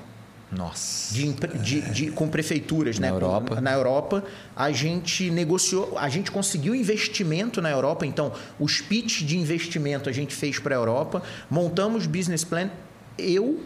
nossa. 0.52 1.14
De, 1.14 1.32
de, 1.34 1.82
de, 1.92 2.12
com 2.12 2.28
prefeituras, 2.28 2.98
na 2.98 3.08
né? 3.08 3.14
Europa. 3.14 3.62
Na 3.62 3.72
Europa, 3.72 4.24
a 4.56 4.72
gente 4.72 5.30
negociou, 5.30 5.98
a 5.98 6.10
gente 6.10 6.32
conseguiu 6.32 6.74
investimento 6.74 7.62
na 7.62 7.70
Europa, 7.70 8.06
então 8.06 8.32
os 8.60 8.82
pitch 8.82 9.22
de 9.22 9.38
investimento 9.38 10.10
a 10.10 10.12
gente 10.12 10.34
fez 10.34 10.58
para 10.58 10.76
a 10.76 10.78
Europa, 10.78 11.22
montamos 11.50 12.08
business 12.08 12.44
plan, 12.44 12.70
eu 13.18 13.60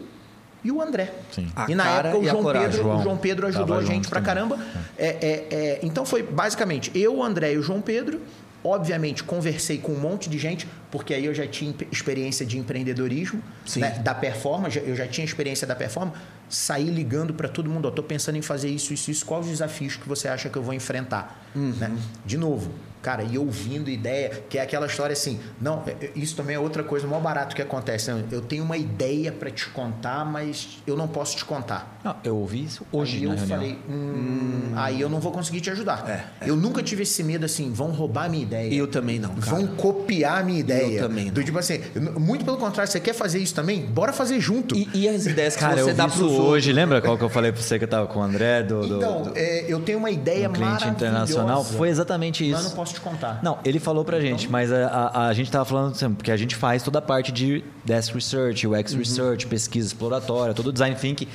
e 0.62 0.70
o 0.70 0.80
André. 0.80 1.12
Sim. 1.30 1.50
e 1.68 1.74
na 1.74 1.88
época 1.88 2.18
o 2.18 2.24
João 2.26 2.52
Pedro, 2.52 2.82
João, 2.82 2.98
o 2.98 3.02
João 3.02 3.16
Pedro 3.16 3.46
ajudou 3.46 3.76
a 3.76 3.84
gente 3.84 4.08
pra 4.08 4.20
caramba. 4.20 4.58
É, 4.96 5.06
é, 5.06 5.46
é, 5.50 5.80
então 5.82 6.04
foi 6.06 6.22
basicamente 6.22 6.90
eu, 6.94 7.16
o 7.16 7.22
André 7.22 7.52
e 7.52 7.58
o 7.58 7.62
João 7.62 7.80
Pedro. 7.80 8.20
Obviamente, 8.66 9.22
conversei 9.22 9.76
com 9.76 9.92
um 9.92 10.00
monte 10.00 10.30
de 10.30 10.38
gente, 10.38 10.66
porque 10.90 11.12
aí 11.12 11.26
eu 11.26 11.34
já 11.34 11.46
tinha 11.46 11.74
experiência 11.92 12.46
de 12.46 12.58
empreendedorismo, 12.58 13.42
né, 13.76 13.98
da 14.02 14.14
performance, 14.14 14.78
eu 14.78 14.96
já 14.96 15.06
tinha 15.06 15.24
experiência 15.24 15.66
da 15.66 15.76
performance 15.76 16.18
sair 16.48 16.90
ligando 16.90 17.34
para 17.34 17.46
todo 17.46 17.68
mundo, 17.68 17.88
estou 17.88 18.04
pensando 18.04 18.36
em 18.36 18.42
fazer 18.42 18.70
isso, 18.70 18.94
isso, 18.94 19.10
isso, 19.10 19.26
quais 19.26 19.44
os 19.44 19.50
desafios 19.50 19.96
que 19.96 20.08
você 20.08 20.28
acha 20.28 20.48
que 20.48 20.56
eu 20.56 20.62
vou 20.62 20.72
enfrentar? 20.72 21.44
Uhum. 21.54 21.72
Né? 21.72 21.94
De 22.24 22.38
novo, 22.38 22.72
cara, 23.04 23.22
e 23.22 23.36
ouvindo 23.36 23.90
ideia, 23.90 24.30
que 24.48 24.56
é 24.56 24.62
aquela 24.62 24.86
história 24.86 25.12
assim, 25.12 25.38
não, 25.60 25.82
é, 25.86 26.06
é, 26.06 26.10
isso 26.16 26.34
também 26.34 26.56
é 26.56 26.58
outra 26.58 26.82
coisa, 26.82 27.06
o 27.06 27.10
maior 27.10 27.22
barato 27.22 27.54
que 27.54 27.60
acontece, 27.60 28.10
né? 28.10 28.24
eu 28.30 28.40
tenho 28.40 28.64
uma 28.64 28.78
ideia 28.78 29.30
para 29.30 29.50
te 29.50 29.68
contar, 29.68 30.24
mas 30.24 30.78
eu 30.86 30.96
não 30.96 31.06
posso 31.06 31.36
te 31.36 31.44
contar. 31.44 32.00
Não, 32.02 32.16
eu 32.24 32.34
ouvi 32.34 32.64
isso 32.64 32.86
hoje 32.90 33.18
aí 33.18 33.24
eu 33.24 33.30
reunião. 33.30 33.46
falei, 33.46 33.78
hum, 33.88 33.92
hum. 33.92 34.72
aí 34.74 35.00
eu 35.00 35.10
não 35.10 35.20
vou 35.20 35.32
conseguir 35.32 35.60
te 35.60 35.70
ajudar. 35.70 36.08
É, 36.08 36.44
é. 36.46 36.50
Eu 36.50 36.56
nunca 36.56 36.82
tive 36.82 37.02
esse 37.02 37.22
medo 37.22 37.44
assim, 37.44 37.70
vão 37.70 37.90
roubar 37.90 38.24
a 38.24 38.28
minha 38.30 38.42
ideia. 38.42 38.72
Eu 38.72 38.86
também 38.86 39.18
não, 39.18 39.34
cara. 39.34 39.56
Vão 39.56 39.66
copiar 39.66 40.40
a 40.40 40.42
minha 40.42 40.60
ideia. 40.60 41.00
Eu 41.00 41.08
também 41.08 41.26
não. 41.26 41.34
Do 41.34 41.44
tipo 41.44 41.58
assim, 41.58 41.80
muito 42.18 42.44
pelo 42.44 42.56
contrário, 42.56 42.90
você 42.90 43.00
quer 43.00 43.12
fazer 43.12 43.38
isso 43.38 43.54
também? 43.54 43.84
Bora 43.84 44.12
fazer 44.12 44.40
junto. 44.40 44.74
E, 44.74 44.88
e 44.94 45.08
as 45.08 45.26
ideias 45.26 45.54
que 45.54 45.60
cara, 45.60 45.82
você 45.82 45.90
eu 45.90 45.94
dá 45.94 46.08
pro 46.08 46.26
hoje, 46.26 46.72
lembra 46.72 47.02
qual 47.02 47.18
que 47.18 47.24
eu 47.24 47.28
falei 47.28 47.52
para 47.52 47.60
você 47.60 47.78
que 47.78 47.84
eu 47.84 47.88
tava 47.88 48.06
com 48.06 48.20
o 48.20 48.22
André 48.22 48.62
do, 48.62 48.86
do 48.86 48.96
Então, 48.96 49.22
do, 49.22 49.32
é, 49.36 49.64
eu 49.68 49.80
tenho 49.80 49.98
uma 49.98 50.10
ideia 50.10 50.48
um 50.48 50.52
cliente 50.52 50.88
internacional, 50.88 51.62
foi 51.62 51.88
exatamente 51.88 52.48
isso. 52.48 52.54
Mas 52.54 52.64
não 52.64 52.76
posso 52.94 53.00
te 53.00 53.00
contar. 53.00 53.40
Não, 53.42 53.58
ele 53.64 53.80
falou 53.80 54.04
pra 54.04 54.20
gente, 54.20 54.42
então... 54.42 54.52
mas 54.52 54.72
a, 54.72 54.86
a, 54.86 55.26
a, 55.28 55.34
gente 55.34 55.50
tava 55.50 55.64
falando 55.64 55.92
assim, 55.92 56.12
porque 56.14 56.30
a 56.30 56.36
gente 56.36 56.54
faz 56.54 56.82
toda 56.82 56.98
a 56.98 57.02
parte 57.02 57.32
de 57.32 57.64
desk 57.84 58.14
research, 58.14 58.66
UX 58.66 58.92
uhum. 58.92 58.98
research, 58.98 59.46
pesquisa 59.46 59.88
exploratória, 59.88 60.54
todo 60.54 60.68
o 60.68 60.72
design 60.72 60.96
thinking. 60.96 61.28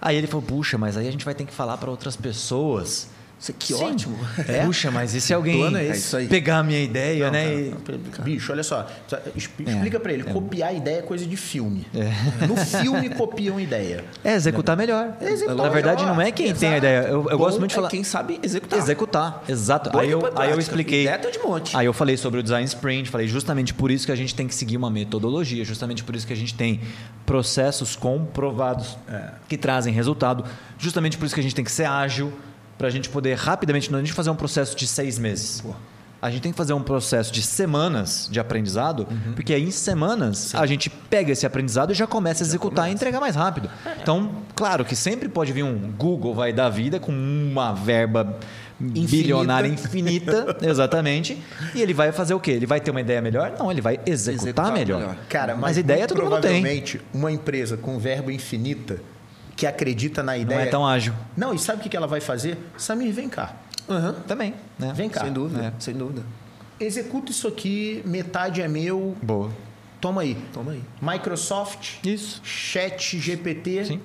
Aí 0.00 0.16
ele 0.16 0.26
falou: 0.26 0.42
"Puxa, 0.42 0.78
mas 0.78 0.96
aí 0.96 1.08
a 1.08 1.10
gente 1.10 1.24
vai 1.24 1.34
ter 1.34 1.44
que 1.44 1.52
falar 1.52 1.76
para 1.78 1.90
outras 1.90 2.16
pessoas 2.16 3.08
isso 3.40 3.52
que 3.52 3.72
Sim. 3.72 3.84
ótimo. 3.84 4.18
É? 4.48 4.64
Puxa, 4.64 4.90
mas 4.90 5.14
e 5.14 5.20
se 5.20 5.32
alguém 5.32 5.62
é 5.76 6.26
pegar 6.26 6.58
a 6.58 6.62
minha 6.62 6.82
ideia, 6.82 7.26
não, 7.26 7.32
né? 7.32 7.72
Cara. 8.10 8.24
Bicho, 8.24 8.50
olha 8.50 8.64
só. 8.64 8.86
Explica 9.36 9.96
é, 9.96 10.00
para 10.00 10.12
ele. 10.12 10.24
É. 10.28 10.32
Copiar 10.32 10.74
ideia 10.74 10.98
é 10.98 11.02
coisa 11.02 11.24
de 11.24 11.36
filme. 11.36 11.86
É. 11.94 12.46
No 12.46 12.56
filme 12.56 13.08
copiam 13.10 13.60
ideia. 13.60 14.04
É, 14.24 14.34
executar 14.34 14.76
melhor. 14.76 15.16
Executar 15.20 15.56
Na 15.56 15.68
verdade, 15.68 16.02
melhor. 16.02 16.16
não 16.16 16.22
é 16.22 16.32
quem 16.32 16.46
Exato. 16.46 16.60
tem 16.60 16.68
a 16.70 16.78
ideia. 16.78 16.98
Eu, 17.02 17.28
eu 17.30 17.38
gosto 17.38 17.58
muito 17.58 17.70
de 17.70 17.76
falar. 17.76 17.88
quem 17.88 18.02
sabe 18.02 18.40
executar. 18.42 18.78
Executar, 18.78 19.44
exato. 19.48 19.96
aí 19.96 20.10
eu, 20.10 20.20
aí 20.36 20.50
eu 20.50 20.58
expliquei. 20.58 21.02
Ideia 21.02 21.18
de 21.30 21.38
monte. 21.38 21.76
Aí 21.76 21.86
eu 21.86 21.92
falei 21.92 22.16
sobre 22.16 22.40
o 22.40 22.42
design 22.42 22.66
sprint. 22.66 23.08
Falei 23.08 23.28
justamente 23.28 23.72
por 23.72 23.90
isso 23.90 24.04
que 24.06 24.12
a 24.12 24.16
gente 24.16 24.34
tem 24.34 24.48
que 24.48 24.54
seguir 24.54 24.76
uma 24.76 24.90
metodologia. 24.90 25.64
Justamente 25.64 26.02
por 26.02 26.16
isso 26.16 26.26
que 26.26 26.32
a 26.32 26.36
gente 26.36 26.54
tem 26.54 26.80
processos 27.24 27.94
comprovados 27.94 28.98
é. 29.08 29.30
que 29.48 29.56
trazem 29.56 29.92
resultado. 29.92 30.44
Justamente 30.76 31.16
por 31.16 31.26
isso 31.26 31.34
que 31.34 31.40
a 31.40 31.44
gente 31.44 31.54
tem 31.54 31.64
que 31.64 31.72
ser 31.72 31.84
ágil 31.84 32.32
para 32.78 32.86
a 32.86 32.90
gente 32.90 33.08
poder 33.10 33.34
rapidamente, 33.36 33.90
não 33.90 33.98
a 33.98 34.02
gente 34.02 34.12
fazer 34.14 34.30
um 34.30 34.36
processo 34.36 34.76
de 34.76 34.86
seis 34.86 35.18
meses. 35.18 35.60
Pô. 35.60 35.74
A 36.20 36.30
gente 36.30 36.42
tem 36.42 36.50
que 36.52 36.58
fazer 36.58 36.72
um 36.72 36.82
processo 36.82 37.32
de 37.32 37.40
semanas 37.42 38.28
de 38.30 38.40
aprendizado, 38.40 39.06
Uhum. 39.08 39.34
porque 39.34 39.54
aí 39.54 39.62
em 39.62 39.70
semanas 39.70 40.52
a 40.54 40.66
gente 40.66 40.90
pega 40.90 41.30
esse 41.30 41.46
aprendizado 41.46 41.92
e 41.92 41.94
já 41.94 42.08
começa 42.08 42.42
a 42.42 42.46
executar 42.46 42.88
e 42.88 42.92
entregar 42.92 43.20
mais 43.20 43.36
rápido. 43.36 43.70
Então, 44.02 44.30
claro 44.56 44.84
que 44.84 44.96
sempre 44.96 45.28
pode 45.28 45.52
vir 45.52 45.62
um 45.62 45.92
Google 45.92 46.34
vai 46.34 46.52
dar 46.52 46.70
vida 46.70 46.98
com 46.98 47.12
uma 47.12 47.72
verba 47.72 48.36
bilionária 48.80 49.66
infinita, 49.68 50.56
exatamente, 50.62 51.40
e 51.74 51.80
ele 51.80 51.94
vai 51.94 52.10
fazer 52.12 52.34
o 52.34 52.40
quê? 52.40 52.50
Ele 52.52 52.66
vai 52.66 52.80
ter 52.80 52.90
uma 52.90 53.00
ideia 53.00 53.20
melhor? 53.22 53.52
Não, 53.58 53.70
ele 53.70 53.80
vai 53.80 54.00
executar, 54.06 54.34
Executar 54.42 54.72
melhor. 54.72 55.00
melhor. 55.00 55.16
Cara, 55.28 55.54
mas, 55.56 55.76
ideia 55.78 56.00
muito 56.00 56.14
todo 56.14 56.24
mundo 56.24 56.40
tem. 56.40 56.50
provavelmente 56.50 57.00
uma 57.12 57.30
empresa 57.30 57.76
com 57.76 57.98
verbo 57.98 58.30
infinita 58.30 59.00
que 59.58 59.66
acredita 59.66 60.22
na 60.22 60.32
Não 60.34 60.40
ideia. 60.40 60.60
é 60.60 60.66
tão 60.66 60.86
ágil. 60.86 61.12
Não, 61.36 61.52
e 61.52 61.58
sabe 61.58 61.84
o 61.84 61.90
que 61.90 61.96
ela 61.96 62.06
vai 62.06 62.20
fazer? 62.20 62.56
Samir, 62.76 63.12
vem 63.12 63.28
cá. 63.28 63.56
Aham. 63.90 64.14
Também, 64.26 64.54
né? 64.78 64.92
Vem 64.94 65.08
cá. 65.08 65.22
Sem 65.22 65.32
dúvida, 65.32 65.64
É. 65.66 65.72
sem 65.80 65.94
dúvida. 65.94 66.22
Executa 66.78 67.32
isso 67.32 67.48
aqui, 67.48 68.00
metade 68.06 68.62
é 68.62 68.68
meu. 68.68 69.16
Boa. 69.20 69.50
Toma 70.00 70.20
aí. 70.20 70.36
Toma 70.52 70.70
aí. 70.70 70.82
Microsoft, 71.02 71.96
Isso. 72.04 72.40
Chat 72.44 73.18
GPT. 73.18 73.84
Sim. 73.84 74.00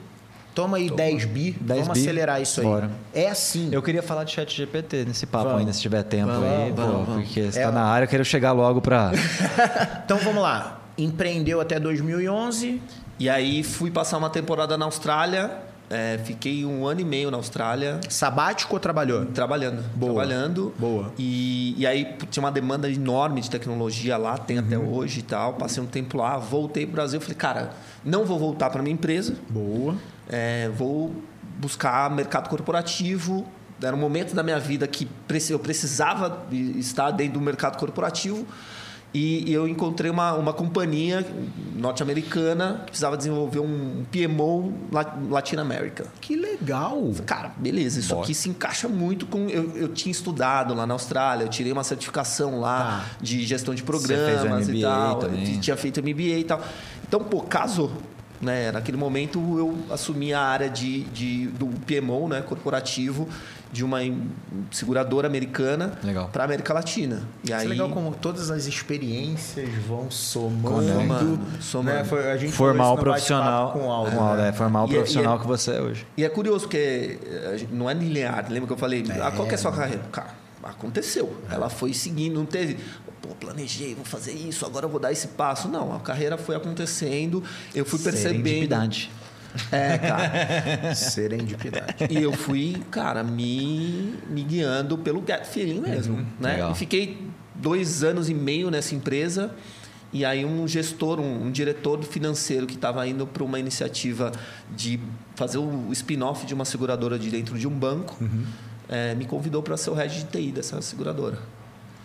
Toma 0.56 0.78
aí 0.78 0.90
10 0.90 1.26
bi. 1.26 1.52
10 1.62 1.82
Vamos 1.82 1.94
bi. 1.94 2.00
acelerar 2.02 2.42
isso 2.42 2.60
aí. 2.62 2.66
Bora. 2.66 2.90
É 3.14 3.30
assim. 3.30 3.70
Eu 3.72 3.82
queria 3.84 4.02
falar 4.02 4.24
de 4.24 4.32
chat 4.32 4.56
GPT 4.58 5.06
nesse 5.06 5.28
papo 5.28 5.46
Vamos. 5.46 5.60
ainda, 5.60 5.74
se 5.74 5.82
tiver 5.82 6.02
tempo 6.02 6.32
Vamos, 6.32 6.48
aí, 6.50 6.72
vamos, 6.72 7.06
pô, 7.08 7.14
porque 7.14 7.52
você 7.52 7.60
É. 7.60 7.66
tá 7.66 7.72
na 7.72 7.84
área, 7.84 8.06
eu 8.06 8.10
quero 8.10 8.26
chegar 8.26 8.54
logo 8.54 8.82
pra. 8.82 9.12
Então 10.04 10.18
vamos 10.18 10.42
lá. 10.42 10.80
Empreendeu 10.98 11.62
até 11.62 11.80
2011. 11.80 12.82
E 13.24 13.30
aí 13.30 13.64
fui 13.64 13.90
passar 13.90 14.18
uma 14.18 14.30
temporada 14.30 14.78
na 14.78 14.84
Austrália. 14.84 15.50
é, 15.90 16.18
fiquei 16.26 16.66
um 16.66 16.86
ano 16.86 17.00
e 17.00 17.06
meio 17.06 17.32
na 17.32 17.38
Austrália. 17.38 18.02
Sabático 18.10 18.74
ou 18.74 18.80
trabalhou? 18.82 19.26
Trabalhando. 19.28 19.82
Boa. 19.96 20.12
Trabalhando. 20.26 20.74
Boa. 20.78 21.14
E, 21.18 21.74
e 21.78 21.88
aí 21.88 22.18
tinha 22.30 22.44
uma 22.44 22.52
demanda 22.52 22.90
enorme 22.92 23.40
de 23.40 23.50
tecnologia 23.50 24.18
lá, 24.18 24.38
tem 24.38 24.58
até 24.58 24.78
Uhum. 24.78 24.94
hoje 24.94 25.20
e 25.22 25.24
tal. 25.24 25.54
Passei 25.54 25.82
um 25.82 25.86
tempo 25.86 26.18
lá, 26.18 26.36
voltei 26.38 26.86
pro 26.86 26.96
Brasil. 26.96 27.22
Falei, 27.22 27.38
cara, 27.38 27.72
não 28.04 28.26
vou 28.26 28.38
voltar 28.38 28.70
para 28.70 28.84
minha 28.84 28.94
empresa. 28.94 29.36
Boa. 29.50 29.96
É, 30.28 30.68
vou 30.76 31.16
buscar 31.60 32.10
mercado 32.12 32.50
corporativo. 32.50 33.46
Era 33.82 33.96
um 33.96 34.00
momento 34.00 34.36
da 34.36 34.44
minha 34.44 34.60
vida 34.60 34.86
que 34.86 35.08
eu 35.50 35.60
precisava 35.60 36.44
estar 36.52 37.12
dentro 37.12 37.36
do 37.36 37.42
mercado 37.42 37.78
corporativo. 37.78 38.46
E, 39.14 39.50
e 39.50 39.54
eu 39.54 39.68
encontrei 39.68 40.10
uma, 40.10 40.34
uma 40.34 40.54
companhia 40.54 41.24
norte-americana 41.76 42.78
que 42.80 42.92
precisava 42.92 43.16
desenvolver 43.16 43.60
um 43.60 44.04
PMO 44.12 44.74
La- 44.92 45.16
Latinoamérica. 45.30 46.06
Que 46.20 46.36
legal. 46.36 47.12
Cara, 47.26 47.52
beleza, 47.58 48.00
isso 48.00 48.10
Bora. 48.10 48.24
aqui 48.24 48.34
se 48.34 48.50
encaixa 48.50 48.88
muito 48.88 49.26
com. 49.28 49.48
Eu, 49.50 49.72
eu 49.76 49.88
tinha 49.90 50.12
estudado 50.12 50.74
lá 50.74 50.88
na 50.88 50.94
Austrália, 50.96 51.44
eu 51.46 51.50
tirei 51.50 51.72
uma 51.72 51.84
certificação 51.84 52.60
lá 52.60 52.74
Tá. 52.84 53.06
de 53.22 53.46
gestão 53.46 53.76
de 53.76 53.84
programas 53.84 54.68
e 54.70 54.82
tal. 54.82 55.20
também. 55.20 55.60
Tinha 55.60 55.78
feito 55.78 56.02
MBA 56.02 56.40
e 56.40 56.44
tal. 56.44 56.62
Então, 57.08 57.20
pô, 57.20 57.42
casou. 57.42 57.92
Né? 58.44 58.72
Naquele 58.72 58.98
momento 58.98 59.40
eu 59.58 59.78
assumi 59.94 60.34
a 60.34 60.42
área 60.42 60.70
de, 60.70 61.04
de, 61.06 61.48
do 61.48 61.68
PMO, 61.86 62.28
né? 62.28 62.42
corporativo, 62.42 63.28
de 63.72 63.84
uma 63.84 64.00
seguradora 64.70 65.28
americana 65.28 65.98
para 66.32 66.44
América 66.44 66.74
Latina. 66.74 67.24
E 67.44 67.48
Isso 67.48 67.56
aí, 67.56 67.66
é 67.66 67.70
legal 67.70 67.90
como 67.90 68.14
todas 68.14 68.52
as 68.52 68.66
experiências 68.66 69.68
vão 69.88 70.12
somando. 70.12 70.84
Somando, 70.86 71.40
somando. 71.62 71.98
Né? 71.98 72.04
Foi- 72.04 72.32
a 72.32 72.38
gente 72.38 72.54
no 72.62 72.98
profissional. 72.98 73.72
Com 73.72 73.80
com 73.80 73.88
o 73.88 73.92
Aldo, 73.92 74.12
né? 74.36 74.50
é, 74.50 74.52
formar 74.52 74.84
o 74.84 74.88
E 74.88 74.92
é- 74.92 74.96
profissional 74.98 75.34
e 75.36 75.38
é- 75.38 75.42
que 75.42 75.48
você 75.48 75.72
é 75.72 75.82
hoje. 75.82 76.06
E 76.18 76.24
é 76.24 76.30
curioso, 76.30 76.66
porque 76.66 77.20
eh, 77.26 77.66
a 77.72 77.74
não 77.76 77.90
é 77.90 77.94
linear. 77.94 78.46
Lembra 78.50 78.68
que 78.68 78.74
eu 78.74 78.78
falei? 78.78 79.04
É. 79.10 79.22
ah, 79.22 79.32
qual 79.32 79.48
que 79.48 79.54
é 79.54 79.56
a 79.56 79.58
sua 79.58 79.72
carreira? 79.72 80.04
Cara, 80.12 80.43
aconteceu. 80.64 81.36
Ela 81.50 81.70
foi 81.70 81.94
seguindo, 81.94 82.36
não 82.36 82.46
teve. 82.46 82.78
Pô, 83.22 83.30
planejei, 83.36 83.96
vou 83.96 84.04
fazer 84.06 84.34
isso, 84.34 84.66
agora 84.66 84.86
eu 84.86 84.90
vou 84.90 85.00
dar 85.00 85.12
esse 85.12 85.30
passo. 85.30 85.68
Não, 85.68 85.96
a 85.96 86.00
carreira 86.00 86.38
foi 86.38 86.56
acontecendo, 86.56 87.44
eu 87.74 87.86
fui 87.86 88.00
percebendo. 88.00 88.44
É, 89.72 89.98
cara. 90.00 90.96
Serendipidade. 90.96 92.08
E 92.10 92.22
eu 92.22 92.34
fui, 92.34 92.82
cara, 92.90 93.24
me, 93.24 94.16
me 94.30 94.44
guiando 94.44 94.98
pelo 94.98 95.22
gut 95.22 95.46
feeling 95.46 95.80
mesmo. 95.80 96.18
né? 96.18 96.24
Uhum. 96.24 96.26
legal. 96.54 96.72
E 96.72 96.76
fiquei 96.76 97.28
dois 97.56 98.04
anos 98.04 98.30
e 98.30 98.34
meio 98.34 98.70
nessa 98.72 98.96
empresa. 98.96 99.54
E 100.12 100.24
aí 100.24 100.46
um 100.46 100.68
gestor, 100.68 101.20
um, 101.20 101.46
um 101.48 101.52
diretor 101.52 102.04
financeiro 102.04 102.68
que 102.68 102.76
estava 102.76 103.08
indo 103.08 103.26
para 103.26 103.44
uma 103.44 103.60
iniciativa 103.60 104.32
de 104.76 105.00
fazer 105.36 105.58
o 105.58 105.90
spin-off 105.92 106.46
de 106.46 106.54
uma 106.54 106.66
seguradora 106.66 107.18
de 107.18 107.32
dentro 107.32 107.58
de 107.58 107.68
um 107.68 107.72
banco, 107.72 108.16
Uhum. 108.22 108.44
Eh, 108.90 109.16
me 109.16 109.26
convidou 109.26 109.62
para 109.64 109.78
ser 109.78 109.90
o 109.90 109.94
head 109.94 110.14
de 110.14 110.26
TI 110.26 110.52
dessa 110.52 110.82
seguradora. 110.82 111.38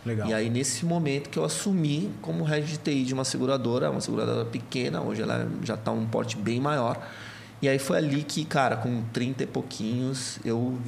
Legal. 0.04 0.28
E 0.28 0.34
aí, 0.34 0.48
nesse 0.48 0.86
momento 0.86 1.28
que 1.28 1.38
eu 1.38 1.44
assumi 1.44 2.10
como 2.22 2.44
head 2.44 2.66
de 2.66 2.78
TI 2.78 3.04
de 3.04 3.14
uma 3.14 3.24
seguradora, 3.24 3.90
uma 3.90 4.00
seguradora 4.00 4.44
pequena, 4.44 5.00
hoje 5.00 5.22
ela 5.22 5.48
já 5.62 5.74
está 5.74 5.90
um 5.90 6.06
porte 6.06 6.36
bem 6.36 6.60
maior. 6.60 6.98
E 7.60 7.68
aí 7.68 7.78
foi 7.78 7.96
ali 7.98 8.22
que, 8.22 8.44
cara, 8.44 8.76
com 8.76 9.02
30 9.12 9.42
e 9.42 9.46
pouquinhos, 9.46 10.38
eu 10.44 10.78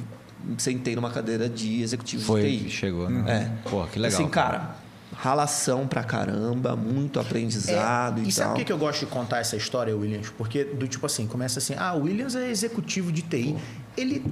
sentei 0.57 0.95
numa 0.95 1.11
cadeira 1.11 1.47
de 1.49 1.81
executivo 1.81 2.23
Foi, 2.23 2.41
de 2.41 2.63
TI. 2.63 2.69
chegou, 2.69 3.09
né? 3.09 3.51
É. 3.65 3.69
Pô, 3.69 3.85
que 3.85 3.99
legal. 3.99 4.19
Assim, 4.19 4.29
cara, 4.29 4.75
ralação 5.13 5.85
pra 5.85 6.03
caramba, 6.03 6.75
muito 6.75 7.19
aprendizado 7.19 8.21
É, 8.21 8.23
e, 8.23 8.29
e 8.29 8.31
sabe 8.31 8.51
por 8.51 8.57
que 8.57 8.65
que 8.65 8.71
eu 8.71 8.77
gosto 8.77 9.01
de 9.01 9.05
contar 9.07 9.39
essa 9.39 9.55
história, 9.55 9.95
Williams? 9.95 10.29
Porque 10.29 10.63
do 10.63 10.87
tipo 10.87 11.05
assim, 11.05 11.27
começa 11.27 11.59
assim, 11.59 11.75
ah, 11.77 11.93
o 11.93 12.03
Williams 12.03 12.35
é 12.35 12.49
executivo 12.49 13.11
de 13.11 13.21
TI. 13.21 13.55
Ele 13.97 14.23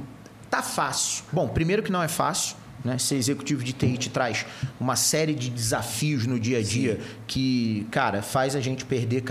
tá 0.49 0.61
fácil. 0.61 1.23
Bom, 1.31 1.47
primeiro 1.47 1.83
que 1.83 1.91
não 1.91 2.01
é 2.01 2.07
fácil. 2.07 2.55
Né? 2.83 2.97
Ser 2.97 3.15
executivo 3.15 3.63
de 3.63 3.73
TI 3.73 3.97
te 3.97 4.09
traz 4.09 4.45
uma 4.79 4.95
série 4.95 5.35
de 5.35 5.49
desafios 5.49 6.25
no 6.25 6.39
dia 6.39 6.59
a 6.59 6.61
dia 6.61 6.99
que, 7.27 7.85
cara, 7.91 8.21
faz 8.21 8.55
a 8.55 8.61
gente 8.61 8.85
perder 8.85 9.21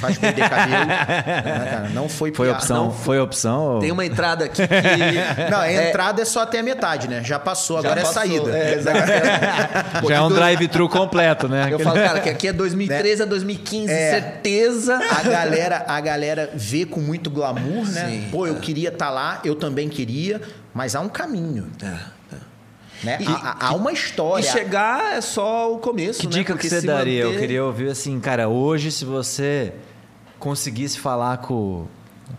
faz 0.00 0.18
perder 0.18 0.48
cabelo. 0.48 0.84
né, 0.86 1.68
cara? 1.70 1.88
Não 1.94 2.08
foi 2.08 2.32
Foi 2.32 2.46
piada. 2.46 2.58
opção? 2.60 2.84
Não, 2.84 2.92
Foi 2.92 3.18
opção? 3.18 3.78
Tem 3.80 3.90
uma 3.90 4.04
entrada 4.04 4.44
aqui 4.44 4.62
que... 4.66 4.68
não, 5.50 5.58
a 5.58 5.68
é- 5.70 5.88
entrada 5.88 6.20
é 6.22 6.24
só 6.24 6.42
até 6.42 6.58
a 6.58 6.62
metade, 6.62 7.08
né? 7.08 7.22
Já 7.24 7.38
passou, 7.38 7.80
já 7.82 7.88
agora 7.90 8.02
passou. 8.06 8.22
é 8.22 8.26
saída. 8.26 8.56
É, 8.58 8.74
exatamente. 8.78 10.00
Pô, 10.02 10.08
Já 10.08 10.16
é 10.16 10.20
um 10.20 10.28
dois- 10.28 10.34
drive-thru 10.40 10.88
completo, 10.88 11.48
né? 11.48 11.68
Eu 11.70 11.78
falo, 11.78 11.96
cara, 11.96 12.20
que 12.20 12.28
aqui 12.28 12.48
é 12.48 12.52
2013 12.52 13.22
a 13.22 13.26
2015, 13.26 13.92
É. 13.92 14.10
certeza. 14.10 14.96
A 14.96 15.22
galera, 15.22 15.84
a 15.88 16.00
galera 16.00 16.50
vê 16.54 16.84
com 16.84 17.00
muito 17.00 17.30
glamour, 17.30 17.86
né? 17.90 18.08
Sim, 18.08 18.28
Pô, 18.30 18.46
eu 18.46 18.56
queria 18.56 18.88
estar 18.90 19.10
lá, 19.10 19.40
eu 19.44 19.54
também 19.54 19.88
queria, 19.88 20.40
mas 20.74 20.94
há 20.94 21.00
um 21.00 21.08
caminho, 21.08 21.66
né? 23.02 23.18
E- 23.20 23.26
há, 23.26 23.68
há 23.68 23.74
uma 23.74 23.90
E 23.90 23.94
história. 23.94 24.50
chegar 24.50 25.14
é 25.14 25.20
só 25.20 25.72
o 25.72 25.78
começo, 25.78 26.20
Que 26.20 26.26
né? 26.26 26.32
dica 26.32 26.52
Porque 26.54 26.68
que 26.68 26.74
você 26.74 26.86
daria? 26.86 27.22
Eu 27.22 27.28
manter- 27.28 27.40
queria 27.40 27.64
ouvir 27.64 27.90
assim, 27.90 28.18
cara, 28.20 28.48
hoje 28.48 28.90
se 28.90 29.04
você 29.04 29.72
conseguisse 30.38 30.98
falar 30.98 31.38
com, 31.38 31.86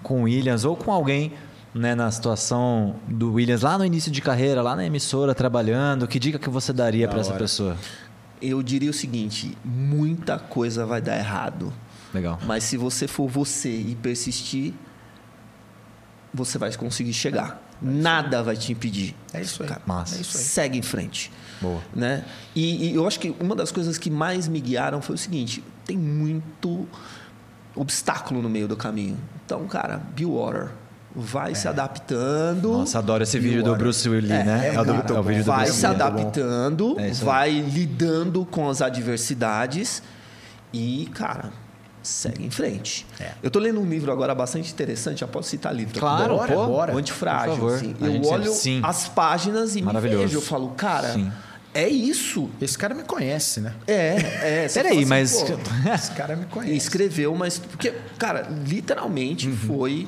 com 0.03 0.21
o 0.21 0.23
Williams 0.23 0.65
ou 0.65 0.75
com 0.75 0.91
alguém 0.91 1.33
né, 1.73 1.93
na 1.93 2.09
situação 2.09 2.95
do 3.07 3.33
Williams 3.33 3.61
lá 3.61 3.77
no 3.77 3.85
início 3.85 4.11
de 4.11 4.21
carreira, 4.21 4.61
lá 4.61 4.75
na 4.75 4.85
emissora, 4.85 5.35
trabalhando, 5.35 6.07
que 6.07 6.17
dica 6.19 6.39
que 6.39 6.49
você 6.49 6.73
daria 6.73 7.05
Da 7.05 7.11
para 7.11 7.21
essa 7.21 7.33
pessoa? 7.33 7.77
Eu 8.41 8.63
diria 8.63 8.89
o 8.89 8.93
seguinte: 8.93 9.55
muita 9.63 10.39
coisa 10.39 10.85
vai 10.85 11.01
dar 11.01 11.17
errado. 11.17 11.71
Legal. 12.13 12.39
Mas 12.47 12.63
se 12.63 12.75
você 12.77 13.07
for 13.07 13.27
você 13.29 13.69
e 13.69 13.95
persistir, 14.01 14.73
você 16.33 16.57
vai 16.57 16.73
conseguir 16.75 17.13
chegar. 17.13 17.61
Nada 17.81 18.43
vai 18.43 18.55
te 18.57 18.71
impedir. 18.73 19.15
É 19.33 19.41
isso 19.41 19.63
aí. 19.63 19.69
Cara, 19.69 19.81
massa. 19.85 20.17
É 20.17 20.21
isso 20.21 20.37
aí. 20.37 20.43
Segue 20.43 20.77
em 20.77 20.81
frente. 20.81 21.31
Boa. 21.61 21.79
Né? 21.95 22.23
E, 22.55 22.89
e 22.91 22.95
eu 22.95 23.07
acho 23.07 23.19
que 23.19 23.33
uma 23.39 23.55
das 23.55 23.71
coisas 23.71 23.97
que 23.97 24.09
mais 24.09 24.47
me 24.47 24.59
guiaram 24.59 25.01
foi 25.01 25.15
o 25.15 25.17
seguinte: 25.17 25.63
tem 25.85 25.97
muito 25.97 26.87
obstáculo 27.75 28.41
no 28.41 28.49
meio 28.49 28.67
do 28.67 28.75
caminho. 28.75 29.17
Então, 29.45 29.65
cara, 29.67 29.97
be 30.15 30.25
water. 30.25 30.69
Vai 31.15 31.55
se 31.55 31.67
adaptando. 31.67 32.71
Nossa, 32.71 32.99
adoro 32.99 33.23
esse 33.23 33.39
vídeo 33.39 33.63
do. 33.63 33.75
Bruce 33.75 34.07
Willis, 34.07 34.29
É, 34.29 34.43
né? 34.43 34.71
é 34.75 34.79
o, 34.79 34.85
do- 34.85 34.93
muito 34.93 35.13
é 35.13 35.19
o 35.19 35.23
vídeo 35.23 35.43
do 35.43 35.47
vai 35.47 35.63
Bruce 35.65 35.79
se 35.79 35.87
Willis. 35.87 36.01
adaptando, 36.01 36.95
É 36.99 37.11
vai 37.13 37.51
lidando 37.61 38.45
com 38.45 38.69
as 38.69 38.79
adversidades 38.81 40.03
e, 40.71 41.09
cara, 41.15 41.51
segue 42.01 42.45
em 42.45 42.49
frente. 42.49 43.05
É. 43.19 43.31
Eu 43.43 43.51
tô 43.51 43.59
lendo 43.59 43.79
um 43.79 43.85
livro 43.89 44.11
agora 44.11 44.33
bastante 44.33 44.71
interessante, 44.71 45.19
já 45.19 45.27
posso 45.27 45.49
citar 45.49 45.73
livro. 45.75 45.99
Claro, 45.99 46.35
Bora, 46.37 46.53
pô. 46.53 46.65
bora. 46.67 46.95
O 46.95 46.97
Antifrágil. 46.97 47.51
Por 47.57 47.59
favor. 47.59 47.75
assim. 47.75 47.95
Eu 47.99 48.11
sempre- 48.11 48.27
olho 48.29 48.51
sim. 48.53 48.79
as 48.83 49.07
páginas 49.09 49.75
e 49.75 49.79
me 49.81 49.85
Maravilhoso. 49.87 50.23
vejo. 50.23 50.37
Eu 50.37 50.41
falo, 50.41 50.69
cara, 50.71 51.13
Sim. 51.13 51.31
é 51.73 51.87
isso. 51.89 52.49
Esse 52.61 52.77
cara 52.77 52.93
me 52.95 53.03
conhece, 53.03 53.59
né? 53.61 53.73
É, 53.87 54.63
é. 54.65 54.67
Peraí, 54.69 54.71
fala 54.73 54.95
assim, 54.95 55.05
mas. 55.05 55.45
Esse 55.93 56.11
cara 56.11 56.35
me 56.35 56.43
e 56.43 56.47
conhece. 56.47 56.75
escreveu, 56.77 57.35
mas. 57.35 57.59
Porque, 57.59 57.93
cara, 58.17 58.47
literalmente 58.67 59.49
foi 59.51 60.07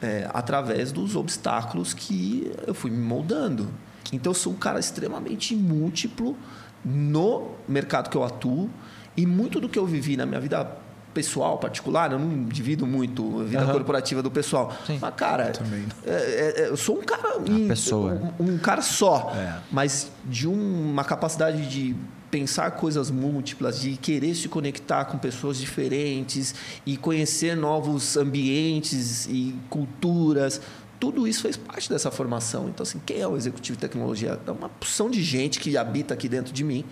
é, 0.00 0.28
através 0.32 0.90
dos 0.92 1.14
obstáculos 1.16 1.92
que 1.94 2.50
eu 2.66 2.74
fui 2.74 2.90
me 2.90 2.98
moldando. 2.98 3.68
Então, 4.12 4.30
eu 4.30 4.34
sou 4.34 4.52
um 4.52 4.56
cara 4.56 4.78
extremamente 4.78 5.54
múltiplo 5.56 6.36
no 6.84 7.52
mercado 7.68 8.10
que 8.10 8.16
eu 8.16 8.24
atuo 8.24 8.68
e 9.16 9.24
muito 9.26 9.60
do 9.60 9.68
que 9.68 9.78
eu 9.78 9.86
vivi 9.86 10.16
na 10.16 10.26
minha 10.26 10.40
vida 10.40 10.66
pessoal 11.12 11.58
particular, 11.58 12.12
eu 12.12 12.18
não 12.18 12.44
divido 12.44 12.86
muito 12.86 13.40
a 13.40 13.44
vida 13.44 13.62
Aham. 13.62 13.72
corporativa 13.72 14.22
do 14.22 14.30
pessoal. 14.30 14.72
Sim. 14.86 14.98
Mas, 15.00 15.14
cara, 15.14 15.50
também. 15.50 15.84
é- 16.06 16.10
é- 16.10 16.54
é- 16.62 16.68
eu 16.68 16.76
sou 16.76 16.98
um 16.98 17.02
cara. 17.02 17.38
Um, 17.38 17.68
pessoa. 17.68 18.32
Um, 18.40 18.52
um 18.54 18.58
cara 18.58 18.82
só. 18.82 19.32
É. 19.36 19.58
Mas 19.70 20.10
de 20.24 20.48
um- 20.48 20.90
uma 20.90 21.04
capacidade 21.04 21.68
de 21.68 21.94
pensar 22.30 22.70
coisas 22.72 23.10
múltiplas, 23.10 23.78
de 23.80 23.96
querer 23.98 24.34
se 24.34 24.48
conectar 24.48 25.04
com 25.04 25.18
pessoas 25.18 25.58
diferentes 25.58 26.54
e 26.86 26.96
conhecer 26.96 27.54
novos 27.54 28.16
ambientes 28.16 29.26
e 29.26 29.54
culturas. 29.68 30.58
Tudo 30.98 31.26
isso 31.28 31.42
fez 31.42 31.56
parte 31.56 31.90
dessa 31.90 32.10
formação. 32.10 32.68
Então, 32.68 32.84
assim, 32.84 33.00
quem 33.04 33.20
é 33.20 33.26
o 33.26 33.36
executivo 33.36 33.76
de 33.76 33.80
tecnologia? 33.82 34.38
É 34.46 34.50
uma 34.50 34.68
porção 34.68 35.10
de 35.10 35.20
gente 35.22 35.58
que 35.60 35.76
habita 35.76 36.14
aqui 36.14 36.28
dentro 36.28 36.52
de 36.54 36.62
mim, 36.64 36.84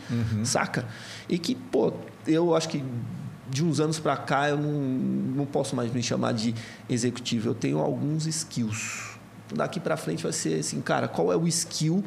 saca? 0.44 0.84
E 1.28 1.38
que, 1.38 1.54
pô, 1.54 1.92
eu 2.26 2.54
acho 2.54 2.68
que 2.68 2.82
de 3.51 3.64
uns 3.64 3.80
anos 3.80 3.98
para 3.98 4.16
cá 4.16 4.48
eu 4.48 4.57
não, 4.57 4.72
não 4.72 5.46
posso 5.46 5.74
mais 5.74 5.92
me 5.92 6.03
chamar 6.03 6.32
de 6.32 6.55
executivo. 6.88 7.48
Eu 7.48 7.55
tenho 7.55 7.78
alguns 7.78 8.26
skills. 8.26 9.18
Daqui 9.53 9.80
para 9.80 9.96
frente 9.96 10.22
vai 10.22 10.32
ser 10.32 10.61
assim, 10.61 10.80
cara, 10.80 11.09
qual 11.09 11.32
é 11.32 11.36
o 11.36 11.46
skill 11.48 12.05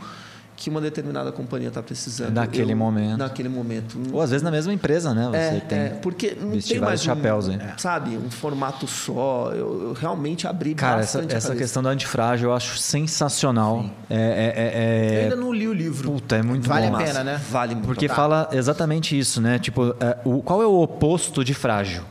que 0.56 0.70
uma 0.70 0.80
determinada 0.80 1.32
companhia 1.32 1.68
está 1.70 1.82
precisando? 1.84 2.34
Naquele 2.34 2.74
momento. 2.76 3.18
Naquele 3.18 3.50
momento. 3.50 3.98
Ou 4.14 4.22
às 4.22 4.30
vezes 4.30 4.44
na 4.44 4.52
mesma 4.52 4.72
empresa, 4.72 5.14
né? 5.14 5.26
Você 5.30 5.38
É, 5.38 5.60
tem. 5.62 5.78
é, 5.80 5.90
porque 6.02 6.38
não 6.40 6.52
vestir 6.52 6.74
tem 6.74 6.80
mais 6.80 7.04
vários 7.04 7.04
chapéus 7.04 7.48
um, 7.48 7.52
aí. 7.54 7.60
sabe, 7.78 8.18
um 8.18 8.30
formato 8.30 8.88
só. 8.88 9.52
Eu, 9.54 9.84
eu 9.90 9.94
realmente 9.94 10.48
abri 10.48 10.74
Cara, 10.76 11.02
essa, 11.02 11.18
bastante 11.18 11.34
a 11.34 11.38
essa 11.38 11.48
cabeça. 11.50 11.64
questão 11.64 11.84
do 11.84 11.90
antifrágil 11.90 12.50
eu 12.50 12.56
acho 12.56 12.78
sensacional. 12.78 13.86
É, 14.10 14.16
é- 14.16 14.54
é- 14.56 15.16
Eu 15.16 15.20
é- 15.20 15.24
ainda 15.24 15.36
não 15.36 15.52
li 15.54 15.68
o 15.68 15.74
livro. 15.74 16.12
Puta, 16.12 16.36
é 16.38 16.42
muito 16.44 16.68
Vale 16.68 16.88
bom. 16.88 16.96
a 16.96 17.00
Massa. 17.00 17.06
pena, 17.14 17.24
né? 17.24 17.42
Vale 17.50 17.74
muito. 17.76 17.88
Porque 17.88 18.08
Tá. 18.08 18.16
fala 18.16 18.50
exatamente 18.52 19.18
isso, 19.18 19.42
né? 19.42 19.58
Tipo, 19.60 19.96
é, 20.00 20.18
o, 20.24 20.42
qual 20.42 20.62
é 20.62 20.66
o 20.66 20.82
oposto 20.82 21.44
de 21.44 21.54
frágil? 21.54 22.04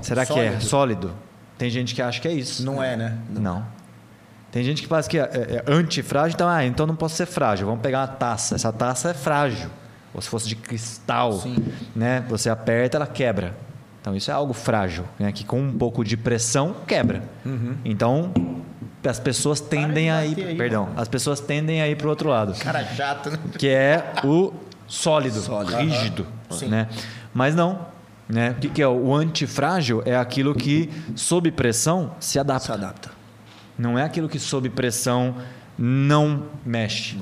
Será 0.00 0.24
que 0.24 0.32
é 0.32 0.46
Sólido. 0.52 0.64
sólido? 0.64 1.10
Tem 1.58 1.68
gente 1.68 1.94
que 1.94 2.00
acha 2.00 2.20
que 2.20 2.28
é 2.28 2.32
isso. 2.32 2.64
Não 2.64 2.82
é, 2.82 2.96
né? 2.96 3.18
Não. 3.30 3.64
Tem 4.50 4.64
gente 4.64 4.82
que 4.82 4.88
faz 4.88 5.06
que 5.06 5.18
é, 5.18 5.22
é 5.22 5.64
antifrágil, 5.66 6.34
então, 6.34 6.48
ah, 6.48 6.64
então 6.64 6.86
não 6.86 6.96
posso 6.96 7.16
ser 7.16 7.26
frágil. 7.26 7.66
Vamos 7.66 7.82
pegar 7.82 8.00
uma 8.00 8.06
taça. 8.06 8.54
Essa 8.54 8.72
taça 8.72 9.10
é 9.10 9.14
frágil. 9.14 9.68
Ou 10.14 10.20
se 10.22 10.28
fosse 10.28 10.48
de 10.48 10.56
cristal, 10.56 11.32
Sim. 11.34 11.56
né? 11.94 12.24
Você 12.28 12.48
aperta, 12.48 12.96
ela 12.96 13.06
quebra. 13.06 13.54
Então 14.00 14.16
isso 14.16 14.30
é 14.30 14.34
algo 14.34 14.54
frágil, 14.54 15.04
né? 15.18 15.30
Que 15.32 15.44
com 15.44 15.60
um 15.60 15.72
pouco 15.76 16.02
de 16.02 16.16
pressão 16.16 16.74
quebra. 16.86 17.22
Então 17.84 18.32
as 19.06 19.20
pessoas 19.20 19.60
tendem 19.60 20.04
de 20.04 20.10
a 20.10 20.24
ir, 20.24 20.44
aí, 20.46 20.56
perdão, 20.56 20.84
mano. 20.86 21.00
as 21.00 21.08
pessoas 21.08 21.40
tendem 21.40 21.80
a 21.80 21.88
ir 21.88 21.96
para 21.96 22.06
o 22.06 22.10
outro 22.10 22.28
lado 22.28 22.52
Cara 22.58 22.84
chato, 22.84 23.30
né? 23.30 23.38
que 23.56 23.68
é 23.68 24.12
o 24.24 24.52
sólido, 24.86 25.40
Sólido. 25.40 25.76
rígido, 25.76 26.26
Sim. 26.50 26.66
né? 26.68 26.88
Mas 27.32 27.54
não, 27.54 27.86
né? 28.28 28.50
O 28.50 28.54
que, 28.60 28.68
que 28.68 28.82
é 28.82 28.88
o 28.88 29.14
antifrágil? 29.14 30.02
É 30.04 30.16
aquilo 30.16 30.54
que 30.54 30.90
sob 31.14 31.50
pressão 31.52 32.12
se 32.18 32.38
adapta. 32.38 32.66
Se 32.66 32.72
adapta. 32.72 33.10
Não 33.78 33.98
é 33.98 34.02
aquilo 34.02 34.28
que 34.28 34.38
sob 34.38 34.68
pressão 34.70 35.36
não 35.78 36.44
mexe. 36.66 37.16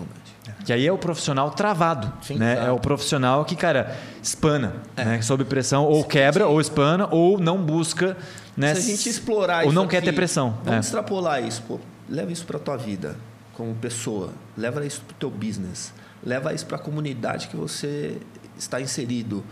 Que 0.64 0.72
aí 0.72 0.86
é 0.86 0.92
o 0.92 0.98
profissional 0.98 1.50
travado, 1.50 2.12
Sim, 2.22 2.36
né? 2.36 2.64
É 2.66 2.70
o 2.70 2.78
profissional 2.78 3.44
que, 3.44 3.54
cara, 3.54 3.96
espana, 4.22 4.74
né? 4.96 5.20
Sob 5.20 5.44
pressão 5.44 5.84
ou 5.84 6.02
quebra 6.04 6.46
ou 6.46 6.60
espana 6.60 7.06
ou 7.10 7.38
não 7.38 7.58
busca, 7.62 8.16
né? 8.56 8.74
Se 8.74 8.92
a 8.92 8.96
gente 8.96 9.08
explorar 9.08 9.58
ou 9.64 9.66
isso 9.66 9.74
não 9.74 9.86
quer 9.86 9.98
aqui, 9.98 10.06
ter 10.06 10.12
pressão. 10.12 10.50
Vamos 10.64 10.72
É. 10.72 10.78
extrapolar 10.80 11.42
isso, 11.44 11.62
pô. 11.68 11.78
Leva 12.08 12.32
isso 12.32 12.46
para 12.46 12.58
tua 12.58 12.76
vida 12.76 13.16
como 13.54 13.74
pessoa. 13.74 14.30
Leva 14.56 14.84
isso 14.86 15.00
para 15.02 15.14
o 15.14 15.16
teu 15.18 15.30
business. 15.30 15.92
Leva 16.24 16.54
isso 16.54 16.64
para 16.66 16.76
a 16.76 16.80
comunidade 16.80 17.48
que 17.48 17.56
você 17.56 18.18
está 18.56 18.80
inserido. 18.80 19.44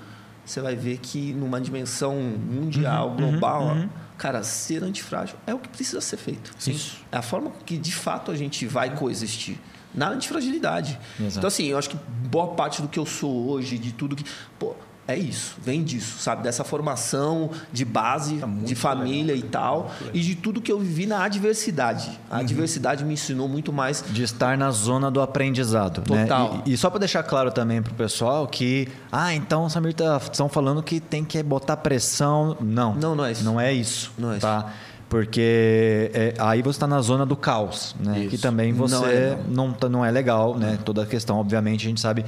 Você 0.45 0.61
vai 0.61 0.75
ver 0.77 0.99
que 0.99 1.33
numa 1.33 1.61
dimensão 1.61 2.15
mundial, 2.17 3.11
Uhum, 3.11 3.17
global, 3.17 3.77
cara, 4.17 4.43
ser 4.43 4.83
antifrágil 4.83 5.37
é 5.47 5.55
o 5.55 5.59
que 5.59 5.69
precisa 5.69 6.01
ser 6.01 6.17
feito. 6.17 6.55
Isso. 6.67 6.99
É 7.11 7.17
a 7.17 7.23
forma 7.23 7.51
que 7.65 7.77
de 7.77 7.95
fato 7.95 8.31
a 8.31 8.37
gente 8.37 8.67
vai 8.67 8.95
coexistir. 8.97 9.59
Na 9.95 10.09
antifragilidade. 10.09 10.99
Exato. 11.21 11.39
Então, 11.39 11.47
assim, 11.47 11.67
eu 11.67 11.79
acho 11.79 11.91
que 11.91 11.97
boa 12.27 12.49
parte 12.55 12.83
do 12.83 12.89
que 12.89 12.99
eu 12.99 13.07
sou 13.07 13.49
hoje, 13.49 13.79
de 13.79 13.93
tudo 13.93 14.17
que. 14.17 14.25
Pô, 14.59 14.75
é 15.07 15.17
isso, 15.19 15.57
vem 15.63 15.83
disso, 15.83 16.19
sabe? 16.19 16.43
Dessa 16.43 16.65
formação 16.65 17.51
de 17.73 17.85
base, 17.85 18.37
Tá 18.37 18.47
de 18.47 18.75
família 18.75 19.35
e 19.35 19.43
tal, 19.43 19.91
e 20.15 20.21
de 20.21 20.35
tudo 20.35 20.61
que 20.61 20.73
eu 20.73 20.79
vivi 20.79 21.05
na 21.07 21.23
adversidade. 21.25 22.11
A 22.31 22.39
adversidade 22.39 23.05
me 23.05 23.15
ensinou 23.15 23.47
muito 23.49 23.73
mais. 23.73 24.03
de 24.11 24.23
estar 24.23 24.57
na 24.57 24.71
zona 24.71 25.11
do 25.11 25.21
aprendizado. 25.21 26.01
Total. 26.03 26.55
Né? 26.55 26.63
E, 26.67 26.73
e 26.73 26.77
só 26.77 26.89
para 26.89 27.01
deixar 27.01 27.23
claro 27.23 27.51
também 27.51 27.83
para 27.83 27.93
o 27.93 27.97
pessoal 27.97 28.47
que, 28.47 28.89
ah, 29.13 29.35
então, 29.35 29.69
Samir, 29.69 29.93
tá, 29.95 30.19
estão 30.23 30.49
falando 30.49 30.83
que 30.83 31.01
tem 31.01 31.23
que 31.25 31.43
botar 31.43 31.77
pressão. 31.77 32.57
Não. 32.61 32.95
Não, 32.95 33.15
não 33.15 33.25
é 33.25 33.33
isso. 33.33 33.45
Não 33.45 33.61
é 33.61 33.73
isso. 33.73 34.13
Não 34.19 34.31
é 34.31 34.39
isso. 34.39 34.41
tá? 34.41 34.73
Porque 35.09 36.11
é, 36.15 36.35
aí 36.39 36.63
você 36.63 36.71
está 36.71 36.87
na 36.87 37.01
zona 37.01 37.25
do 37.27 37.37
caos, 37.37 37.95
né? 38.01 38.21
Isso. 38.21 38.31
Que 38.31 38.39
também 38.39 38.73
Não 38.73 38.79
você 38.89 39.05
é, 39.05 39.39
não, 39.49 39.71
tá- 39.73 39.89
não 39.89 40.05
é 40.05 40.11
legal, 40.11 40.57
né? 40.59 40.79
Toda 40.85 41.03
a 41.03 41.07
questão, 41.07 41.37
obviamente, 41.37 41.87
a 41.87 41.89
gente 41.89 42.01
sabe 42.01 42.25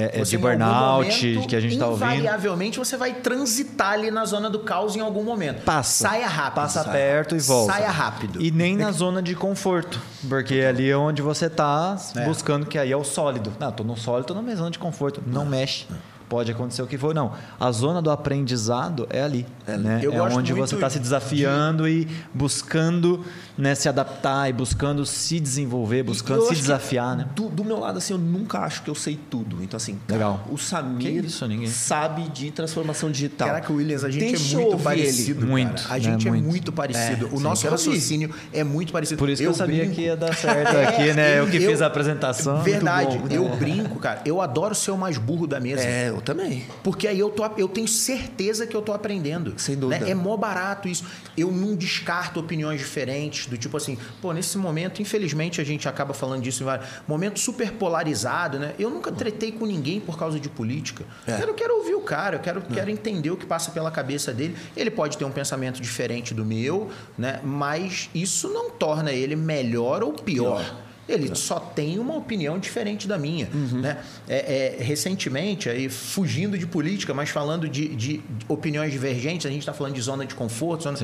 é, 0.00 0.10
é 0.14 0.18
Você, 0.18 0.30
de 0.30 0.38
burnout 0.38 1.26
momento, 1.26 1.48
que 1.48 1.56
a 1.56 1.60
gente 1.60 1.72
está 1.72 1.86
ouvindo. 1.86 2.04
Invariavelmente 2.04 2.78
você 2.78 2.96
vai 2.96 3.14
transitar 3.14 3.92
ali 3.92 4.10
na 4.10 4.24
zona 4.24 4.48
do 4.48 4.60
caos 4.60 4.96
em 4.96 5.00
algum 5.00 5.22
momento. 5.22 5.62
Passa. 5.62 6.08
Saia 6.08 6.26
rápido. 6.26 6.54
Passa 6.54 6.82
Saia. 6.82 6.92
perto 6.92 7.36
e 7.36 7.40
volta. 7.40 7.72
Saia 7.72 7.90
rápido. 7.90 8.40
E 8.40 8.50
nem 8.50 8.76
na 8.76 8.92
zona 8.92 9.22
de 9.22 9.34
conforto. 9.34 10.00
Porque 10.28 10.60
ali 10.60 10.88
é 10.88 10.96
onde 10.96 11.22
você 11.22 11.46
está 11.46 11.96
É. 12.16 12.24
buscando, 12.24 12.66
que 12.66 12.78
aí 12.78 12.90
é 12.90 12.96
o 12.96 13.04
sólido. 13.04 13.52
Não, 13.58 13.70
tô 13.70 13.84
no 13.84 13.96
sólido, 13.96 14.26
tô 14.26 14.34
na 14.34 14.42
minha 14.42 14.56
zona 14.56 14.70
de 14.70 14.78
conforto. 14.78 15.22
Não 15.26 15.44
mexe. 15.44 15.86
Pode 16.30 16.52
acontecer 16.52 16.80
o 16.80 16.86
que 16.86 16.96
for. 16.96 17.12
Não. 17.12 17.32
A 17.58 17.72
zona 17.72 18.00
do 18.00 18.08
aprendizado 18.08 19.04
é 19.10 19.20
ali. 19.20 19.44
É, 19.66 19.76
né? 19.76 20.00
é 20.04 20.22
onde 20.22 20.52
você 20.52 20.76
está 20.76 20.88
se 20.88 21.00
desafiando 21.00 21.88
e 21.88 22.06
buscando 22.32 23.24
né, 23.60 23.74
se 23.74 23.88
adaptar 23.88 24.48
e 24.48 24.52
buscando 24.52 25.04
se 25.06 25.38
desenvolver, 25.40 26.02
buscando 26.02 26.40
Eu 26.40 26.48
se 26.48 26.54
que 26.54 26.60
desafiar, 26.60 27.16
né? 27.16 27.26
Do, 27.34 27.48
do 27.48 27.64
meu 27.64 27.78
lado, 27.78 27.98
assim, 27.98 28.12
eu 28.12 28.18
nunca 28.18 28.58
acho 28.60 28.82
que 28.82 28.90
eu 28.90 28.94
sei 28.94 29.18
tudo. 29.30 29.62
Então, 29.62 29.76
assim, 29.76 29.98
cara, 30.06 30.12
Legal. 30.18 30.46
o 30.50 30.56
Samir 30.58 31.24
isso, 31.24 31.46
ninguém. 31.46 31.68
sabe 31.68 32.28
de 32.28 32.50
transformação 32.50 33.10
digital. 33.10 33.48
Caraca, 33.48 33.72
Williams, 33.72 34.04
a 34.04 34.10
gente 34.10 34.24
Deixa 34.24 34.56
é 34.58 34.62
eu 34.64 34.68
muito 34.70 34.82
parecido. 34.82 35.30
ele. 35.30 35.34
cara. 35.40 35.50
Muito, 35.50 35.86
A 35.88 35.94
né? 35.94 36.00
gente 36.00 36.28
é 36.28 36.30
Muito. 36.30 36.46
muito 36.46 36.72
parecido. 36.72 37.26
É, 37.26 37.28
o 37.34 37.36
sim, 37.38 37.42
nosso 37.42 37.68
raciocínio 37.68 38.34
é 38.52 38.64
muito 38.64 38.92
parecido. 38.92 39.18
Por 39.18 39.28
isso 39.28 39.42
que 39.42 39.48
eu 39.48 39.54
sabia 39.54 39.80
brinco- 39.80 39.94
que 39.96 40.02
ia 40.02 40.16
dar 40.16 40.34
certo 40.34 40.76
aqui, 40.88 41.12
né? 41.12 41.38
Eu 41.40 41.46
que 41.48 41.56
eu- 41.58 41.70
fiz 41.70 41.82
a 41.82 41.86
apresentação. 41.86 42.62
Verdade, 42.62 43.18
bom, 43.18 43.26
eu 43.30 43.48
bom. 43.48 43.56
brinco, 43.56 43.98
cara. 43.98 44.20
Eu 44.24 44.40
adoro 44.40 44.74
ser 44.74 44.90
o 44.90 44.96
mais 44.96 45.18
burro 45.18 45.46
da 45.46 45.60
mesa. 45.60 45.82
É, 45.82 46.08
eu 46.10 46.20
também. 46.20 46.64
Porque 46.82 47.06
aí 47.08 47.18
eu, 47.18 47.30
tô, 47.30 47.44
eu 47.56 47.68
tenho 47.68 47.88
certeza 47.88 48.66
que 48.66 48.74
eu 48.76 48.82
tô 48.82 48.92
aprendendo. 48.92 49.54
Sem 49.56 49.76
dúvida. 49.76 50.04
né? 50.04 50.10
É 50.10 50.14
mó 50.14 50.36
barato 50.36 50.88
isso. 50.88 51.04
Eu 51.36 51.50
não 51.50 51.74
descarto 51.74 52.40
opiniões 52.40 52.78
diferentes, 52.80 53.46
do 53.50 53.58
tipo 53.58 53.76
assim, 53.76 53.98
pô, 54.22 54.32
nesse 54.32 54.56
momento, 54.56 55.02
infelizmente, 55.02 55.60
a 55.60 55.64
gente 55.64 55.88
acaba 55.88 56.14
falando 56.14 56.42
disso 56.42 56.62
em 56.62 56.66
vários. 56.66 56.88
Momento 57.06 57.38
super 57.38 57.72
polarizado, 57.72 58.58
né? 58.58 58.74
Eu 58.78 58.88
nunca 58.88 59.10
tretei 59.12 59.52
com 59.52 59.66
ninguém 59.66 60.00
por 60.00 60.16
causa 60.16 60.38
de 60.38 60.48
política. 60.48 61.04
É. 61.26 61.42
Eu 61.42 61.54
quero 61.54 61.76
ouvir 61.78 61.94
o 61.94 62.00
cara, 62.00 62.36
eu 62.36 62.40
quero, 62.40 62.62
quero 62.62 62.90
entender 62.90 63.30
o 63.30 63.36
que 63.36 63.44
passa 63.44 63.72
pela 63.72 63.90
cabeça 63.90 64.32
dele. 64.32 64.56
Ele 64.76 64.90
pode 64.90 65.18
ter 65.18 65.24
um 65.24 65.32
pensamento 65.32 65.80
diferente 65.80 66.32
do 66.32 66.44
meu, 66.44 66.90
né? 67.18 67.40
Mas 67.42 68.08
isso 68.14 68.48
não 68.48 68.70
torna 68.70 69.12
ele 69.12 69.34
melhor 69.34 70.02
ou 70.02 70.12
pior. 70.12 70.64
Ele 71.10 71.34
só 71.34 71.58
tem 71.58 71.98
uma 71.98 72.14
opinião 72.16 72.58
diferente 72.58 73.08
da 73.08 73.18
minha. 73.18 73.46
Né? 73.46 73.98
É, 74.28 74.76
é, 74.78 74.82
recentemente, 74.82 75.68
aí, 75.68 75.88
fugindo 75.88 76.56
de 76.56 76.66
política, 76.66 77.12
mas 77.12 77.30
falando 77.30 77.68
de, 77.68 77.88
de 77.94 78.22
opiniões 78.48 78.92
divergentes, 78.92 79.46
a 79.46 79.50
gente 79.50 79.60
está 79.60 79.72
falando 79.72 79.94
de 79.94 80.00
zona 80.00 80.24
de 80.24 80.34
conforto. 80.34 80.84
zona-. 80.84 80.98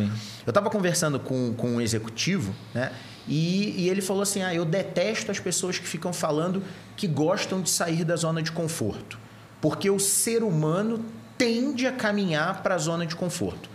Eu 0.46 0.50
estava 0.50 0.70
conversando 0.70 1.18
com, 1.18 1.54
com 1.54 1.76
um 1.76 1.80
executivo, 1.80 2.54
né? 2.74 2.92
E, 3.28 3.82
e 3.82 3.88
ele 3.88 4.00
falou 4.00 4.22
assim: 4.22 4.42
ah, 4.42 4.54
eu 4.54 4.64
detesto 4.64 5.30
as 5.30 5.40
pessoas 5.40 5.78
que 5.78 5.86
ficam 5.86 6.12
falando 6.12 6.62
que 6.96 7.08
gostam 7.08 7.60
de 7.60 7.68
sair 7.68 8.04
da 8.04 8.14
zona 8.16 8.42
de 8.42 8.52
conforto. 8.52 9.18
Porque 9.60 9.90
o 9.90 9.98
ser 9.98 10.42
humano 10.42 11.04
tende 11.36 11.86
a 11.86 11.92
caminhar 11.92 12.62
para 12.62 12.76
a 12.76 12.78
zona 12.78 13.04
de 13.04 13.16
conforto. 13.16 13.68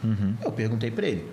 Eu 0.44 0.52
perguntei 0.52 0.90
para 0.90 1.08
ele: 1.08 1.28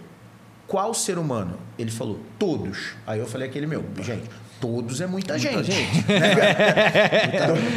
qual 0.68 0.92
ser 0.92 1.16
humano? 1.16 1.58
Ele 1.78 1.90
falou, 1.90 2.20
todos. 2.38 2.94
Aí 3.06 3.18
eu 3.18 3.26
falei 3.26 3.48
aquele 3.48 3.66
meu, 3.66 3.82
gente, 4.02 4.28
todos 4.60 5.00
é 5.00 5.06
muita, 5.06 5.36
gente. 5.38 5.70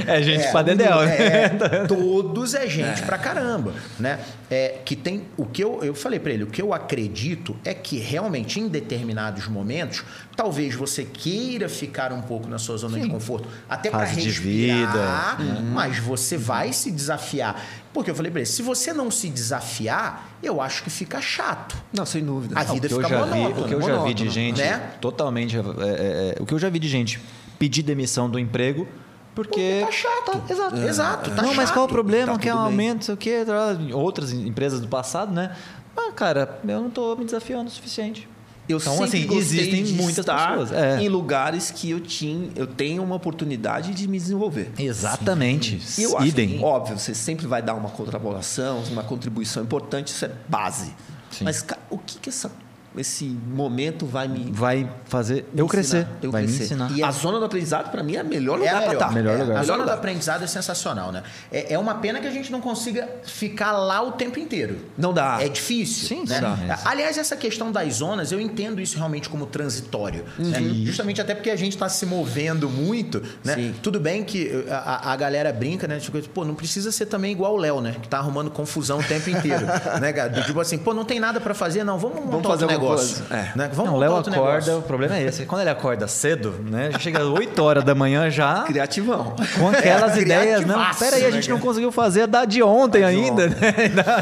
É 0.08 0.22
gente 0.22 0.52
pra 0.52 0.62
dedéu, 0.62 1.02
né? 1.02 1.18
é, 1.18 1.50
todos 1.88 2.54
é 2.54 2.68
gente 2.68 3.02
pra 3.04 3.18
caramba, 3.18 3.74
né? 4.00 4.20
É, 4.50 4.80
que 4.84 4.96
tem 4.96 5.24
o 5.38 5.46
que 5.46 5.64
eu, 5.64 5.84
eu 5.84 5.94
falei 5.94 6.20
pra 6.20 6.32
ele, 6.32 6.44
o 6.44 6.48
que 6.48 6.62
eu 6.62 6.74
acredito 6.74 7.56
é 7.64 7.74
que 7.74 7.98
realmente 7.98 8.60
em 8.60 8.68
determinados 8.68 9.48
momentos, 9.48 10.04
talvez 10.42 10.74
você 10.74 11.06
queira 11.06 11.70
ficar 11.70 12.12
um 12.12 12.22
pouco 12.24 12.48
na 12.48 12.58
sua 12.58 12.76
zona 12.76 13.00
de 13.00 13.08
conforto, 13.08 13.48
até 13.70 13.92
para 13.92 14.08
Fase 14.08 14.22
de 14.22 14.28
respirar, 14.28 15.38
vida. 15.38 15.52
Uhum. 15.54 15.72
mas 15.72 16.00
você 16.00 16.36
vai 16.36 16.74
se 16.74 16.89
desafiar. 16.89 17.64
Porque 17.94 18.10
eu 18.10 18.16
falei 18.16 18.32
pra 18.32 18.42
ele, 18.42 18.48
se 18.48 18.64
você 18.64 18.92
não 18.92 19.12
se 19.12 19.30
desafiar, 19.30 20.32
eu 20.42 20.60
acho 20.60 20.82
que 20.84 20.89
fica 20.89 21.22
chato. 21.22 21.78
Não, 21.94 22.08
sem 22.08 22.26
dúvida. 22.26 22.60
A 22.60 22.64
vida 22.64 22.88
o 22.88 22.89
que 22.89 22.96
eu 22.96 23.02
fica 23.04 23.10
já 23.10 23.24
vi, 23.24 23.30
monótona, 23.30 23.66
o 23.66 23.68
que 23.68 23.76
eu 23.76 23.82
já 23.82 24.04
vi 24.04 24.14
de 24.16 24.30
gente 24.30 24.60
né? 24.60 24.94
totalmente, 25.00 25.56
é, 25.56 25.60
é, 25.60 25.64
é, 25.64 26.42
o 26.42 26.46
que 26.48 26.54
eu 26.56 26.60
já 26.60 26.70
vi 26.70 26.80
de 26.80 26.89
gente 26.89 27.22
pedir 27.60 27.84
demissão 27.84 28.28
do 28.28 28.39
emprego 28.39 28.88
Porque. 29.36 29.84
Tá 29.86 29.92
chato. 29.92 30.44
exato. 30.50 30.76
Exato, 30.78 31.32
tá 31.32 31.42
não, 31.44 31.54
mas 31.54 31.70
qual 31.70 31.86
o 31.86 31.88
chato. 31.88 31.94
problema? 31.94 32.34
Tá 32.34 32.39
Quer 32.39 32.54
um 32.56 32.58
tudo 32.58 32.66
bem. 32.66 32.72
aumento, 32.72 32.96
não 32.96 33.04
sei 33.04 33.14
o 33.14 33.18
quê. 33.18 33.44
tá, 33.46 33.96
Outras 33.96 34.34
empresas 34.34 34.80
do 34.80 34.88
passado, 34.88 35.32
né? 35.32 35.56
Ah, 35.96 36.12
cara, 36.14 36.60
eu 36.68 36.82
não 36.82 36.89
tô 36.89 37.16
me 37.16 37.26
desafiando 37.26 37.70
o 37.70 37.72
suficiente. 37.72 38.28
Eu 38.70 38.78
Então, 38.78 38.93
sempre 38.93 39.18
assim, 39.18 39.28
gostei 39.28 39.59
existem 39.59 39.84
de 39.84 39.93
muitas 39.93 40.20
estar 40.20 40.51
pessoas, 40.51 40.72
é. 40.72 41.01
em 41.01 41.09
lugares 41.09 41.72
que 41.72 41.89
eu 41.89 41.99
tinha, 41.99 42.49
eu 42.55 42.68
tenho 42.68 43.03
uma 43.03 43.16
oportunidade 43.16 43.93
de 43.93 44.07
me 44.07 44.18
desenvolver. 44.18 44.72
Exatamente. 44.78 45.82
E 45.97 46.03
eu 46.03 46.18
acho, 46.18 46.28
Idem. 46.28 46.57
que, 46.57 46.64
óbvio, 46.64 46.97
você 46.97 47.14
sempre 47.14 47.47
vai 47.47 47.62
dar 47.62 47.74
uma 47.74 47.89
colaboração, 47.89 48.84
uma 48.91 49.03
contribuição 49.03 49.64
importante, 49.64 50.07
isso 50.07 50.26
é 50.26 50.32
base. 50.47 50.93
Sim. 51.32 51.43
Mas 51.43 51.62
cara, 51.62 51.82
o 51.89 51.97
que, 51.97 52.18
que 52.20 52.30
essa, 52.30 52.51
esse 52.98 53.26
momento 53.26 54.06
vai 54.06 54.28
me 54.28 54.52
Vai 54.52 54.89
fazer 55.06 55.46
me 55.54 55.62
eu 55.62 55.66
ensinar? 55.66 55.70
crescer. 55.70 56.08
Eu 56.22 56.32
vai 56.32 56.44
crescer. 56.44 56.60
me 56.60 56.66
ensinar. 56.66 56.92
E 56.92 57.04
a 57.04 57.12
zona 57.12 57.39
do 57.39 57.46
aprendizado, 57.46 57.89
para 57.92 58.04
mim, 58.04 58.16
é 58.16 58.24
o 58.24 58.26
melhor 58.26 58.56
É 58.56 58.60
lugar 58.60 58.70
a 58.70 58.78
para 58.78 58.88
melhor. 58.88 58.94
estar. 58.94 59.12
Melhor 59.14 59.36
É, 59.39 59.44
lugar. 59.44 59.58
A 59.60 59.64
zona 59.64 59.78
do 59.78 59.82
lugar. 59.84 59.96
aprendizado 59.98 60.44
é 60.44 60.48
sensacional, 60.48 61.12
né? 61.12 61.24
É, 61.52 61.74
é 61.74 61.80
uma 61.80 61.96
pena 61.96 62.20
que 62.20 62.28
a 62.28 62.32
gente 62.32 62.52
não 62.52 62.60
consiga 62.62 63.08
ficar 63.24 63.72
lá 63.72 64.02
o 64.02 64.12
tempo 64.14 64.39
inteiro. 64.39 64.78
Não 64.98 65.14
dá. 65.14 65.38
É 65.42 65.48
difícil. 65.50 66.08
Sim, 66.08 66.26
né? 66.28 66.36
sim, 66.36 66.42
dá 66.42 66.56
mesmo. 66.56 66.76
Aliás, 66.86 67.18
essa 67.18 67.36
questão 67.36 67.72
das 67.72 67.94
zonas, 67.96 68.32
eu 68.32 68.39
entendo 68.39 68.82
isso 68.82 68.98
realmente 68.98 69.30
como 69.30 69.46
transitório. 69.46 70.26
né? 70.38 70.60
Justamente 70.86 71.22
até 71.22 71.34
porque 71.34 71.50
a 71.50 71.56
gente 71.56 71.74
está 71.74 71.88
se 71.89 72.06
movendo 72.06 72.70
muito. 72.70 73.22
Né? 73.44 73.56
Sim. 73.56 73.76
Tudo 73.82 74.00
bem 74.00 74.24
que 74.24 74.66
a, 74.70 74.76
a- 75.10 75.14
a 75.14 75.16
galera 75.16 75.52
brinca, 75.54 75.88
né? 75.88 76.00
Tipo, 76.00 76.22
pô, 76.30 76.44
não 76.44 76.56
precisa 76.56 76.92
ser 76.92 77.06
também 77.06 77.32
igual 77.32 77.54
o 77.54 77.58
Léo, 77.58 77.80
né? 77.82 77.96
Que 78.02 78.08
tá 78.08 78.18
arrumando 78.18 78.50
confusão 78.52 79.00
o 79.00 79.04
tempo 79.04 79.30
inteiro. 79.30 79.66
né, 80.02 80.12
cara? 80.14 80.42
Tipo 80.44 80.60
assim, 80.60 80.78
pô, 80.78 80.94
não 80.94 81.06
tem 81.06 81.20
nada 81.20 81.39
para 81.39 81.54
fazer, 81.54 81.84
não. 81.84 81.98
Vamos 81.98 82.18
montar 82.26 82.50
fazer 82.50 82.64
outro 82.66 82.76
alguma 82.76 82.81
negócio. 82.82 83.26
É. 83.30 83.52
Né? 83.56 83.70
Vamos 83.74 83.92
Não, 83.92 83.96
o 83.98 84.00
Léo 84.00 84.12
acorda, 84.18 84.32
negócio. 84.32 84.78
o 84.78 84.82
problema 84.82 85.18
é 85.18 85.24
esse. 85.24 85.46
Quando 85.46 85.62
ele 85.62 85.70
acorda 85.70 86.08
cedo, 86.08 86.56
né? 86.64 86.90
Já 86.92 87.00
chega 87.00 87.20
às 87.20 87.26
8 87.26 87.60
horas 87.64 87.84
da 87.84 87.94
manhã 87.96 88.30
já 88.30 88.64
Criativão. 88.64 89.36
com 89.58 89.70
aquelas 89.70 90.16
É, 90.18 90.22
ideias. 90.22 90.62
Não, 90.66 90.76
criativaço, 90.76 91.00
pera 91.00 91.16
aí, 91.16 91.22
a 91.24 91.26
né, 91.28 91.32
gente 91.34 91.50
não 91.50 91.58
cara? 91.58 91.68
conseguiu 91.68 91.92
fazer 91.92 92.24
a 92.24 92.26
da 92.26 92.46
de 92.46 92.62
ontem 92.64 93.04
A 93.04 93.10
de 93.12 93.18
ainda, 93.18 93.46
ontem. 93.46 93.50
né? 93.50 93.72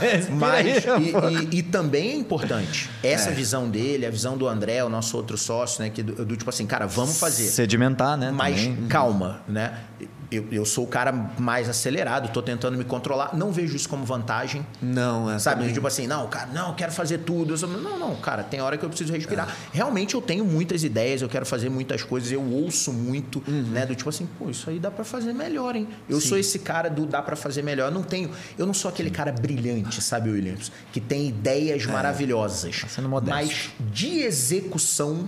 Respira 0.01 0.35
Mas, 0.35 0.67
e, 0.85 1.55
e- 1.55 1.59
e 1.59 1.63
também 1.63 2.11
é 2.11 2.15
importante 2.15 2.89
essa 3.03 3.31
visão 3.31 3.69
dele, 3.69 4.05
a 4.05 4.09
visão 4.09 4.37
do 4.37 4.47
André, 4.47 4.83
o 4.83 4.89
nosso 4.89 5.15
outro 5.17 5.37
sócio, 5.37 5.83
né? 5.83 5.89
Que 5.89 6.03
do, 6.03 6.25
do 6.25 6.35
tipo 6.37 6.49
assim, 6.49 6.65
cara, 6.65 6.85
vamos 6.85 7.19
fazer. 7.19 7.43
Sedimentar, 7.43 8.17
né? 8.17 8.31
Mas 8.33 8.61
também. 8.63 8.87
calma, 8.87 9.41
né? 9.47 9.71
Eu, 10.31 10.47
eu 10.51 10.63
sou 10.63 10.83
o 10.83 10.87
cara 10.87 11.11
mais 11.39 11.67
acelerado, 11.67 12.31
tô 12.31 12.41
tentando 12.41 12.77
me 12.77 12.83
controlar. 12.83 13.35
Não 13.35 13.51
vejo 13.51 13.75
isso 13.75 13.89
como 13.89 14.05
vantagem. 14.05 14.65
Não, 14.81 15.29
é. 15.29 15.39
Sabe, 15.39 15.61
também. 15.61 15.73
tipo 15.73 15.87
assim, 15.87 16.05
não, 16.05 16.27
cara, 16.27 16.47
não, 16.53 16.69
eu 16.69 16.75
quero 16.75 16.91
fazer 16.91 17.19
tudo. 17.19 17.57
Sou- 17.57 17.67
não, 17.67 17.97
não, 17.97 18.15
cara, 18.17 18.43
tem 18.43 18.61
hora 18.61 18.77
que 18.77 18.85
eu 18.85 18.89
preciso 18.89 19.11
respirar. 19.11 19.53
Realmente 19.73 20.13
eu 20.13 20.21
tenho 20.21 20.45
muitas 20.45 20.83
ideias, 20.83 21.21
eu 21.23 21.27
quero 21.29 21.45
fazer 21.45 21.69
muitas 21.69 22.03
coisas, 22.03 22.31
eu 22.31 22.43
ouço 22.43 22.93
muito, 22.93 23.43
né? 23.49 23.85
Do 23.87 23.95
tipo 23.95 24.07
assim, 24.09 24.27
pô, 24.37 24.49
isso 24.49 24.69
aí 24.69 24.77
dá 24.79 24.91
pra 24.91 25.03
fazer 25.03 25.33
melhor, 25.33 25.75
hein? 25.75 25.87
Eu 26.07 26.21
sou 26.21 26.37
esse 26.37 26.59
cara 26.59 26.89
do 26.89 27.05
dá 27.07 27.21
pra 27.21 27.35
fazer 27.35 27.63
melhor. 27.63 27.87
Eu 27.87 27.93
não 27.93 28.03
tenho, 28.03 28.29
eu 28.57 28.65
não 28.67 28.73
sou 28.73 28.89
aquele 28.89 29.09
cara 29.09 29.31
brilhante, 29.31 29.99
sabe, 30.01 30.29
Williams? 30.29 30.71
Que 30.93 31.01
tem 31.01 31.27
ideias 31.27 31.85
maravilhosas. 31.87 32.81
Tá 32.81 32.87
sendo 32.87 33.09
modesto. 33.09 33.33
Mas 33.35 33.69
de 33.91 34.19
execução, 34.19 35.27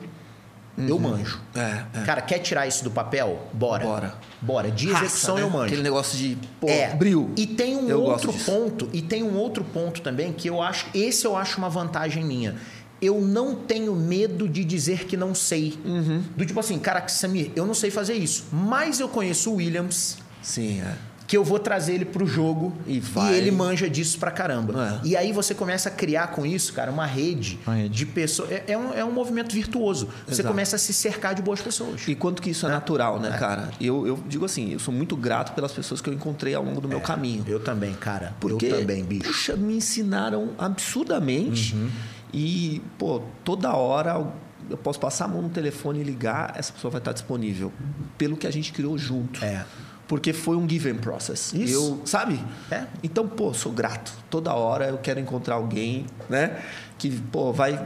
eu 0.88 1.00
manjo. 1.00 1.42
É, 1.56 1.84
é. 1.94 2.04
Cara, 2.04 2.22
quer 2.22 2.40
tirar 2.40 2.68
isso 2.68 2.84
do 2.84 2.92
papel? 2.92 3.48
Bora. 3.54 3.84
Bora. 3.84 4.16
Bora. 4.42 4.72
De 4.72 4.88
Raça, 4.88 5.06
execução 5.06 5.36
né? 5.36 5.42
eu 5.42 5.50
manjo. 5.50 5.66
Aquele 5.66 5.84
negócio 5.84 6.18
de, 6.18 6.38
pô, 6.60 6.68
é. 6.68 6.94
brilho. 6.96 7.32
E 7.38 7.48
tem 7.48 7.76
um 7.76 7.90
Eu 7.90 8.02
outro 8.02 8.34
ponto, 8.34 8.90
e 8.94 9.02
tem 9.02 9.24
um 9.24 9.36
outro 9.36 9.64
ponto 9.64 10.02
também 10.02 10.32
que 10.34 10.48
eu 10.48 10.62
acho, 10.62 10.88
esse 10.94 11.26
eu 11.26 11.36
acho 11.36 11.58
uma 11.58 11.70
vantagem 11.70 12.24
minha. 12.24 12.56
Eu 13.02 13.20
não 13.20 13.56
tenho 13.56 13.96
medo 13.96 14.48
de 14.48 14.64
dizer 14.64 15.06
que 15.06 15.18
não 15.18 15.34
sei. 15.34 15.80
Uhum. 15.84 16.24
Do 16.36 16.46
tipo 16.46 16.60
assim, 16.60 16.78
cara, 16.78 17.08
Samir, 17.08 17.52
eu 17.56 17.66
não 17.66 17.74
sei 17.74 17.90
fazer 17.90 18.14
isso, 18.14 18.46
mas 18.52 19.00
eu 19.00 19.10
conheço 19.10 19.52
o 19.52 19.56
Williams, 19.56 20.20
Sim, 20.42 20.82
é. 20.82 20.96
Que 21.32 21.38
eu 21.38 21.46
vou 21.46 21.58
trazer 21.60 21.94
ele 21.94 22.04
pro 22.04 22.26
jogo 22.28 22.74
E 22.86 23.00
vai. 23.00 23.34
ele 23.36 23.52
manja 23.52 23.90
disso 23.90 24.20
pra 24.20 24.32
caramba. 24.32 25.00
É. 25.02 25.08
E 25.08 25.16
aí 25.16 25.32
você 25.32 25.56
começa 25.56 25.88
a 25.88 25.92
criar 25.94 26.28
com 26.28 26.46
isso, 26.46 26.74
cara, 26.74 26.92
uma 26.92 27.06
rede, 27.06 27.58
Uma 27.66 27.76
rede. 27.78 27.96
de 28.00 28.06
pessoas. 28.06 28.52
É, 28.52 28.66
é 28.68 28.78
um, 28.78 28.94
é 28.94 29.06
um 29.06 29.14
movimento 29.14 29.54
virtuoso. 29.56 30.10
Você 30.28 30.34
Exato. 30.42 30.50
começa 30.50 30.76
a 30.76 30.80
se 30.80 30.92
cercar 30.92 31.34
de 31.34 31.42
boas 31.42 31.62
pessoas. 31.62 32.06
E 32.06 32.16
quanto 32.16 32.42
que 32.42 32.50
isso 32.50 32.66
é, 32.68 32.70
natural, 32.70 33.18
né, 33.18 33.30
cara? 33.40 33.70
Eu, 33.80 34.06
eu 34.06 34.20
digo 34.28 34.44
assim, 34.44 34.74
eu 34.74 34.80
sou 34.80 34.94
muito 34.94 35.16
grato 35.16 35.54
pelas 35.54 35.72
pessoas 35.72 36.02
que 36.02 36.10
eu 36.10 36.14
encontrei 36.14 36.54
ao 36.54 36.66
longo 36.66 36.82
do 36.82 36.90
meu 36.90 37.00
caminho. 37.00 37.46
Eu 37.48 37.62
também, 37.62 37.94
cara. 37.94 38.36
Porque, 38.38 38.66
eu 38.66 38.80
também, 38.82 39.02
bicho. 39.02 39.24
puxa, 39.24 39.56
me 39.56 39.78
ensinaram 39.78 40.50
absurdamente. 40.58 41.74
Uhum. 41.76 41.90
E, 42.34 42.82
pô, 42.98 43.22
toda 43.46 43.74
hora 43.74 44.22
eu 44.70 44.78
posso 44.78 45.00
passar 45.00 45.26
a 45.26 45.28
mão 45.30 45.42
no 45.44 45.50
telefone 45.50 46.02
e 46.02 46.04
ligar, 46.04 46.56
essa 46.58 46.74
pessoa 46.74 46.92
vai 46.92 47.00
estar 47.00 47.14
disponível. 47.14 47.72
Pelo 48.18 48.36
que 48.36 48.46
a 48.46 48.52
gente 48.52 48.74
criou 48.74 48.98
junto. 48.98 49.42
É. 49.46 49.64
Porque 50.12 50.34
foi 50.34 50.58
um 50.58 50.68
given 50.68 50.96
process. 50.96 51.54
Isso. 51.54 51.74
Eu, 51.74 52.02
sabe? 52.06 52.38
É. 52.70 52.84
Então, 53.02 53.26
pô, 53.26 53.54
sou 53.54 53.72
grato. 53.72 54.12
Toda 54.30 54.54
hora 54.54 54.90
eu 54.90 54.98
quero 54.98 55.22
encontrar 55.22 55.56
alguém, 55.56 56.06
né? 56.30 56.60
Que, 56.98 57.10
pô, 57.10 57.54
vai 57.54 57.82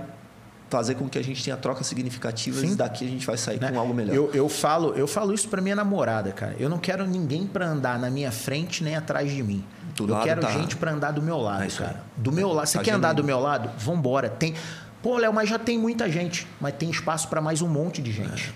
fazer 0.71 0.95
com 0.95 1.07
que 1.07 1.19
a 1.19 1.23
gente 1.23 1.43
tenha 1.43 1.55
trocas 1.55 1.85
significativas 1.85 2.61
Sim. 2.61 2.71
e 2.71 2.75
daqui 2.75 3.05
a 3.05 3.07
gente 3.07 3.27
vai 3.27 3.37
sair 3.37 3.61
né? 3.61 3.71
com 3.71 3.79
algo 3.79 3.93
melhor. 3.93 4.15
Eu, 4.15 4.31
eu 4.33 4.49
falo, 4.49 4.93
eu 4.95 5.05
falo 5.07 5.35
isso 5.35 5.47
pra 5.49 5.61
minha 5.61 5.75
namorada, 5.75 6.31
cara. 6.31 6.55
Eu 6.57 6.67
não 6.67 6.79
quero 6.79 7.05
ninguém 7.05 7.45
pra 7.45 7.67
andar 7.67 7.99
na 7.99 8.09
minha 8.09 8.31
frente 8.31 8.83
nem 8.83 8.95
atrás 8.95 9.31
de 9.31 9.43
mim. 9.43 9.63
Do 9.95 10.11
eu 10.11 10.19
quero 10.21 10.41
tá- 10.41 10.49
gente 10.49 10.75
pra 10.77 10.93
andar 10.93 11.11
do 11.11 11.21
meu 11.21 11.37
lado, 11.37 11.63
É 11.63 11.67
cara. 11.67 12.03
Do 12.17 12.31
meu 12.31 12.51
lado. 12.51 12.65
Você 12.65 12.79
Tá 12.79 12.83
quer 12.83 12.93
andar 12.93 13.13
do 13.13 13.23
meu 13.23 13.39
lado? 13.39 13.69
Vambora. 13.77 14.29
Tem. 14.29 14.55
Pô, 15.03 15.15
Léo, 15.19 15.31
mas 15.31 15.47
já 15.47 15.59
tem 15.59 15.77
muita 15.77 16.09
gente. 16.09 16.47
Mas 16.59 16.73
tem 16.73 16.89
espaço 16.89 17.27
pra 17.27 17.39
mais 17.39 17.61
um 17.61 17.67
monte 17.67 18.01
de 18.01 18.11
gente. 18.11 18.51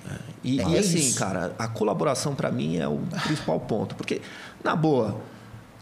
E, 0.55 0.61
É 0.61 0.67
e 0.69 0.77
assim, 0.77 0.97
isso. 0.97 1.19
cara, 1.19 1.53
a 1.57 1.67
colaboração 1.67 2.33
para 2.35 2.51
mim 2.51 2.77
é 2.77 2.87
o 2.87 2.97
principal 3.25 3.59
ponto. 3.59 3.95
Porque, 3.95 4.21
na 4.63 4.75
boa, 4.75 5.19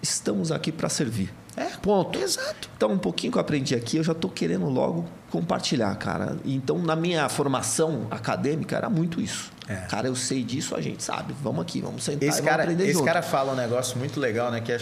estamos 0.01 0.51
aqui 0.51 0.71
para 0.71 0.89
servir. 0.89 1.33
É, 1.55 1.65
Ponto. 1.81 2.19
Exato. 2.19 2.69
Então, 2.77 2.91
um 2.91 2.99
pouquinho 2.99 3.31
que 3.31 3.37
eu 3.39 3.41
aprendi 3.41 3.73
aqui, 3.73 3.97
eu 3.97 4.03
já 4.03 4.11
estou 4.11 4.29
querendo 4.29 4.69
logo 4.69 5.05
compartilhar, 5.31 5.93
cara. 5.95 6.37
Então, 6.45 6.77
na 6.77 6.95
minha 6.95 7.27
formação 7.29 8.05
acadêmica, 8.11 8.77
era 8.77 8.91
muito 8.91 9.19
isso. 9.19 9.51
É. 9.67 9.75
Cara, 9.89 10.07
eu 10.07 10.15
sei 10.15 10.43
disso, 10.43 10.75
a 10.75 10.81
gente 10.81 11.01
sabe. 11.03 11.33
Vamos 11.41 11.61
aqui, 11.63 11.81
vamos 11.81 12.03
sentar 12.03 12.29
Esse 12.29 12.41
e 12.41 12.43
cara, 12.43 12.61
aprender 12.61 12.83
esse 12.83 12.93
junto. 12.93 13.05
cara 13.05 13.23
fala 13.23 13.53
um 13.53 13.55
negócio 13.55 13.97
muito 13.97 14.19
legal, 14.19 14.51
né? 14.51 14.61
Que 14.61 14.71
é 14.73 14.79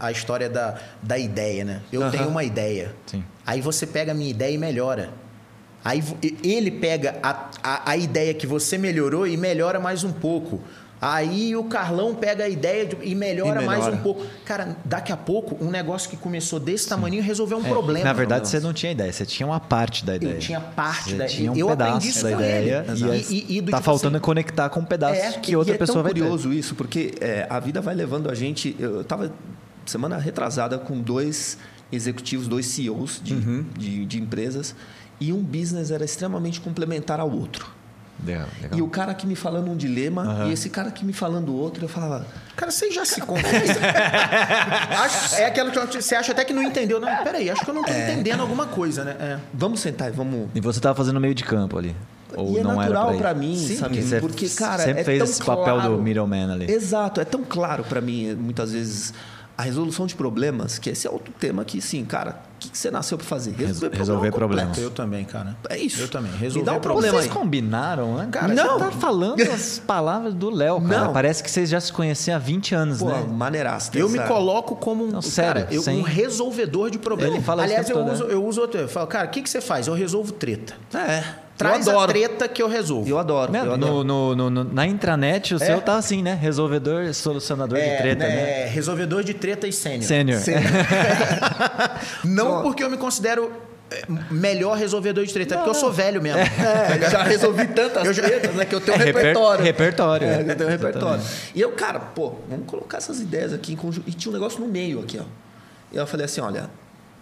a 0.00 0.10
história 0.10 0.50
da, 0.50 0.74
da 1.00 1.16
ideia, 1.16 1.64
né? 1.64 1.82
Eu 1.92 2.10
tenho 2.10 2.26
uma 2.28 2.42
ideia. 2.42 2.92
Sim. 3.06 3.24
Aí 3.46 3.60
você 3.60 3.86
pega 3.86 4.10
a 4.10 4.14
minha 4.14 4.28
ideia 4.30 4.52
e 4.52 4.58
melhora. 4.58 5.10
Aí 5.86 6.02
ele 6.42 6.70
pega 6.70 7.16
a, 7.22 7.48
a, 7.62 7.90
a 7.92 7.96
ideia 7.96 8.34
que 8.34 8.44
você 8.46 8.76
melhorou 8.76 9.24
e 9.26 9.36
melhora 9.36 9.78
mais 9.78 10.02
um 10.02 10.10
pouco. 10.12 10.60
Aí 11.00 11.54
o 11.54 11.62
Carlão 11.64 12.14
pega 12.14 12.44
a 12.44 12.48
ideia 12.48 12.86
de- 12.86 12.96
e 13.02 13.14
melhora, 13.14 13.62
E 13.62 13.66
mais 13.66 13.78
melhora. 13.80 13.96
um 13.96 13.98
pouco. 14.02 14.24
Cara, 14.46 14.76
daqui 14.84 15.12
a 15.12 15.16
pouco, 15.16 15.62
um 15.64 15.70
negócio 15.70 16.08
que 16.10 16.16
começou 16.16 16.58
desse 16.58 16.88
tamanho 16.88 17.22
resolveu 17.22 17.58
um 17.58 17.64
É, 17.66 17.68
problema. 17.68 18.04
Na 18.04 18.12
verdade, 18.14 18.48
você 18.48 18.58
não 18.58 18.72
tinha 18.72 18.90
ideia, 18.92 19.12
você 19.12 19.24
tinha 19.26 19.46
uma 19.46 19.60
parte 19.60 20.04
da 20.04 20.16
ideia. 20.16 20.32
Eu 20.32 20.38
tinha 20.40 20.58
parte 20.60 21.10
Você 21.10 21.16
da 21.16 21.26
tinha 21.26 21.52
um 21.52 21.56
eu 21.56 21.68
pedaço 21.68 21.90
aprendi 21.90 22.08
isso 22.08 22.22
da 22.24 22.30
com 22.30 22.36
ideia 22.36 22.84
ele. 22.88 22.98
e, 22.98 23.04
E- 23.04 23.10
é- 23.10 23.24
e- 23.30 23.58
e 23.58 23.60
do 23.60 23.70
tá 23.70 23.76
tipo 23.76 23.84
faltando 23.84 24.16
assim, 24.16 24.24
conectar 24.24 24.68
com 24.70 24.80
um 24.80 24.84
pedaço 24.84 25.20
É, 25.20 25.32
que 25.32 25.52
E 25.52 25.56
outra 25.56 25.74
é 25.74 25.78
pessoa 25.78 25.96
tão 25.96 26.02
vai 26.04 26.12
curioso 26.12 26.52
isso, 26.52 26.74
porque 26.74 27.14
é, 27.20 27.46
a 27.48 27.60
vida 27.60 27.80
vai 27.80 27.94
levando 27.94 28.28
a 28.30 28.34
gente. 28.34 28.74
Eu 28.78 29.02
estava 29.02 29.30
semana 29.84 30.16
retrasada 30.16 30.78
com 30.78 30.98
dois 30.98 31.58
executivos, 31.92 32.48
dois 32.48 32.66
CEOs 32.66 33.20
de, 33.22 33.34
Uhum. 33.34 33.64
de, 33.78 34.04
de 34.06 34.18
empresas, 34.18 34.74
e 35.20 35.32
um 35.32 35.42
business 35.42 35.90
era 35.90 36.04
extremamente 36.04 36.60
complementar 36.60 37.20
ao 37.20 37.30
outro. 37.30 37.64
ter. 38.24 38.32
Legal, 38.32 38.46
legal. 38.62 38.78
E 38.78 38.82
o 38.82 38.88
cara 38.88 39.12
aqui 39.12 39.26
me 39.26 39.36
falando 39.36 39.70
um 39.70 39.76
dilema, 39.76 40.22
Aham. 40.22 40.48
e 40.48 40.52
esse 40.52 40.70
cara 40.70 40.88
aqui 40.88 41.04
me 41.04 41.12
falando 41.12 41.54
outro, 41.54 41.84
eu 41.84 41.88
falava. 41.88 42.26
Cara, 42.56 42.70
você 42.72 42.90
já 42.90 43.04
se 43.04 43.20
confundem. 43.20 43.50
Acho- 45.04 45.34
é 45.36 45.46
aquela 45.46 45.70
que 45.70 46.00
você 46.02 46.14
acha 46.14 46.32
até 46.32 46.44
que 46.44 46.52
não 46.52 46.62
entendeu. 46.62 47.00
Não, 47.00 47.14
peraí, 47.22 47.50
acho 47.50 47.62
que 47.64 47.70
eu 47.70 47.74
não 47.74 47.82
tô 47.84 47.92
É. 47.92 48.12
entendendo 48.12 48.40
alguma 48.40 48.66
coisa, 48.66 49.04
né? 49.04 49.16
É. 49.20 49.38
Vamos 49.52 49.80
sentar 49.80 50.08
e 50.08 50.12
vamos. 50.12 50.48
E 50.54 50.60
você 50.60 50.80
tava 50.80 50.94
fazendo 50.94 51.20
meio 51.20 51.34
de 51.34 51.44
campo 51.44 51.78
ali. 51.78 51.94
Ou 52.34 52.54
e 52.54 52.58
é 52.58 52.62
não 52.62 52.76
natural 52.76 53.14
pra 53.16 53.32
mim, 53.34 53.56
Sim, 53.56 53.76
sabe? 53.76 54.02
você 54.02 54.20
Porque, 54.20 54.48
cara, 54.48 54.82
sempre 54.82 55.00
é 55.00 55.04
fez 55.04 55.22
esse 55.22 55.42
papel 55.42 55.74
claro. 55.76 55.96
do 55.96 56.02
middleman 56.02 56.52
ali. 56.52 56.70
Exato, 56.70 57.20
é 57.20 57.24
tão 57.24 57.44
claro 57.44 57.84
para 57.84 58.00
mim, 58.00 58.34
muitas 58.34 58.72
vezes, 58.72 59.14
a 59.56 59.62
resolução 59.62 60.06
de 60.06 60.14
problemas, 60.14 60.78
que 60.78 60.90
esse 60.90 61.06
é 61.06 61.10
outro 61.10 61.32
tema 61.38 61.64
que, 61.64 61.80
sim, 61.80 62.04
cara, 62.04 62.40
que, 62.76 62.82
que 62.82 62.82
você 62.82 62.90
nasceu 62.90 63.16
para 63.18 63.26
fazer? 63.26 63.54
resolver 63.92 64.30
problema. 64.32 64.62
complexo. 64.68 64.80
Eu 64.80 64.90
também, 64.90 65.24
cara. 65.24 65.56
É 65.68 65.78
isso. 65.78 66.00
Eu 66.00 66.08
também. 66.08 66.30
Me 66.32 66.38
Resolver 66.38 66.66
dá 66.70 66.76
um 66.76 66.80
problema. 66.80 67.12
Vocês 67.18 67.24
aí. 67.24 67.30
combinaram, 67.30 68.16
né? 68.16 68.28
Cara, 68.30 68.48
Não. 68.54 68.78
Você 68.78 68.84
tá 68.84 68.90
falando 68.92 69.40
as 69.50 69.78
palavras 69.78 70.34
do 70.34 70.50
Léo, 70.50 70.80
cara. 70.82 71.04
Não. 71.06 71.12
Parece 71.12 71.42
que 71.42 71.50
vocês 71.50 71.68
já 71.68 71.80
se 71.80 71.92
conheciam 71.92 72.36
há 72.36 72.38
20 72.38 72.74
anos, 72.74 72.98
Pô, 72.98 73.06
né? 73.08 73.24
maneiraço. 73.28 73.90
Eu 73.94 74.08
me 74.08 74.18
coloco 74.20 74.76
como 74.76 75.04
um, 75.04 75.10
Não, 75.10 75.22
sério, 75.22 75.62
cara, 75.64 75.74
eu- 75.74 75.82
sem- 75.82 75.98
um 75.98 76.02
resolvedor 76.02 76.90
de 76.90 76.98
problemas. 76.98 77.34
Ele 77.36 77.44
fala 77.44 77.62
Aliás, 77.62 77.88
eu 77.88 77.96
todo, 77.96 78.12
uso, 78.12 78.24
né? 78.26 78.34
eu 78.34 78.44
uso 78.44 78.60
outro. 78.60 78.80
Eu 78.80 78.88
falo, 78.88 79.06
cara, 79.06 79.26
o 79.26 79.30
que, 79.30 79.42
que 79.42 79.48
você 79.50 79.60
faz? 79.60 79.86
Eu 79.86 79.94
resolvo 79.94 80.32
treta. 80.32 80.74
É. 80.94 81.24
Traz 81.56 81.86
eu 81.86 81.92
a 81.98 82.04
adoro. 82.04 82.12
treta 82.12 82.48
que 82.48 82.62
eu 82.62 82.68
resolvo. 82.68 83.08
Eu 83.08 83.18
adoro. 83.18 83.50
Né? 83.50 83.60
eu 83.64 83.72
adoro. 83.74 84.04
No, 84.04 84.34
no- 84.34 84.50
no- 84.50 84.64
na 84.64 84.86
intranet, 84.86 85.54
o 85.54 85.58
seu 85.58 85.80
tá 85.80 85.96
assim, 85.96 86.22
né? 86.22 86.34
Resolvedor, 86.40 87.12
solucionador 87.14 87.78
de 87.78 87.96
treta, 87.96 88.24
né? 88.28 88.64
É, 88.64 88.66
resolvedor 88.68 89.24
de 89.24 89.32
treta 89.34 89.66
e 89.66 89.72
sênior. 89.72 90.02
Sênior. 90.04 90.40
Não 92.24 92.62
porque 92.62 92.82
eu 92.82 92.90
me 92.90 92.96
considero 92.96 93.50
é, 93.90 94.02
melhor 94.30 94.76
resolvedor 94.76 95.24
de 95.24 95.32
treta, 95.32 95.54
é 95.54 95.56
porque 95.58 95.70
eu 95.70 95.74
sou 95.74 95.92
velho 95.92 96.20
mesmo. 96.20 96.40
É, 96.40 96.98
já 97.10 97.22
resolvi 97.22 97.66
tantas 97.68 98.04
Eu 98.04 98.12
já- 98.12 98.22
tretas, 98.24 98.54
né? 98.54 98.64
Que 98.64 98.74
eu 98.74 98.80
tenho 98.80 98.96
um 98.96 99.00
É, 99.00 99.04
reper- 99.04 99.22
repertório. 99.22 99.64
repertório, 99.64 100.26
É, 100.28 100.34
é. 100.34 100.40
eu 100.50 100.56
tenho 100.56 100.68
um 100.68 100.72
repertório. 100.72 101.22
E 101.54 101.60
eu, 101.60 101.72
cara, 101.72 102.00
pô, 102.00 102.34
vamos 102.48 102.66
colocar 102.66 102.98
essas 102.98 103.20
ideias 103.20 103.52
aqui 103.52 103.72
em 103.72 103.76
conjunto. 103.76 104.08
E 104.08 104.12
tinha 104.12 104.30
um 104.30 104.34
negócio 104.34 104.60
no 104.60 104.66
meio 104.66 105.00
aqui, 105.00 105.18
ó. 105.20 105.24
E 105.92 105.96
eu 105.96 106.06
falei 106.06 106.26
assim, 106.26 106.40
olha, 106.40 106.68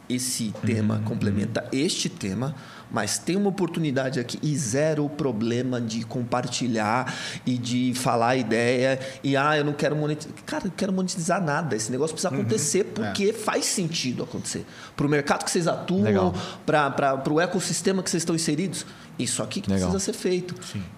esse 0.09 0.53
tema 0.65 1.03
complementa 1.05 1.65
este 1.71 2.09
tema, 2.09 2.55
mas 2.91 3.19
tem 3.19 3.37
uma 3.37 3.49
oportunidade 3.49 4.21
aqui 4.21 4.39
e 4.43 4.57
zero 4.57 5.09
problema 5.09 5.81
de 5.81 6.05
compartilhar 6.05 7.13
e 7.45 7.59
de 7.59 7.93
falar 7.95 8.29
a 8.29 8.37
ideia. 8.37 8.99
E, 9.23 9.37
ah, 9.37 9.57
eu 9.57 9.65
não 9.65 9.73
quero 9.73 9.97
monetizar. 9.97 10.33
Cara, 10.47 10.65
eu 10.65 10.69
não 10.69 10.77
quero 10.77 10.93
monetizar 10.93 11.43
nada. 11.43 11.75
Esse 11.75 11.91
negócio 11.91 12.15
precisa 12.15 12.35
acontecer 12.35 12.85
porque 12.85 13.33
faz 13.33 13.65
sentido 13.65 14.23
acontecer. 14.23 14.65
Para 14.97 15.07
o 15.07 15.09
mercado 15.09 15.45
que 15.45 15.51
vocês 15.51 15.67
atuam, 15.67 16.33
para 16.65 17.23
o 17.31 17.41
ecossistema 17.41 18.03
que 18.03 18.11
vocês 18.11 18.23
estão 18.23 18.35
inseridos. 18.35 18.87
Isso 19.19 19.43
aqui 19.43 19.61
que 19.61 19.71
Legal. 19.71 19.91
precisa 19.91 20.13
ser 20.13 20.19
feito. 20.19 20.55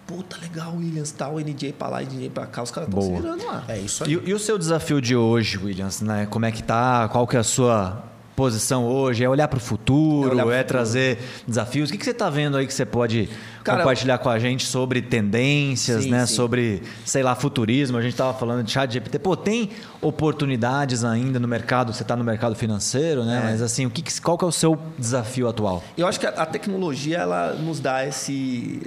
Puta, 0.07 0.39
legal, 0.41 0.75
Williams, 0.75 1.13
tal, 1.13 1.39
NJ 1.39 1.75
pra 1.75 1.89
lá, 1.89 2.03
NJ 2.03 2.31
pra 2.31 2.47
cá, 2.47 2.63
os 2.63 2.71
caras 2.71 2.89
estão 2.89 3.03
se 3.03 3.13
virando 3.13 3.45
lá. 3.45 3.65
É 3.69 3.79
isso 3.79 4.05
aí. 4.05 4.15
E, 4.15 4.31
e 4.31 4.33
o 4.33 4.39
seu 4.39 4.57
desafio 4.57 5.03
de 5.03 5.15
hoje, 5.15 5.59
Williams, 5.59 6.01
né? 6.01 6.27
Como 6.27 6.47
é 6.47 6.53
que 6.53 6.63
tá? 6.63 7.09
Qual 7.09 7.27
que 7.27 7.37
é 7.37 7.41
a 7.41 7.45
sua 7.45 8.03
posição 8.37 8.87
hoje? 8.87 9.25
É 9.25 9.29
olhar 9.29 9.49
para 9.49 9.57
o 9.57 9.61
futuro? 9.61 10.39
É 10.39 10.43
pro 10.43 10.51
É 10.51 10.59
futuro. 10.59 10.65
trazer 10.69 11.19
desafios? 11.49 11.89
O 11.89 11.93
que, 11.93 11.99
que 11.99 12.05
você 12.05 12.11
está 12.11 12.29
vendo 12.31 12.57
aí 12.57 12.67
que 12.67 12.75
você 12.75 12.85
pode 12.85 13.29
Cara, 13.65 13.79
compartilhar 13.79 14.19
com 14.19 14.29
a 14.29 14.39
gente 14.39 14.65
sobre 14.67 15.01
tendências, 15.03 16.05
Sim, 16.05 16.11
né? 16.11 16.27
sim. 16.27 16.35
Sobre, 16.35 16.83
sei 17.05 17.23
lá, 17.23 17.35
futurismo. 17.35 17.97
A 17.97 18.03
gente 18.03 18.13
estava 18.13 18.33
falando 18.39 18.63
de 18.63 18.71
chat 18.71 18.93
GPT. 18.93 19.19
Pô, 19.19 19.35
tem 19.37 19.71
oportunidades 20.01 21.03
ainda 21.03 21.41
no 21.41 21.49
mercado? 21.49 21.93
Você 21.93 22.03
está 22.03 22.15
no 22.15 22.23
mercado 22.23 22.55
financeiro, 22.55 23.25
né? 23.25 23.39
É. 23.39 23.51
Mas 23.51 23.63
assim, 23.63 23.87
o 23.87 23.91
que, 23.91 24.05
qual 24.21 24.37
que 24.37 24.45
é 24.45 24.49
o 24.49 24.53
seu 24.53 24.79
desafio 24.99 25.49
atual? 25.49 25.83
Eu 25.97 26.07
acho 26.07 26.21
que 26.21 26.27
a, 26.27 26.47
tecnologia 26.47 27.19
ela 27.19 27.55
nos 27.55 27.81
dá 27.81 28.07
esse, 28.07 28.81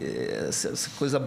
essa, 0.47 0.89
coisa 0.97 1.21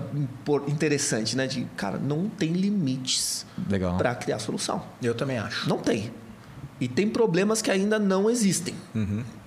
interessante, 0.68 1.36
né? 1.36 1.46
De, 1.46 1.66
cara, 1.76 1.98
não 1.98 2.28
tem 2.28 2.52
limites 2.52 3.44
Legal. 3.68 3.96
para 3.96 4.14
criar 4.14 4.38
solução. 4.38 4.82
Eu 5.02 5.14
também 5.14 5.38
acho. 5.38 5.68
Não 5.68 5.78
tem. 5.78 6.10
E 6.82 6.88
tem 6.88 7.08
problemas 7.08 7.62
que 7.62 7.70
ainda 7.70 7.96
não 7.96 8.28
existem. 8.28 8.74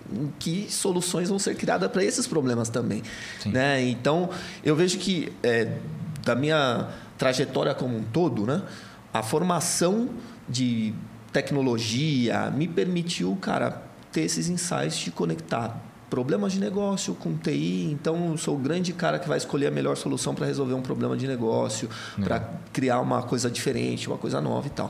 Em 0.10 0.32
Que 0.40 0.68
soluções 0.70 1.28
vão 1.28 1.38
ser 1.38 1.54
criadas 1.56 1.92
para 1.92 2.02
esses 2.02 2.26
problemas 2.26 2.70
também. 2.70 3.04
Sim. 3.40 3.50
Né? 3.52 3.84
Então, 3.84 4.30
eu 4.64 4.74
vejo 4.74 4.98
que 4.98 5.34
é, 5.44 5.78
da 6.24 6.34
minha 6.34 6.88
trajetória 7.18 7.74
como 7.76 7.98
um 7.98 8.04
todo, 8.04 8.46
né? 8.46 8.62
a 9.14 9.22
formação 9.22 10.12
de 10.48 10.94
tecnologia 11.34 12.50
me 12.52 12.70
permitiu, 12.70 13.38
cara, 13.42 13.84
ter 14.14 14.22
esses 14.22 14.48
insights 14.48 14.98
de 15.00 15.12
conectar 15.12 15.78
problemas 16.10 16.54
de 16.54 16.62
negócio 16.62 17.14
com 17.16 17.36
TI. 17.36 17.92
Então, 17.92 18.32
eu 18.32 18.38
sou 18.38 18.56
o 18.56 18.58
grande 18.58 18.94
cara 18.94 19.20
que 19.20 19.28
vai 19.28 19.38
escolher 19.38 19.68
a 19.68 19.72
melhor 19.72 19.98
solução 19.98 20.34
para 20.34 20.46
resolver 20.46 20.74
um 20.74 20.82
problema 20.82 21.18
de 21.18 21.28
negócio, 21.28 21.90
para 22.24 22.50
criar 22.72 23.02
uma 23.02 23.24
coisa 23.24 23.52
diferente, 23.52 24.08
uma 24.08 24.18
coisa 24.18 24.40
nova 24.40 24.68
e 24.68 24.70
tal. 24.70 24.90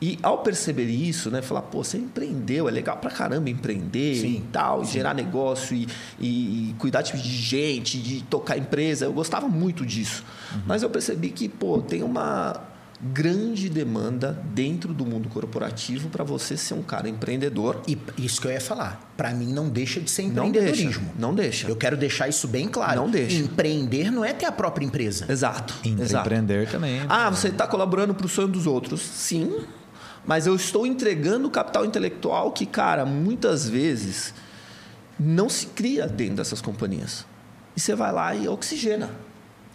E 0.00 0.18
ao 0.22 0.38
perceber 0.38 0.84
isso, 0.84 1.30
né, 1.30 1.42
falar, 1.42 1.62
pô, 1.62 1.82
você 1.82 1.98
empreendeu, 1.98 2.68
é 2.68 2.70
legal 2.70 2.96
pra 2.98 3.10
caramba 3.10 3.50
empreender 3.50 4.14
Sim, 4.16 4.36
e 4.36 4.40
tal, 4.52 4.84
gerar 4.84 5.12
negócio 5.14 5.74
e, 5.76 5.88
e- 6.20 6.70
e 6.70 6.74
cuidar 6.78 7.02
de 7.02 7.16
gente, 7.18 7.98
de 7.98 8.22
tocar 8.22 8.56
empresa. 8.56 9.06
Eu 9.06 9.12
gostava 9.12 9.48
muito 9.48 9.84
disso. 9.84 10.24
Mas 10.66 10.82
eu 10.84 10.90
percebi 10.90 11.30
que, 11.30 11.48
pô, 11.48 11.78
tem 11.80 12.02
uma 12.04 12.60
grande 13.00 13.68
demanda 13.68 14.40
dentro 14.52 14.92
do 14.92 15.06
mundo 15.06 15.28
corporativo 15.28 16.08
para 16.08 16.24
você 16.24 16.56
ser 16.56 16.74
um 16.74 16.82
cara 16.82 17.08
empreendedor. 17.08 17.80
E 17.86 17.96
isso 18.18 18.40
que 18.40 18.46
eu 18.48 18.50
ia 18.52 18.60
falar. 18.60 19.12
Pra 19.16 19.32
mim 19.32 19.52
não 19.52 19.68
deixa 19.68 20.00
de 20.00 20.10
ser 20.10 20.22
Não 20.24 20.50
deixa. 20.50 20.68
empreendedorismo. 20.70 21.12
Não 21.18 21.34
deixa. 21.34 21.68
Eu 21.68 21.76
quero 21.76 21.96
deixar 21.96 22.28
isso 22.28 22.48
bem 22.48 22.66
claro. 22.68 23.00
Não 23.02 23.10
deixa. 23.10 23.36
Empreender 23.36 24.10
não 24.10 24.24
é 24.24 24.32
ter 24.32 24.46
a 24.46 24.52
própria 24.52 24.84
empresa. 24.84 25.26
Exato. 25.28 25.74
Empre- 25.84 26.04
exato. 26.04 26.26
Empreender 26.26 26.68
também. 26.68 27.00
Ah, 27.08 27.30
você 27.30 27.48
está 27.48 27.66
colaborando 27.68 28.14
para 28.14 28.26
o 28.26 28.28
sonho 28.28 28.48
dos 28.48 28.66
outros. 28.66 29.00
Sim, 29.00 29.58
mas 30.28 30.46
eu 30.46 30.54
estou 30.54 30.86
entregando 30.86 31.48
capital 31.48 31.86
intelectual 31.86 32.52
que, 32.52 32.66
cara, 32.66 33.06
muitas 33.06 33.66
vezes 33.66 34.34
não 35.18 35.48
se 35.48 35.68
cria 35.68 36.06
dentro 36.06 36.36
dessas 36.36 36.60
companhias. 36.60 37.24
E 37.74 37.80
você 37.80 37.94
vai 37.94 38.12
lá 38.12 38.34
e 38.34 38.46
oxigena. 38.46 39.08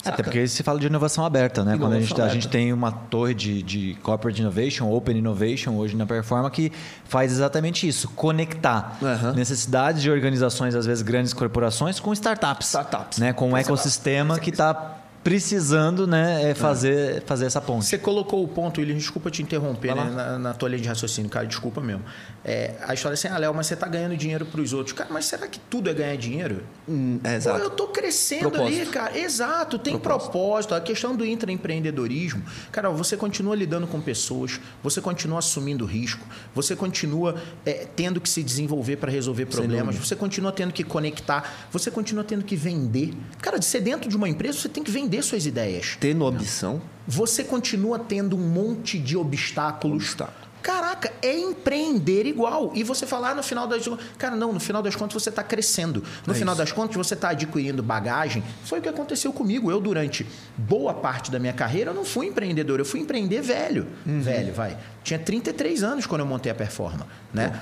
Até 0.01 0.12
saca? 0.12 0.24
porque 0.24 0.47
se 0.47 0.62
fala 0.62 0.80
de 0.80 0.86
inovação 0.86 1.26
aberta, 1.26 1.64
né? 1.64 1.76
Quando 1.76 1.93
a 1.93 1.99
gente, 1.99 2.10
Inovação 2.10 2.26
a 2.28 2.30
gente 2.30 2.47
tem 2.49 2.72
uma 2.72 2.91
torre 2.91 3.34
de, 3.34 3.64
de 3.64 3.97
corporate 4.04 4.41
innovation, 4.41 4.91
open 4.91 5.18
innovation 5.18 5.76
hoje 5.76 5.95
na 5.95 6.06
Performa 6.06 6.51
que 6.51 6.72
faz 7.06 7.32
exatamente 7.32 7.88
isso, 7.88 8.08
conectar 8.10 8.95
Aham. 9.01 9.34
necessidades 9.34 10.04
de 10.04 10.12
organizações, 10.12 10.76
às 10.76 10.86
vezes 10.86 11.01
grandes 11.01 11.34
corporações, 11.34 11.99
com 11.99 12.14
startups. 12.14 12.68
Startups. 12.68 13.18
Né? 13.18 13.34
Com 13.34 13.49
um 13.49 13.58
ecossistema 13.58 14.38
que 14.38 14.51
está 14.51 14.99
precisando 15.24 16.05
né, 16.05 16.51
é 16.51 16.53
fazer, 16.53 17.24
fazer 17.26 17.45
essa 17.45 17.61
ponte. 17.61 17.86
Você 17.86 17.97
colocou 17.97 18.43
o 18.43 18.47
ponto, 18.47 18.82
William, 18.82 18.97
desculpa 18.97 19.32
te 19.32 19.41
interromper 19.41 19.95
né, 19.95 20.03
na, 20.03 20.39
na 20.39 20.53
tua 20.53 20.67
linha 20.67 20.82
de 20.82 20.88
raciocínio, 20.88 21.30
cara, 21.30 21.45
desculpa 21.45 21.80
mesmo. 21.80 22.03
É, 22.43 22.74
a 22.86 22.93
história 22.93 23.13
é 23.13 23.17
assim, 23.17 23.30
ah, 23.30 23.38
Léo, 23.38 23.53
mas 23.53 23.67
você 23.67 23.76
tá 23.76 23.88
ganhando 23.88 24.17
dinheiro 24.17 24.45
pros 24.45 24.74
outros. 24.74 24.93
Cara, 24.93 25.09
mas 25.11 25.26
será 25.26 25.47
que 25.47 25.59
tudo 25.59 25.89
é 25.89 25.93
ganhar 25.93 26.17
dinheiro? 26.17 26.63
Hum, 26.88 27.19
é, 27.24 27.30
Pô, 27.30 27.36
exato. 27.36 27.59
eu 27.59 27.69
tô 27.69 27.88
crescendo 27.88 28.47
ali, 28.47 28.57
Propósito. 28.57 28.91
cara. 28.91 29.17
Exato, 29.17 29.80
tem 29.80 29.97
propósito. 29.97 30.76
A 30.76 30.82
questão 30.82 31.15
do 31.15 31.26
intraempreendedorismo, 31.26 32.43
cara, 32.71 32.89
você 32.89 33.15
continua 33.15 33.55
lidando 33.55 33.88
com 33.88 34.01
pessoas, 34.01 34.59
você 34.82 34.99
continua 34.99 35.39
assumindo 35.39 35.86
risco, 35.86 36.26
você 36.53 36.76
continua 36.76 37.41
é, 37.65 37.88
tendo 37.95 38.19
que 38.19 38.28
se 38.28 38.43
desenvolver 38.43 38.97
para 38.97 39.09
resolver 39.09 39.45
problemas, 39.45 39.95
você 39.95 40.15
continua 40.15 40.51
tendo 40.51 40.74
que 40.74 40.84
conectar, 40.84 41.67
você 41.71 41.89
continua 41.89 42.26
tendo 42.26 42.43
que 42.43 42.57
vender. 42.57 43.13
Cara, 43.41 43.57
de 43.57 43.65
ser 43.65 43.80
dentro 43.80 44.09
de 44.09 44.17
uma 44.17 44.28
empresa, 44.28 44.59
você 44.59 44.67
tem 44.67 44.84
que 44.84 44.91
vender 44.91 45.12
suas 45.22 45.45
ideias. 45.45 45.97
Tendo 45.99 46.26
ambição, 46.26 46.82
Você 47.07 47.43
continua 47.43 47.99
tendo 47.99 48.36
um 48.36 48.39
monte 48.39 48.97
de 48.97 49.18
obstáculos. 49.18 50.03
Obstáculo. 50.03 50.43
Caraca, 50.61 51.11
é 51.22 51.38
empreender 51.38 52.26
igual. 52.26 52.72
E 52.74 52.84
você 52.84 53.05
falar 53.05 53.32
ah, 53.32 53.36
no 53.36 53.43
final 53.43 53.68
das 53.68 53.84
Cara, 54.18 54.34
não, 54.34 54.53
no 54.53 54.61
final 54.61 54.82
das 54.82 54.95
contas 54.95 55.22
você 55.22 55.28
está 55.30 55.43
crescendo. 55.43 56.01
No 56.26 56.32
É 56.32 56.36
final 56.38 56.53
isso. 56.53 56.64
das 56.64 56.72
contas 56.72 56.95
você 56.95 57.16
está 57.16 57.32
adquirindo 57.32 57.84
bagagem. 57.84 58.41
Foi 58.64 58.80
o 58.80 58.82
que 58.82 58.88
aconteceu 58.88 59.34
comigo. 59.34 59.70
Eu, 59.70 59.82
durante 59.82 60.26
boa 60.57 60.93
parte 60.93 61.30
da 61.30 61.38
minha 61.38 61.51
carreira, 61.51 61.91
eu 61.91 61.93
não 61.93 62.05
fui 62.05 62.28
empreendedor, 62.28 62.80
eu 62.80 62.86
fui 62.86 63.01
empreender 63.01 63.41
velho. 63.41 63.88
Uhum. 64.05 64.22
Velho, 64.22 64.53
vai. 64.53 64.78
Tinha 65.03 65.20
33 65.20 65.84
anos 65.84 66.05
quando 66.05 66.22
eu 66.22 66.28
montei 66.28 66.49
a 66.49 66.55
Performa, 66.55 67.05
né? 67.34 67.59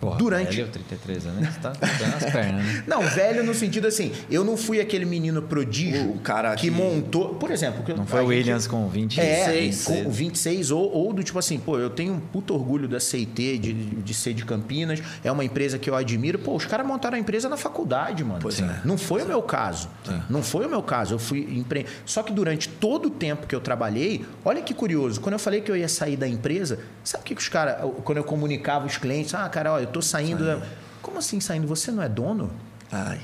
Porra, 0.00 0.16
durante. 0.16 0.56
velho, 0.56 0.68
33 0.68 1.26
anos, 1.26 1.48
você 1.54 1.60
tá 1.60 1.72
as 1.72 2.24
pernas, 2.32 2.64
né? 2.64 2.84
Não, 2.86 3.02
velho 3.02 3.44
no 3.44 3.52
sentido 3.54 3.86
assim, 3.86 4.12
eu 4.30 4.42
não 4.42 4.56
fui 4.56 4.80
aquele 4.80 5.04
menino 5.04 5.42
prodígio 5.42 6.10
O 6.12 6.18
cara 6.20 6.54
que 6.54 6.62
que- 6.62 6.70
montou. 6.70 7.34
Por 7.34 7.50
exemplo, 7.50 7.82
que 7.84 7.92
eu- 7.92 7.96
Não 7.96 8.06
foi 8.06 8.20
o 8.20 8.22
gente- 8.22 8.30
Williams 8.38 8.66
com 8.66 8.88
20 8.88 9.20
é, 9.20 9.44
26. 9.60 9.84
com 9.84 10.10
26 10.10 10.70
ou, 10.70 10.90
ou 10.90 11.12
do 11.12 11.22
tipo 11.22 11.38
assim, 11.38 11.58
pô, 11.58 11.78
eu 11.78 11.90
tenho 11.90 12.14
um 12.14 12.20
puto 12.20 12.54
orgulho 12.54 12.88
da 12.88 12.98
CIT, 12.98 13.58
de, 13.58 13.72
de 13.74 14.14
ser 14.14 14.32
de 14.32 14.44
Campinas, 14.44 15.02
é 15.22 15.30
uma 15.30 15.44
empresa 15.44 15.78
que 15.78 15.90
eu 15.90 15.94
admiro. 15.94 16.38
Pô, 16.38 16.54
os 16.56 16.64
caras 16.64 16.86
montaram 16.86 17.16
a 17.16 17.20
empresa 17.20 17.48
na 17.48 17.56
faculdade, 17.58 18.24
mano. 18.24 18.40
Pois 18.40 18.58
é. 18.60 18.80
Não 18.84 18.96
foi 18.96 19.22
o 19.22 19.26
meu 19.26 19.42
caso. 19.42 19.88
Não 20.30 20.42
foi 20.42 20.64
o 20.66 20.68
meu 20.70 20.82
caso. 20.82 21.14
Eu 21.14 21.18
fui 21.18 21.40
empre... 21.58 21.84
Só 22.06 22.22
que 22.22 22.32
durante 22.32 22.68
todo 22.68 23.06
o 23.06 23.10
tempo 23.10 23.46
que 23.46 23.54
eu 23.54 23.60
trabalhei, 23.60 24.24
olha 24.44 24.62
que 24.62 24.72
curioso, 24.72 25.20
quando 25.20 25.34
eu 25.34 25.38
falei 25.38 25.60
que 25.60 25.70
eu 25.70 25.76
ia 25.76 25.88
sair 25.88 26.16
da 26.16 26.26
empresa, 26.26 26.78
sabe 27.04 27.22
o 27.22 27.26
que, 27.26 27.34
que 27.34 27.40
os 27.42 27.48
caras, 27.48 27.76
quando 28.04 28.18
eu 28.18 28.24
comunicava 28.24 28.86
os 28.86 28.96
clientes, 28.96 29.34
ah, 29.34 29.48
cara, 29.48 29.80
eu 29.80 29.89
tô 29.90 30.00
saindo. 30.02 30.44
da- 30.44 30.60
Como 31.02 31.18
assim 31.18 31.40
saindo? 31.40 31.66
Você 31.66 31.90
não 31.90 32.02
é 32.02 32.08
dono? 32.08 32.50
ai, 32.92 33.20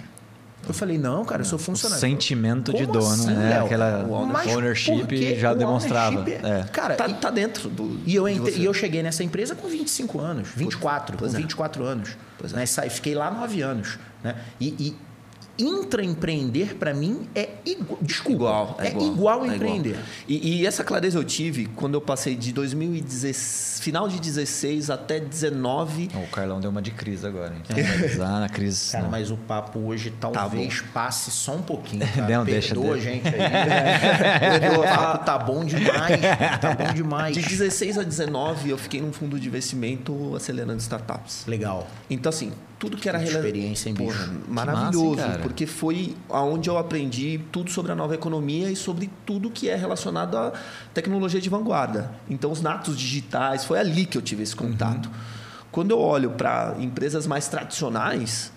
Eu 0.69 0.75
falei, 0.75 0.99
não, 0.99 1.25
cara, 1.25 1.43
eu 1.43 1.45
sou 1.47 1.59
O 1.59 1.62
funcionário. 1.62 2.01
sentimento 2.01 2.73
de 2.73 2.81
Como 2.87 2.93
dono, 2.99 3.12
assim, 3.12 3.31
né? 3.35 3.51
Léo? 3.51 3.67
Aquela 3.67 4.27
Mas 4.33 4.49
ownership 4.53 5.37
já 5.39 5.53
o 5.53 5.55
demonstrava. 5.55 6.19
ownership 6.19 6.45
É. 6.45 6.64
Cara, 6.73 6.95
tá, 6.97 7.07
e- 7.07 7.14
tá 7.14 7.31
dentro 7.31 7.69
do. 7.69 8.01
E 8.05 8.17
eu, 8.17 8.25
de 8.27 8.33
entre- 8.33 8.57
e 8.57 8.64
eu 8.64 8.75
cheguei 8.75 9.01
nessa 9.01 9.23
empresa 9.23 9.55
com 9.55 9.69
25 9.69 10.19
anos, 10.21 10.49
24, 10.57 11.17
Pois 11.17 11.31
com 11.33 11.39
é. 11.39 11.41
24 11.41 11.85
anos. 11.85 12.17
Pois 12.37 12.53
é. 12.53 12.57
né? 12.57 12.67
Saí, 12.67 12.91
fiquei 12.91 13.14
lá 13.14 13.31
9 13.31 13.62
anos. 13.62 13.97
Né? 14.25 14.35
E, 14.61 14.69
e 14.79 14.97
intraempreender, 15.59 16.76
para 16.76 16.92
mim, 16.92 17.28
é 17.34 17.48
igual. 17.64 17.98
Desculpa. 18.02 18.36
Igual, 18.36 18.76
é, 18.80 18.88
igual, 18.90 19.46
empreender. 19.46 19.96
E, 20.28 20.61
e 20.61 20.66
essa 20.66 20.84
clareza 20.84 21.18
eu 21.18 21.24
tive 21.24 21.66
quando 21.66 21.94
eu 21.94 22.00
passei 22.00 22.34
de 22.34 22.52
2016, 22.52 23.80
final 23.80 24.09
de 24.09 24.20
16 24.20 24.90
até 24.90 25.18
19. 25.20 26.11
O 26.14 26.26
Carlão 26.30 26.61
deu 26.61 26.70
uma 26.70 26.82
de 26.82 26.90
crise 26.90 27.26
agora, 27.26 27.54
hein? 27.54 27.62
Finalizar 27.64 28.40
na 28.40 28.48
crise. 28.48 28.92
Cara, 28.92 29.04
não. 29.04 29.11
mas 29.11 29.30
o 29.30 29.36
papo 29.36 29.78
hoje 29.78 30.12
talvez 30.20 30.82
passe 30.92 31.30
só 31.30 31.54
um 31.54 31.62
pouquinho. 31.62 32.07
Cara. 32.14 32.28
Não, 32.28 32.44
deixa, 32.44 32.74
Perdoa 32.74 32.94
deixa. 32.94 33.09
a 33.09 33.12
gente 33.12 33.28
aí. 33.28 34.76
o 34.78 34.82
papo 34.82 35.24
tá 35.24 35.38
bom 35.38 35.64
demais. 35.64 36.20
Tá 36.61 36.74
bom 36.74 36.92
demais. 36.92 37.34
De 37.34 37.42
16 37.42 37.98
a 37.98 38.02
19, 38.02 38.70
eu 38.70 38.78
fiquei 38.78 39.00
num 39.00 39.12
fundo 39.12 39.38
de 39.40 39.48
investimento 39.48 40.34
acelerando 40.34 40.80
startups. 40.80 41.44
Legal. 41.46 41.86
Então, 42.11 42.30
assim, 42.30 42.52
tudo 42.79 42.97
que 42.97 43.09
era 43.09 43.18
Que 43.18 43.24
experiência, 43.24 43.89
hein, 43.89 43.95
bicho? 43.95 44.12
Porra, 44.12 44.33
maravilhoso, 44.49 45.16
massa, 45.16 45.39
porque 45.39 45.66
foi 45.66 46.14
aonde 46.29 46.68
eu 46.68 46.77
aprendi 46.77 47.41
tudo 47.51 47.70
sobre 47.70 47.93
a 47.93 47.95
nova 47.95 48.14
economia 48.14 48.70
e 48.70 48.77
sobre 48.77 49.11
tudo 49.24 49.51
que 49.51 49.68
é 49.68 49.74
relacionado 49.74 50.37
à 50.37 50.53
tecnologia 50.93 51.41
de 51.41 51.49
vanguarda. 51.49 52.12
Então, 52.29 52.51
os 52.51 52.61
natos 52.61 52.99
digitais, 52.99 53.64
foi 53.64 53.79
ali 53.79 54.05
que 54.05 54.18
eu 54.18 54.22
tive 54.22 54.43
esse 54.43 54.55
contato. 54.55 55.11
Quando 55.72 55.91
eu 55.91 55.99
olho 55.99 56.31
para 56.31 56.77
empresas 56.79 57.27
mais 57.27 57.49
tradicionais, 57.49 58.53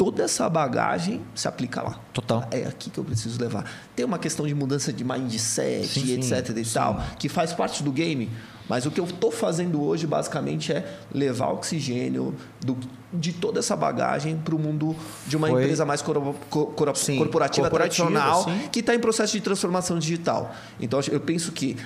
toda 0.00 0.22
essa 0.22 0.48
bagagem 0.48 1.20
se 1.34 1.46
aplica 1.46 1.82
lá. 1.82 2.00
Total. 2.14 2.48
É 2.50 2.64
aqui 2.64 2.88
que 2.88 2.96
eu 2.96 3.04
preciso 3.04 3.38
levar. 3.38 3.70
Tem 3.94 4.02
uma 4.06 4.18
questão 4.18 4.46
de 4.46 4.54
mudança 4.54 4.90
de 4.90 5.04
mindset, 5.04 5.86
Sim, 5.88 6.14
etc 6.14 6.46
sim, 6.46 6.58
e 6.58 6.64
tal, 6.64 7.04
que 7.18 7.28
faz 7.28 7.52
parte 7.52 7.82
do 7.82 7.92
game. 7.92 8.30
Mas 8.66 8.86
o 8.86 8.90
que 8.90 8.98
eu 8.98 9.04
estou 9.04 9.30
fazendo 9.30 9.82
hoje, 9.82 10.06
basicamente, 10.06 10.72
é 10.72 10.90
levar 11.12 11.48
oxigênio 11.48 12.34
do, 12.64 12.78
de 13.12 13.34
toda 13.34 13.58
essa 13.58 13.76
bagagem 13.76 14.38
para 14.38 14.54
o 14.54 14.58
mundo 14.58 14.96
de 15.26 15.36
uma 15.36 15.48
Foi- 15.48 15.60
empresa 15.64 15.84
mais 15.84 16.00
coro- 16.00 16.34
co- 16.48 16.66
coro- 16.68 16.94
Sim, 16.94 17.18
corporativa, 17.18 17.68
corporativa, 17.68 18.06
tradicional, 18.10 18.44
sim. 18.44 18.68
que 18.72 18.80
está 18.80 18.94
em 18.94 19.00
processo 19.00 19.34
de 19.34 19.42
transformação 19.42 19.98
digital. 19.98 20.54
Então, 20.80 20.98
eu 21.12 21.20
penso 21.20 21.52
que 21.52 21.76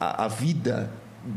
a, 0.00 0.24
a 0.24 0.28
vida 0.28 0.90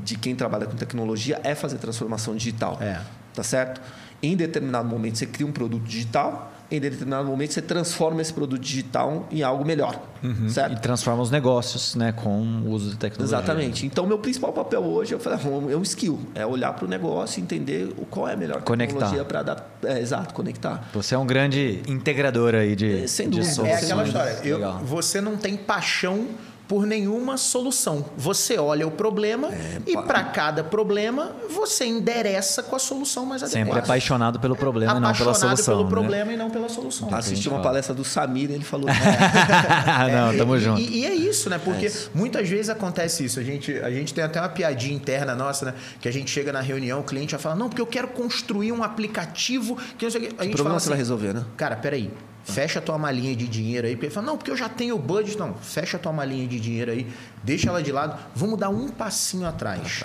de 0.03 0.17
quem 0.17 0.35
trabalha 0.35 0.65
com 0.65 0.75
tecnologia 0.75 1.39
é 1.43 1.53
fazer 1.53 1.77
transformação 1.77 2.35
digital. 2.35 2.79
É. 2.81 2.99
Tá 3.35 3.43
certo? 3.43 3.81
Em 4.23 4.35
determinado 4.37 4.87
momento, 4.87 5.17
você 5.17 5.25
cria 5.25 5.45
um 5.45 5.51
produto 5.51 5.83
digital. 5.83 6.51
Em 6.71 6.79
determinado 6.79 7.27
momento, 7.27 7.53
você 7.53 7.61
transforma 7.61 8.21
esse 8.21 8.33
produto 8.33 8.59
digital 8.59 9.27
em 9.29 9.43
algo 9.43 9.63
melhor. 9.65 10.01
E 10.23 10.49
Certo? 10.49 10.81
transforma 10.81 11.21
os 11.21 11.29
negócios, 11.29 11.93
né, 11.93 12.13
com 12.13 12.39
o 12.41 12.69
uso 12.71 12.91
de 12.91 12.95
tecnologia. 12.97 13.37
Exatamente. 13.37 13.85
Então, 13.85 14.07
meu 14.07 14.17
principal 14.17 14.51
papel 14.53 14.81
hoje 14.81 15.13
eu 15.13 15.19
falei, 15.19 15.37
é 15.71 15.75
um 15.77 15.83
skill. 15.83 16.19
É 16.33 16.45
olhar 16.45 16.71
para 16.73 16.85
o 16.85 16.87
negócio 16.87 17.39
e 17.39 17.43
entender 17.43 17.93
o- 17.97 18.05
qual 18.05 18.27
é 18.29 18.33
a 18.33 18.37
melhor 18.37 18.61
Conectar. 18.63 18.93
tecnologia 18.95 19.25
para 19.25 19.43
dar. 19.43 19.77
É, 19.83 19.99
exato, 19.99 20.33
conectar. 20.33 20.89
Você 20.93 21.13
é 21.13 21.17
um 21.17 21.27
grande 21.27 21.81
integrador 21.87 22.55
aí 22.55 22.75
de, 22.77 23.03
É, 23.03 23.07
sem 23.07 23.29
de 23.29 23.37
dúvida. 23.39 23.51
É 23.51 23.53
soluções. 23.53 23.83
aquela 23.83 24.03
história. 24.05 24.39
eu- 24.47 24.77
você 24.85 25.19
não 25.21 25.35
tem 25.35 25.55
paixão 25.57 26.25
por 26.67 26.85
nenhuma 26.85 27.37
solução. 27.37 28.05
Você 28.17 28.57
olha 28.57 28.87
o 28.87 28.91
problema 28.91 29.49
e 29.85 29.93
pá. 29.93 30.01
para 30.03 30.23
cada 30.23 30.63
problema 30.63 31.31
você 31.49 31.85
endereça 31.85 32.63
com 32.63 32.75
a 32.75 32.79
solução 32.79 33.25
mais 33.25 33.41
Sempre 33.41 33.61
adequada. 33.61 33.85
apaixonado 33.85 34.39
pelo 34.39 34.55
problema 34.55 34.91
e 34.91 34.99
não 34.99 35.13
pela 35.13 35.31
Apaixonado 35.31 35.57
solução. 35.57 35.73
pelo 35.73 35.83
né? 35.83 35.89
problema 35.89 36.33
e 36.33 36.37
não 36.37 36.49
pela 36.49 36.69
solução. 36.69 37.13
Assisti 37.13 37.47
uma 37.47 37.57
fala. 37.57 37.69
palestra 37.69 37.93
do 37.93 38.03
Samir 38.03 38.49
ele 38.51 38.63
falou. 38.63 38.87
não, 40.11 40.37
tamo 40.37 40.55
e, 40.55 40.59
junto. 40.59 40.81
E, 40.81 40.99
e 40.99 41.05
é 41.05 41.13
isso, 41.13 41.49
né? 41.49 41.59
Porque 41.63 41.91
muitas 42.13 42.47
vezes 42.47 42.69
acontece 42.69 43.25
isso. 43.25 43.39
A 43.39 43.43
gente, 43.43 43.71
a 43.79 43.91
gente 43.91 44.13
tem 44.13 44.23
até 44.23 44.39
uma 44.39 44.49
piadinha 44.49 44.95
interna 44.95 45.35
nossa, 45.35 45.65
né? 45.65 45.73
Que 45.99 46.07
a 46.07 46.13
gente 46.13 46.31
chega 46.31 46.53
na 46.53 46.61
reunião, 46.61 47.01
o 47.01 47.03
cliente 47.03 47.31
vai 47.31 47.41
falar, 47.41 47.55
não, 47.55 47.67
porque 47.67 47.81
eu 47.81 47.87
quero 47.87 48.07
construir 48.09 48.71
um 48.71 48.83
aplicativo 48.83 49.77
que 49.97 50.05
não 50.05 50.11
sei 50.11 50.21
o 50.21 50.23
quê. 50.23 50.35
A 50.37 50.41
o 50.41 50.43
gente 50.45 50.55
problema 50.55 50.79
fala 50.79 50.79
você 50.79 50.89
vai 50.89 50.95
assim, 50.95 51.01
resolver, 51.01 51.33
né? 51.33 51.45
Cara, 51.57 51.75
peraí. 51.75 52.11
Fecha 52.43 52.79
a 52.79 52.81
tua 52.81 52.97
malinha 52.97 53.35
de 53.35 53.47
dinheiro 53.47 53.87
aí. 53.87 53.95
Porque 53.95 54.07
ele 54.07 54.13
fala, 54.13 54.27
não, 54.27 54.37
porque 54.37 54.51
eu 54.51 54.57
já 54.57 54.67
tenho 54.67 54.95
o 54.95 54.99
budget. 54.99 55.37
Não, 55.37 55.53
fecha 55.55 55.97
a 55.97 55.99
tua 55.99 56.11
malinha 56.11 56.47
de 56.47 56.59
dinheiro 56.59 56.91
aí. 56.91 57.11
Deixa 57.43 57.69
ela 57.69 57.81
de 57.81 57.91
lado. 57.91 58.19
Vamos 58.35 58.59
dar 58.59 58.69
um 58.69 58.89
passinho 58.89 59.47
atrás. 59.47 60.03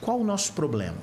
Qual 0.00 0.20
o 0.20 0.24
nosso 0.24 0.52
problema? 0.52 0.96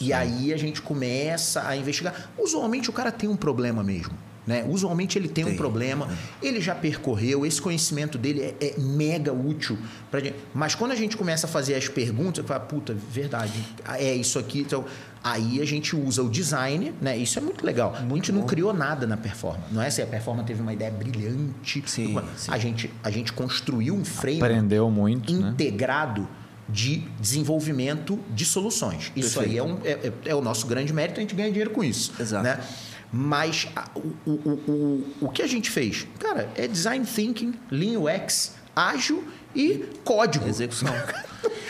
E 0.00 0.12
aí 0.12 0.52
a 0.52 0.56
gente 0.56 0.80
começa 0.80 1.66
a 1.66 1.76
investigar. 1.76 2.30
Usualmente 2.38 2.88
o 2.90 2.92
cara 2.92 3.10
tem 3.12 3.28
um 3.28 3.36
problema 3.36 3.82
mesmo. 3.82 4.16
Né? 4.46 4.64
Usualmente 4.68 5.18
ele 5.18 5.28
tem, 5.28 5.44
um 5.44 5.48
Tem, 5.48 5.56
problema, 5.56 6.08
ele 6.42 6.60
já 6.60 6.74
percorreu, 6.74 7.46
esse 7.46 7.60
conhecimento 7.62 8.18
dele 8.18 8.42
é, 8.42 8.54
é 8.60 8.74
mega 8.78 9.32
útil 9.32 9.78
pra 10.10 10.20
gente. 10.20 10.36
Mas 10.52 10.74
quando 10.74 10.92
a 10.92 10.94
gente 10.94 11.16
começa 11.16 11.46
a 11.46 11.50
fazer 11.50 11.74
as 11.74 11.88
perguntas, 11.88 12.38
eu 12.38 12.44
falo, 12.44 12.60
puta, 12.66 12.94
verdade, 13.10 13.52
é 13.94 14.14
isso 14.14 14.38
aqui. 14.38 14.60
Então, 14.60 14.84
aí 15.22 15.62
a 15.62 15.64
gente 15.64 15.96
usa 15.96 16.22
o 16.22 16.28
design, 16.28 16.92
né? 17.00 17.16
Isso 17.16 17.38
é 17.38 17.42
muito 17.42 17.64
legal. 17.64 17.94
a 17.96 18.14
gente 18.14 18.30
não 18.32 18.42
criou 18.42 18.74
nada 18.74 19.06
na 19.06 19.16
performance. 19.16 19.72
Não 19.72 19.80
é 19.80 19.88
se 19.88 20.02
a 20.02 20.06
performance 20.06 20.46
teve 20.46 20.60
uma 20.60 20.74
ideia 20.74 20.90
brilhante. 20.90 21.82
Sim, 21.86 22.14
sim. 22.36 22.50
A, 22.52 22.58
gente, 22.58 22.90
a 23.02 23.10
gente 23.10 23.32
construiu 23.32 23.94
um 23.94 24.04
frame 24.04 24.42
Aprendeu 24.42 24.90
muito, 24.90 25.32
né? 25.32 25.50
integrado 25.50 26.28
de 26.68 27.02
desenvolvimento 27.20 28.18
de 28.30 28.44
soluções. 28.44 29.12
Isso 29.14 29.38
aí 29.40 29.58
é, 29.58 29.62
um, 29.62 29.78
é, 29.84 29.90
é- 29.92 30.12
é 30.26 30.34
o 30.34 30.40
nosso 30.40 30.66
grande 30.66 30.92
mérito, 30.92 31.20
a 31.20 31.22
gente 31.22 31.34
ganha 31.34 31.48
dinheiro 31.50 31.70
com 31.70 31.84
isso. 31.84 32.12
Exato. 32.18 32.42
Né? 32.44 32.58
Mas 33.16 33.68
a- 33.76 33.88
o, 33.94 34.00
o, 34.26 34.32
o, 34.32 35.06
o, 35.20 35.28
que 35.28 35.40
a 35.40 35.46
gente 35.46 35.70
fez? 35.70 36.04
Cara, 36.18 36.50
é 36.56 36.66
design 36.66 37.06
thinking, 37.06 37.54
lean 37.70 38.00
UX, 38.00 38.54
ágil 38.74 39.22
e 39.54 39.84
código. 40.04 40.48
Execução. 40.48 40.92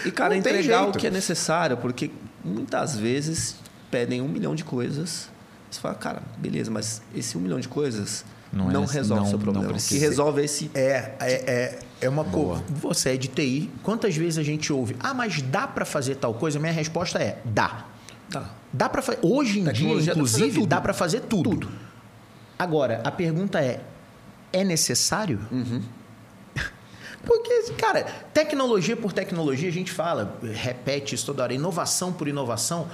E, 0.07 0.11
cara, 0.11 0.37
entregar 0.37 0.87
o 0.87 0.93
que 0.93 1.07
é 1.07 1.11
necessário, 1.11 1.79
porque 1.79 2.11
muitas 2.45 2.95
vezes 2.95 3.57
pedem 3.91 4.21
um 4.21 4.29
milhão 4.29 4.55
de 4.55 4.63
coisas. 4.63 5.31
Você 5.71 5.81
fala, 5.81 5.95
cara, 5.95 6.23
beleza, 6.37 6.71
mas 6.71 7.01
esse 7.15 7.39
um 7.39 7.41
milhão 7.41 7.59
de 7.59 7.69
coisas 7.69 8.23
Não 8.53 8.71
não, 8.71 8.85
é 8.85 8.87
resolve 8.87 9.25
o 9.25 9.29
seu 9.31 9.39
não 9.39 9.45
problema. 9.45 9.73
O 9.73 9.77
que 9.83 9.97
resolve 9.97 10.43
é 10.43 10.45
esse. 10.45 10.71
É, 10.75 11.13
é, 11.19 11.33
é, 11.33 11.79
é 12.03 12.09
uma 12.09 12.23
coisa. 12.25 12.63
Você 12.69 13.11
é 13.11 13.17
de 13.17 13.29
TI. 13.29 13.71
Quantas 13.83 14.15
vezes 14.15 14.37
a 14.39 14.43
gente 14.43 14.71
ouve, 14.71 14.95
ah, 15.01 15.15
mas 15.15 15.41
dá 15.41 15.67
para 15.67 15.87
fazer 15.87 16.17
tal 16.17 16.35
coisa? 16.35 16.59
Minha 16.59 16.73
resposta 16.73 17.19
é: 17.19 17.39
dá. 17.43 17.87
Tá. 18.35 18.51
Dá 18.72 18.89
para 18.89 19.01
fazer. 19.01 19.20
Hoje 19.22 19.61
em 19.61 19.64
dia, 19.70 19.89
dá 19.89 19.95
fazer 19.95 20.11
inclusive, 20.11 20.55
tudo. 20.55 20.66
dá 20.66 20.80
para 20.80 20.93
fazer 20.93 21.20
tudo. 21.20 21.70
Agora, 22.59 23.01
a 23.05 23.11
pergunta 23.12 23.61
é: 23.61 23.80
é 24.53 24.64
necessário? 24.64 25.39
Uhum. 25.53 25.80
Porque, 27.24 27.72
cara, 27.78 28.03
tecnologia 28.32 28.97
por 28.97 29.12
tecnologia, 29.12 29.68
a 29.68 29.72
gente 29.72 29.93
fala, 29.93 30.37
repete 30.53 31.14
isso 31.14 31.24
toda 31.24 31.45
hora, 31.45 31.55
inovação 31.55 32.12
por 32.12 32.26
inovação. 32.26 32.89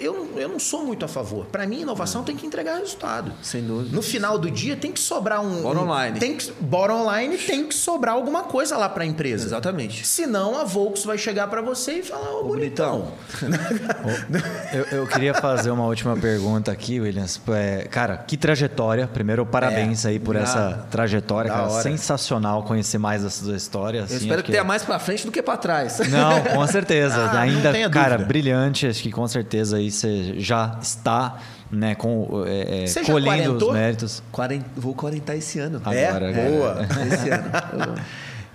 Eu, 0.00 0.12
não- 0.14 0.38
eu 0.40 0.48
não 0.48 0.58
sou 0.58 0.84
muito 0.84 1.04
a 1.04 1.08
favor. 1.08 1.46
Para 1.46 1.66
mim, 1.66 1.82
inovação 1.82 2.24
tem 2.24 2.36
que 2.36 2.44
entregar 2.46 2.78
resultado. 2.78 3.32
Sem 3.42 3.62
dúvida. 3.62 3.94
No 3.94 4.02
final 4.02 4.36
do 4.38 4.50
dia, 4.50 4.74
tem 4.76 4.90
que 4.90 4.98
sobrar 5.00 5.40
um. 5.40 5.62
Bottom 5.62 5.84
um- 5.86 6.04
line. 6.04 6.18
Tem 6.18 6.36
que, 6.36 6.50
bottom 6.60 7.06
line 7.14 7.38
tem 7.38 7.66
que 7.66 7.74
sobrar 7.74 8.14
alguma 8.14 8.42
coisa 8.42 8.76
lá 8.76 8.88
para 8.88 9.04
a 9.04 9.06
empresa. 9.06 9.44
Exatamente. 9.46 10.06
Senão 10.06 10.58
a 10.58 10.64
Volks 10.64 11.04
vai 11.04 11.16
chegar 11.16 11.46
para 11.48 11.60
você 11.62 11.94
e 11.98 12.02
falar: 12.02 12.30
Ô, 12.38 12.44
bonitão. 12.44 13.12
Eu, 14.72 14.98
eu 15.00 15.06
queria 15.06 15.34
fazer 15.34 15.70
uma 15.70 15.84
última 15.86 16.16
pergunta 16.16 16.70
aqui, 16.70 17.00
Williams. 17.00 17.40
É, 17.48 17.86
cara, 17.90 18.16
que 18.18 18.36
trajetória. 18.36 19.06
Primeiro, 19.06 19.44
parabéns 19.44 20.06
aí 20.06 20.18
por 20.18 20.36
essa 20.36 20.58
obrigado. 20.60 20.90
trajetória, 20.90 21.50
cara. 21.50 21.70
Sensacional 21.82 22.62
conhecer 22.62 22.98
mais 22.98 23.22
da 23.22 23.30
sua 23.30 23.56
história. 23.56 23.98
Eu 24.00 24.04
assim, 24.04 24.14
espero 24.16 24.34
acho 24.36 24.44
que 24.44 24.52
tenha 24.52 24.64
mais 24.64 24.82
pra 24.84 24.98
frente 24.98 25.24
do 25.26 25.32
que 25.32 25.42
pra 25.42 25.56
trás. 25.56 25.98
Não, 26.08 26.40
com 26.42 26.66
certeza. 26.66 27.20
Ah, 27.30 27.40
Ainda, 27.40 27.72
cara, 27.90 28.10
dúvida. 28.16 28.24
brilhante. 28.28 28.86
Acho 28.86 29.02
que 29.02 29.10
com 29.12 29.26
certeza 29.28 29.59
aí 29.72 29.90
você 29.90 30.34
já 30.38 30.78
está, 30.82 31.38
né, 31.70 31.94
com, 31.94 32.44
é, 32.46 32.84
é, 32.84 32.86
Você 32.86 33.04
colhendo 33.04 33.26
quarentou? 33.26 33.68
os 33.68 33.74
méritos. 33.74 34.22
Quarenta- 34.32 34.66
vou 34.76 34.94
40 34.94 35.34
esse 35.36 35.58
ano. 35.58 35.80
É? 35.92 36.06
Agora, 36.08 36.32
Boa. 36.32 36.86
Esse 37.12 37.28
ano. 37.28 37.94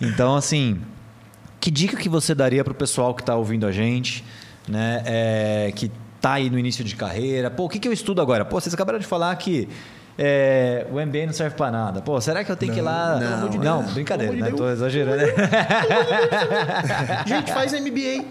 Então, 0.02 0.36
assim, 0.36 0.82
que 1.60 1.72
dica 1.72 1.96
que 1.98 2.10
você 2.10 2.36
daria 2.36 2.64
para 2.64 2.72
o 2.74 2.76
pessoal 2.76 3.14
que 3.14 3.22
está 3.22 3.36
ouvindo 3.36 3.66
a 3.66 3.72
gente, 3.72 4.24
né, 4.68 5.02
é, 5.06 5.72
que 5.76 5.92
tá 6.20 6.34
aí 6.34 6.50
no 6.50 6.60
início 6.60 6.84
de 6.84 6.96
carreira? 6.96 7.50
Pô, 7.50 7.66
o 7.66 7.70
que, 7.70 7.80
que 7.80 7.88
eu 7.88 7.94
estudo 7.94 8.22
agora? 8.22 8.44
Pô, 8.44 8.60
vocês 8.60 8.74
acabaram 8.74 9.00
de 9.00 9.06
falar 9.06 9.36
que 9.36 9.70
é, 10.18 10.86
o 10.92 10.96
MBA 11.06 11.26
não 11.26 11.34
serve 11.34 11.56
para 11.56 11.72
nada. 11.72 12.02
Pô, 12.02 12.20
será 12.22 12.44
que 12.44 12.52
eu 12.52 12.56
tenho 12.56 12.72
que 12.74 12.80
ir 12.80 12.82
lá? 12.82 13.18
não, 13.20 13.50
não, 13.50 13.82
não. 13.82 13.94
brincadeira, 13.94 14.34
né? 14.34 14.50
de 14.50 14.56
Tô 14.56 14.70
exagerando. 14.70 15.24
Gente, 17.26 17.52
faz 17.52 17.74
MBA. 17.74 18.26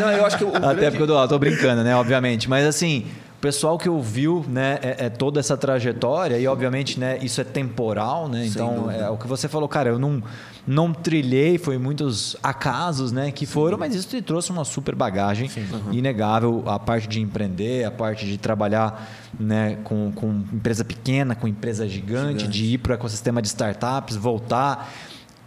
Não, 0.00 0.10
eu 0.10 0.24
acho 0.26 0.38
que 0.38 0.44
o, 0.44 0.48
Até 0.56 0.74
grande- 0.74 0.90
porque 0.96 1.02
eu 1.02 1.06
tô, 1.06 1.28
tô 1.28 1.38
brincando, 1.38 1.82
né? 1.84 1.94
Obviamente. 1.96 2.48
Mas 2.48 2.66
assim, 2.66 3.06
pessoal 3.40 3.78
que 3.78 3.88
ouviu 3.88 4.44
né, 4.46 4.78
é, 4.82 5.06
é 5.06 5.08
toda 5.08 5.40
essa 5.40 5.56
trajetória, 5.56 6.38
e 6.38 6.46
obviamente 6.46 7.00
né, 7.00 7.18
isso 7.22 7.40
é 7.40 7.44
temporal, 7.44 8.28
né? 8.28 8.46
Então, 8.46 8.90
é 8.90 9.08
o 9.08 9.16
que 9.16 9.26
você 9.26 9.48
falou, 9.48 9.68
cara, 9.68 9.88
eu 9.88 9.98
não, 9.98 10.22
não 10.66 10.92
trilhei, 10.92 11.56
foi 11.56 11.78
muitos 11.78 12.36
acasos 12.42 13.12
né, 13.12 13.30
que 13.30 13.46
foram, 13.46 13.78
mas 13.78 13.94
isso 13.94 14.08
te 14.08 14.20
trouxe 14.20 14.50
uma 14.50 14.64
super 14.64 14.94
bagagem 14.94 15.50
inegável. 15.90 16.62
A 16.66 16.78
parte 16.78 17.08
de 17.08 17.20
empreender, 17.20 17.84
a 17.84 17.90
parte 17.90 18.26
de 18.26 18.36
trabalhar 18.36 19.08
né, 19.38 19.78
com, 19.84 20.12
com 20.14 20.44
empresa 20.52 20.84
pequena, 20.84 21.34
com 21.34 21.48
empresa 21.48 21.88
gigante, 21.88 22.40
Gigante. 22.40 22.48
de 22.48 22.64
ir 22.74 22.78
para 22.78 22.92
o 22.92 22.94
ecossistema 22.94 23.40
de 23.40 23.48
startups, 23.48 24.16
voltar. 24.16 24.92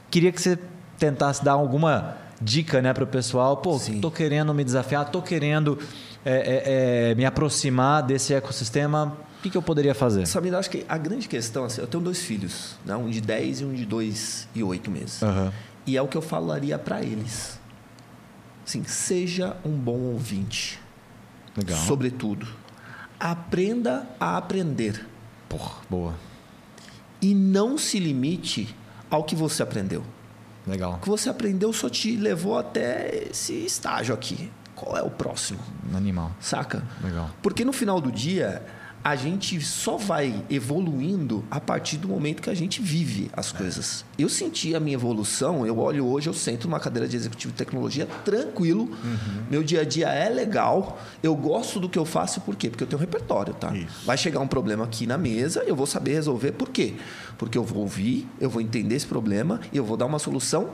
Queria 0.09 0.31
que 0.31 0.41
você 0.41 0.57
tentasse 0.97 1.43
dar 1.43 1.53
alguma 1.53 2.17
dica 2.41 2.81
né, 2.81 2.93
para 2.93 3.03
o 3.03 3.07
pessoal. 3.07 3.57
Pô, 3.57 3.77
Sim. 3.77 4.01
tô 4.01 4.11
querendo 4.11 4.53
me 4.53 4.63
desafiar, 4.63 5.09
tô 5.09 5.21
querendo 5.21 5.77
é, 6.25 6.31
é, 6.33 7.11
é, 7.11 7.15
me 7.15 7.25
aproximar 7.25 8.03
desse 8.03 8.33
ecossistema. 8.33 9.17
O 9.39 9.43
que, 9.43 9.49
que 9.49 9.57
eu 9.57 9.61
poderia 9.61 9.93
fazer? 9.93 10.23
Eu 10.23 10.57
acho 10.57 10.69
que 10.69 10.85
a 10.87 10.97
grande 10.97 11.27
questão, 11.27 11.65
assim, 11.65 11.81
eu 11.81 11.87
tenho 11.87 12.01
dois 12.03 12.19
filhos, 12.21 12.75
né? 12.85 12.95
um 12.95 13.09
de 13.09 13.19
10 13.19 13.61
e 13.61 13.65
um 13.65 13.73
de 13.73 13.85
2 13.85 14.47
e 14.55 14.63
8 14.63 14.89
meses. 14.89 15.21
Aham. 15.21 15.51
E 15.85 15.97
é 15.97 16.01
o 16.01 16.07
que 16.07 16.15
eu 16.15 16.21
falaria 16.21 16.79
para 16.79 17.01
eles. 17.01 17.59
Assim, 18.65 18.83
seja 18.85 19.57
um 19.65 19.71
bom 19.71 19.99
ouvinte. 19.99 20.79
Legal. 21.57 21.77
Sobretudo, 21.79 22.47
aprenda 23.19 24.07
a 24.19 24.37
aprender 24.37 25.05
Porra, 25.49 25.81
boa. 25.89 26.15
e 27.21 27.35
não 27.35 27.77
se 27.77 27.99
limite 27.99 28.73
ao 29.09 29.23
que 29.23 29.35
você 29.35 29.61
aprendeu. 29.61 30.03
Legal. 30.65 30.93
O 30.93 30.97
que 30.99 31.09
você 31.09 31.29
aprendeu 31.29 31.71
só 31.73 31.89
te 31.89 32.15
levou 32.15 32.57
até 32.57 33.27
esse 33.29 33.53
estágio 33.65 34.15
aqui. 34.15 34.49
Qual 34.83 34.97
é 34.97 35.01
o 35.01 35.09
próximo? 35.09 35.59
Animal. 35.95 36.31
Saca? 36.41 36.83
Legal. 37.01 37.29
Porque 37.41 37.63
no 37.63 37.71
final 37.71 38.01
do 38.01 38.11
dia, 38.11 38.61
a 39.03 39.15
gente 39.17 39.59
só 39.61 39.97
vai 39.97 40.33
evoluindo 40.49 41.43
a 41.51 41.59
partir 41.59 41.97
do 41.97 42.07
momento 42.07 42.41
que 42.41 42.49
a 42.49 42.53
gente 42.53 42.81
vive 42.81 43.29
as 43.33 43.51
coisas. 43.51 44.05
Eu 44.17 44.29
senti 44.29 44.73
a 44.75 44.79
minha 44.79 44.93
evolução, 44.95 45.65
eu 45.65 45.77
olho 45.79 46.05
hoje, 46.07 46.27
eu 46.29 46.33
sento 46.33 46.67
numa 46.67 46.79
cadeira 46.79 47.07
de 47.07 47.15
executivo 47.15 47.51
de 47.51 47.57
tecnologia 47.57 48.07
tranquilo, 48.23 48.83
Uhum. 48.83 49.43
meu 49.51 49.61
dia 49.63 49.81
a 49.81 49.83
dia 49.83 50.07
é 50.09 50.29
legal, 50.29 50.99
eu 51.21 51.35
gosto 51.35 51.79
do 51.79 51.89
que 51.89 51.99
eu 51.99 52.05
faço, 52.05 52.39
por 52.41 52.55
quê? 52.55 52.69
Porque 52.69 52.83
eu 52.83 52.87
tenho 52.87 52.97
um 52.97 53.01
repertório, 53.01 53.53
tá? 53.53 53.75
Isso. 53.75 54.05
Vai 54.05 54.17
chegar 54.17 54.39
um 54.39 54.47
problema 54.47 54.85
aqui 54.85 55.05
na 55.05 55.17
mesa, 55.17 55.63
eu 55.67 55.75
vou 55.75 55.85
saber 55.85 56.13
resolver, 56.13 56.53
por 56.53 56.69
quê? 56.69 56.93
Porque 57.37 57.57
eu 57.57 57.63
vou 57.63 57.81
ouvir, 57.81 58.27
eu 58.39 58.49
vou 58.49 58.61
entender 58.61 58.95
esse 58.95 59.05
problema 59.07 59.59
e 59.73 59.77
eu 59.77 59.83
vou 59.83 59.97
dar 59.97 60.05
uma 60.05 60.19
solução 60.19 60.69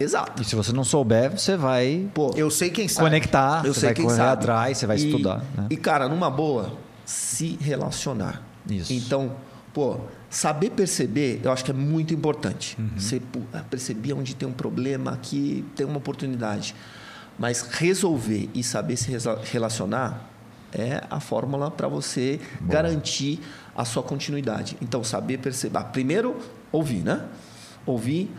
exata. 0.00 0.40
E 0.40 0.44
se 0.44 0.54
você 0.56 0.72
não 0.72 0.84
souber, 0.84 1.30
você 1.36 1.56
vai 1.56 2.08
Pô, 2.14 2.30
Eu 2.36 2.50
sei 2.50 2.70
quem 2.70 2.88
sabe. 2.88 3.06
conectar, 3.08 3.64
eu 3.66 3.74
você 3.74 3.80
sei 3.80 3.88
vai 3.88 3.94
quem 3.94 4.04
correr 4.06 4.16
sabe. 4.16 4.32
atrás, 4.32 4.78
você 4.78 4.86
vai 4.86 4.96
E- 4.96 5.04
estudar. 5.04 5.44
Né? 5.56 5.66
E, 5.70 5.76
cara, 5.76 6.08
numa 6.08 6.30
boa, 6.30 6.72
se 7.06 7.56
relacionar. 7.60 8.42
Isso. 8.68 8.92
Então, 8.92 9.36
pô, 9.72 10.00
saber 10.28 10.70
perceber, 10.70 11.40
eu 11.42 11.52
acho 11.52 11.64
que 11.64 11.70
é 11.70 11.74
muito 11.74 12.12
importante. 12.12 12.76
Uhum. 12.78 12.90
Você 12.98 13.22
ah, 13.54 13.62
perceber 13.70 14.12
onde 14.12 14.34
tem 14.34 14.46
um 14.46 14.52
problema, 14.52 15.12
aqui 15.12 15.64
tem 15.76 15.86
uma 15.86 15.98
oportunidade. 15.98 16.74
Mas 17.38 17.62
resolver 17.62 18.50
e 18.52 18.62
saber 18.62 18.96
se 18.96 19.10
relacionar 19.44 20.30
é 20.72 21.04
a 21.08 21.20
fórmula 21.20 21.70
para 21.70 21.86
você 21.86 22.40
garantir 22.62 23.40
a 23.74 23.84
sua 23.84 24.02
continuidade. 24.02 24.76
Então, 24.82 25.04
saber 25.04 25.38
perceber. 25.38 25.78
ah, 25.78 25.84
Primeiro, 25.84 26.36
ouvir, 26.72 27.02
né? 27.02 27.24
Ouvir, 27.84 28.30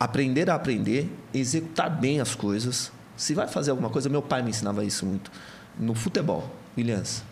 aprender 0.00 0.48
a 0.48 0.54
aprender, 0.54 1.12
executar 1.34 1.90
bem 1.90 2.20
as 2.20 2.34
coisas. 2.34 2.90
Se 3.16 3.34
vai 3.34 3.46
fazer 3.46 3.70
alguma 3.70 3.90
coisa, 3.90 4.08
meu 4.08 4.22
pai 4.22 4.42
me 4.42 4.50
ensinava 4.50 4.82
isso 4.82 5.04
muito. 5.04 5.30
No 5.78 5.94
futebol, 5.94 6.48
Williams, 6.76 7.22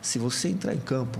se 0.00 0.18
você 0.18 0.48
entrar 0.48 0.74
em 0.74 0.78
campo, 0.78 1.18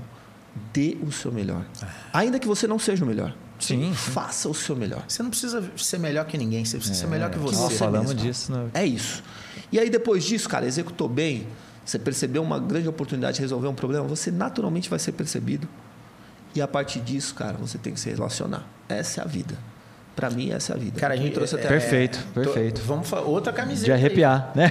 dê 0.72 0.96
o 1.02 1.12
seu 1.12 1.30
melhor. 1.32 1.64
Ainda 2.12 2.38
que 2.38 2.46
você 2.46 2.66
não 2.66 2.78
seja 2.78 3.04
o 3.04 3.08
melhor. 3.08 3.34
Sim, 3.58 3.90
sim. 3.90 3.94
Faça 3.94 4.48
o 4.48 4.54
seu 4.54 4.74
melhor. 4.74 5.04
Você 5.06 5.22
não 5.22 5.30
precisa 5.30 5.62
ser 5.76 5.98
melhor 5.98 6.24
que 6.24 6.38
ninguém, 6.38 6.64
você 6.64 6.78
precisa 6.78 6.98
ser 6.98 7.06
melhor 7.06 7.30
que 7.30 7.38
você. 7.38 7.56
Nós 7.56 7.76
falamos 7.76 8.14
mesmo. 8.14 8.28
disso. 8.28 8.52
Né? 8.52 8.70
É 8.72 8.86
isso. 8.86 9.22
E 9.70 9.78
aí, 9.78 9.90
depois 9.90 10.24
disso, 10.24 10.48
cara, 10.48 10.66
executou 10.66 11.08
bem, 11.08 11.46
você 11.84 11.98
percebeu 11.98 12.42
uma 12.42 12.58
grande 12.58 12.88
oportunidade 12.88 13.36
de 13.36 13.42
resolver 13.42 13.68
um 13.68 13.74
problema, 13.74 14.06
você 14.06 14.30
naturalmente 14.30 14.88
vai 14.88 14.98
ser 14.98 15.12
percebido. 15.12 15.68
E 16.54 16.60
a 16.60 16.66
partir 16.66 17.00
disso, 17.00 17.34
cara, 17.34 17.56
você 17.58 17.78
tem 17.78 17.92
que 17.92 18.00
se 18.00 18.10
relacionar. 18.10 18.66
Essa 18.88 19.20
é 19.20 19.24
a 19.24 19.26
vida. 19.26 19.56
Para 20.20 20.30
mim, 20.30 20.50
essa 20.52 20.72
é 20.72 20.76
a 20.76 20.78
vida. 20.78 21.00
Cara, 21.00 21.14
a 21.14 21.16
gente 21.16 21.32
trouxe 21.32 21.54
até 21.54 21.66
Perfeito, 21.66 22.18
tô- 22.34 22.40
perfeito. 22.42 22.80
vamos 22.86 23.08
fa- 23.08 23.20
outra 23.20 23.52
camiseta. 23.52 23.86
De 23.86 23.92
aí. 23.92 23.98
arrepiar, 23.98 24.50
né? 24.54 24.70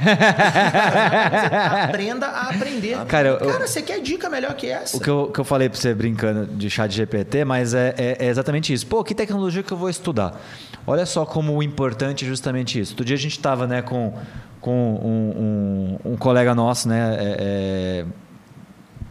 Aprenda 1.84 2.28
a 2.28 2.50
aprender. 2.50 2.98
Cara, 3.08 3.30
eu- 3.30 3.38
Cara, 3.52 3.68
você 3.68 3.82
quer 3.82 4.00
dica 4.02 4.30
melhor 4.30 4.54
que 4.56 4.68
essa? 4.68 4.98
O 4.98 5.00
que 5.00 5.10
eu, 5.10 5.28
que 5.32 5.40
eu 5.40 5.44
falei 5.44 5.70
pra 5.70 5.80
você 5.80 5.94
brincando 5.94 6.46
de 6.46 6.70
chat 6.70 6.92
GPT, 6.92 7.46
mas 7.46 7.74
é, 7.74 7.94
é- 7.98 8.18
é 8.26 8.30
exatamente 8.30 8.72
isso. 8.74 8.86
Pô, 8.88 9.04
que 9.04 9.14
tecnologia 9.16 9.64
que 9.64 9.72
eu 9.72 9.78
vou 9.78 9.90
estudar? 9.90 10.40
Olha 10.86 11.06
só 11.06 11.26
como 11.26 11.62
importante 11.62 12.26
é 12.26 12.28
justamente 12.28 12.80
isso. 12.80 12.94
Outro 12.94 13.06
dia 13.06 13.16
a 13.16 13.20
gente 13.20 13.34
estava 13.38 13.68
né, 13.68 13.82
com, 13.82 14.14
com 14.62 14.72
um, 14.72 15.98
um- 16.06 16.14
um 16.14 16.18
colega 16.18 16.54
nosso, 16.56 16.88
né? 16.88 17.18
é- 17.20 17.38
é, 17.40 18.06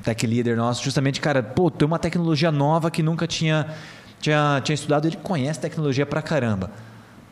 tech 0.02 0.26
leader 0.26 0.56
nosso, 0.56 0.82
justamente, 0.82 1.20
cara, 1.20 1.42
pô, 1.42 1.70
tem 1.70 1.86
uma 1.86 1.98
tecnologia 1.98 2.50
nova 2.50 2.90
que 2.90 3.02
nunca 3.02 3.26
tinha, 3.26 3.66
tinha, 4.20 4.60
tinha 4.62 4.74
estudado, 4.74 5.06
ele 5.06 5.16
conhece 5.16 5.60
tecnologia 5.60 6.04
pra 6.06 6.20
caramba. 6.22 6.70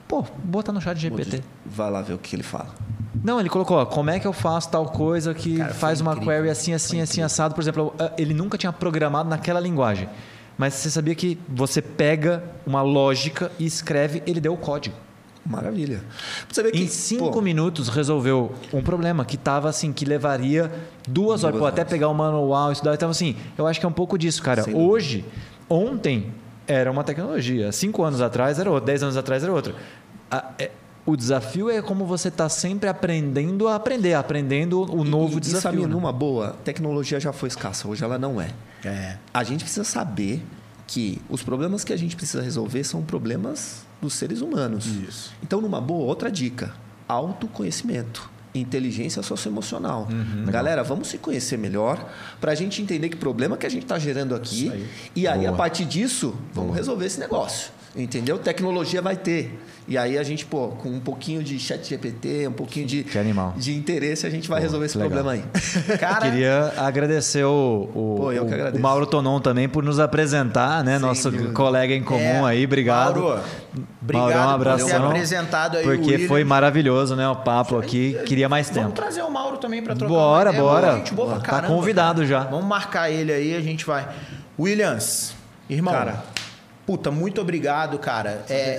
Pô, 0.09 0.25
bota 0.45 0.73
no 0.73 0.81
chat 0.81 0.99
GPT. 0.99 1.43
Vai 1.65 1.91
lá 1.91 2.01
ver 2.03 2.15
o 2.15 2.19
que 2.19 2.37
ele 2.37 2.43
fala. 2.43 2.69
Não, 3.25 3.41
ele 3.41 3.49
colocou, 3.49 3.79
ó, 3.79 3.85
como 3.85 4.11
é 4.11 4.21
que 4.21 4.27
eu 4.27 4.33
faço 4.33 4.71
tal 4.71 4.87
coisa 4.87 5.35
que 5.35 5.57
Cara, 5.59 5.71
foi 5.71 5.79
faz 5.81 6.01
uma 6.01 6.13
incrível. 6.13 6.35
query 6.35 6.51
assim, 6.51 6.73
assim, 6.73 7.01
assim, 7.01 7.23
assado. 7.23 7.55
Por 7.55 7.61
exemplo, 7.61 7.93
ele 8.17 8.33
nunca 8.33 8.57
tinha 8.57 8.73
programado 8.73 9.29
naquela 9.29 9.59
linguagem. 9.59 10.09
Mas 10.57 10.75
você 10.75 10.91
sabia 10.91 11.15
que 11.15 11.37
você 11.49 11.83
pega 11.83 12.43
uma 12.65 12.83
lógica 12.83 13.51
e 13.59 13.67
escreve, 13.67 14.23
ele 14.27 14.41
deu 14.41 14.53
o 14.55 14.57
código. 14.57 14.95
Maravilha. 15.45 16.03
Que, 16.73 16.83
Em 16.83 16.89
cinco 16.89 17.31
pô, 17.31 17.41
minutos 17.41 17.89
resolveu 17.89 18.53
um 18.73 18.83
problema 18.83 19.25
que 19.25 19.37
estava 19.37 19.69
assim, 19.69 19.93
que 19.93 20.05
levaria 20.05 20.73
duas 21.07 21.45
horas. 21.45 21.55
Duas 21.57 21.61
Pô, 21.63 21.67
até 21.67 21.83
horas. 21.83 21.91
pegar 21.93 22.09
o 22.09 22.15
manual, 22.15 22.73
estudar. 22.73 22.95
Então, 22.95 23.11
assim, 23.11 23.37
eu 23.57 23.67
acho 23.67 23.79
que 23.79 23.87
é 23.87 23.89
um 23.89 23.93
pouco 23.93 24.19
disso, 24.19 24.43
cara. 24.43 24.65
Hoje, 24.75 25.25
ontem 25.69 26.33
era 26.67 26.91
uma 26.91 27.05
tecnologia. 27.05 27.71
Cinco 27.73 28.03
anos 28.03 28.21
atrás 28.21 28.59
era 28.59 28.71
outra. 28.71 28.87
Dez 28.87 29.03
anos 29.03 29.17
atrás 29.17 29.43
era 29.43 29.53
outra. 29.53 29.75
A- 30.31 30.53
é- 30.59 30.71
o 31.05 31.17
desafio 31.17 31.71
é 31.71 31.81
como 31.81 32.05
você 32.05 32.29
está 32.29 32.49
sempre 32.49 32.89
aprendendo 32.89 33.69
a 33.69 33.77
aprender, 33.77 34.15
aprendendo 34.15 34.83
o 34.93 35.05
novo 35.05 35.39
e, 35.39 35.41
desafio. 35.41 35.59
E, 35.71 35.73
Samir, 35.75 35.87
né? 35.89 35.95
numa 35.95 36.13
boa, 36.13 36.57
tecnologia 36.65 37.21
já 37.21 37.33
foi 37.33 37.49
escassa, 37.49 37.87
hoje 37.87 38.03
ela 38.03 38.19
não 38.19 38.41
é. 38.41 38.51
É. 38.85 39.17
A 39.33 39.45
gente 39.45 39.63
precisa 39.63 39.85
saber 39.85 40.43
que 40.87 41.21
os 41.29 41.43
problemas 41.45 41.85
que 41.85 41.93
a 41.93 41.97
gente 41.97 42.17
precisa 42.17 42.43
resolver 42.43 42.83
são 42.83 43.03
problemas 43.03 43.87
dos 44.03 44.15
seres 44.15 44.41
humanos. 44.41 44.87
Isso. 44.87 45.33
Então, 45.43 45.61
numa 45.61 45.81
boa, 45.81 46.05
outra 46.07 46.31
dica: 46.31 46.75
autoconhecimento. 47.09 48.29
Inteligência 48.59 49.23
socioemocional. 49.23 50.09
Uhum, 50.11 50.45
Galera, 50.47 50.83
vamos 50.83 51.09
se 51.09 51.19
conhecer 51.19 51.57
melhor 51.57 52.05
para 52.41 52.53
a 52.53 52.55
gente 52.55 52.81
entender 52.83 53.09
que 53.09 53.17
problema 53.17 53.57
que 53.57 53.67
a 53.67 53.69
gente 53.69 53.83
está 53.83 53.99
gerando 53.99 54.35
aqui. 54.35 54.71
Aí. 54.71 54.87
E 55.15 55.29
aí, 55.29 55.41
Boa. 55.41 55.51
a 55.51 55.53
partir 55.55 55.85
disso, 55.85 56.35
vamos 56.53 56.75
resolver 56.75 57.07
esse 57.07 57.21
negócio. 57.21 57.76
Entendeu? 57.97 58.39
Tecnologia 58.39 59.01
vai 59.01 59.17
ter. 59.17 59.59
E 59.89 59.97
aí 59.97 60.19
a 60.19 60.23
gente, 60.25 60.45
pô, 60.45 60.69
com 60.69 60.89
um 60.91 60.99
pouquinho 61.01 61.43
de 61.45 61.59
chat 61.61 61.89
GPT, 61.89 62.49
um 62.49 62.53
pouquinho 62.53 62.85
de, 62.87 63.05
Que 63.05 63.19
animal. 63.19 63.55
de 63.57 63.73
interesse, 63.75 64.27
a 64.27 64.31
gente 64.31 64.49
vai 64.49 64.59
Pô, 64.59 64.65
resolver 64.65 64.87
esse 64.87 64.99
legal. 64.99 65.13
problema 65.23 65.33
aí. 65.33 65.45
Cara, 65.97 66.29
Queria 66.29 66.73
agradecer 66.77 67.45
o, 67.45 67.89
o, 67.95 68.15
Pô, 68.19 68.33
eu 68.33 68.45
que 68.45 68.51
o- 68.51 68.55
agradeço. 68.55 68.79
o 68.79 68.83
Mauro 68.83 69.07
Tonon 69.07 69.39
também 69.41 69.69
por 69.69 69.85
nos 69.85 70.01
apresentar, 70.01 70.83
né? 70.85 70.99
Sem 70.99 71.07
Nosso 71.07 71.31
dúvida. 71.31 71.53
colega 71.53 71.95
em 71.95 72.03
comum 72.03 72.21
É, 72.21 72.51
aí, 72.51 72.65
obrigado. 72.65 73.21
Mauro, 73.23 73.41
obrigado 74.03 74.29
Maurão, 74.35 74.73
um 74.73 74.77
por 74.79 74.87
ter 74.87 74.97
apresentado 74.97 75.77
aí 75.79 75.85
o 75.87 75.89
Porque 75.95 76.11
William. 76.11 76.29
foi 76.29 76.43
maravilhoso, 76.45 77.15
né? 77.15 77.29
O 77.29 77.37
papo 77.37 77.79
aqui. 77.79 78.19
Queria 78.27 78.49
mais 78.49 78.69
Vamos 78.69 78.83
tempo. 78.83 78.95
trazer 78.95 79.23
o 79.23 79.31
Mauro 79.31 79.57
também 79.59 79.83
para 79.85 79.95
trocar 79.95 80.13
Bora, 80.13 80.53
bora. 80.53 80.97
Gente 80.97 81.15
boa 81.15 81.29
pra 81.35 81.37
Tá 81.39 81.47
caramba, 81.47 81.69
convidado 81.75 82.17
cara. 82.23 82.27
já. 82.29 82.41
Vamos 82.41 82.67
marcar 82.67 83.09
ele 83.09 83.33
aí, 83.33 83.55
a 83.55 83.61
gente 83.61 83.87
vai. 83.87 84.07
Williams, 84.59 85.33
irmão. 85.71 85.95
Cara. 85.95 86.36
Puta, 86.87 87.11
muito 87.11 87.41
obrigado, 87.41 87.99
cara. 87.99 88.45
É, 88.49 88.77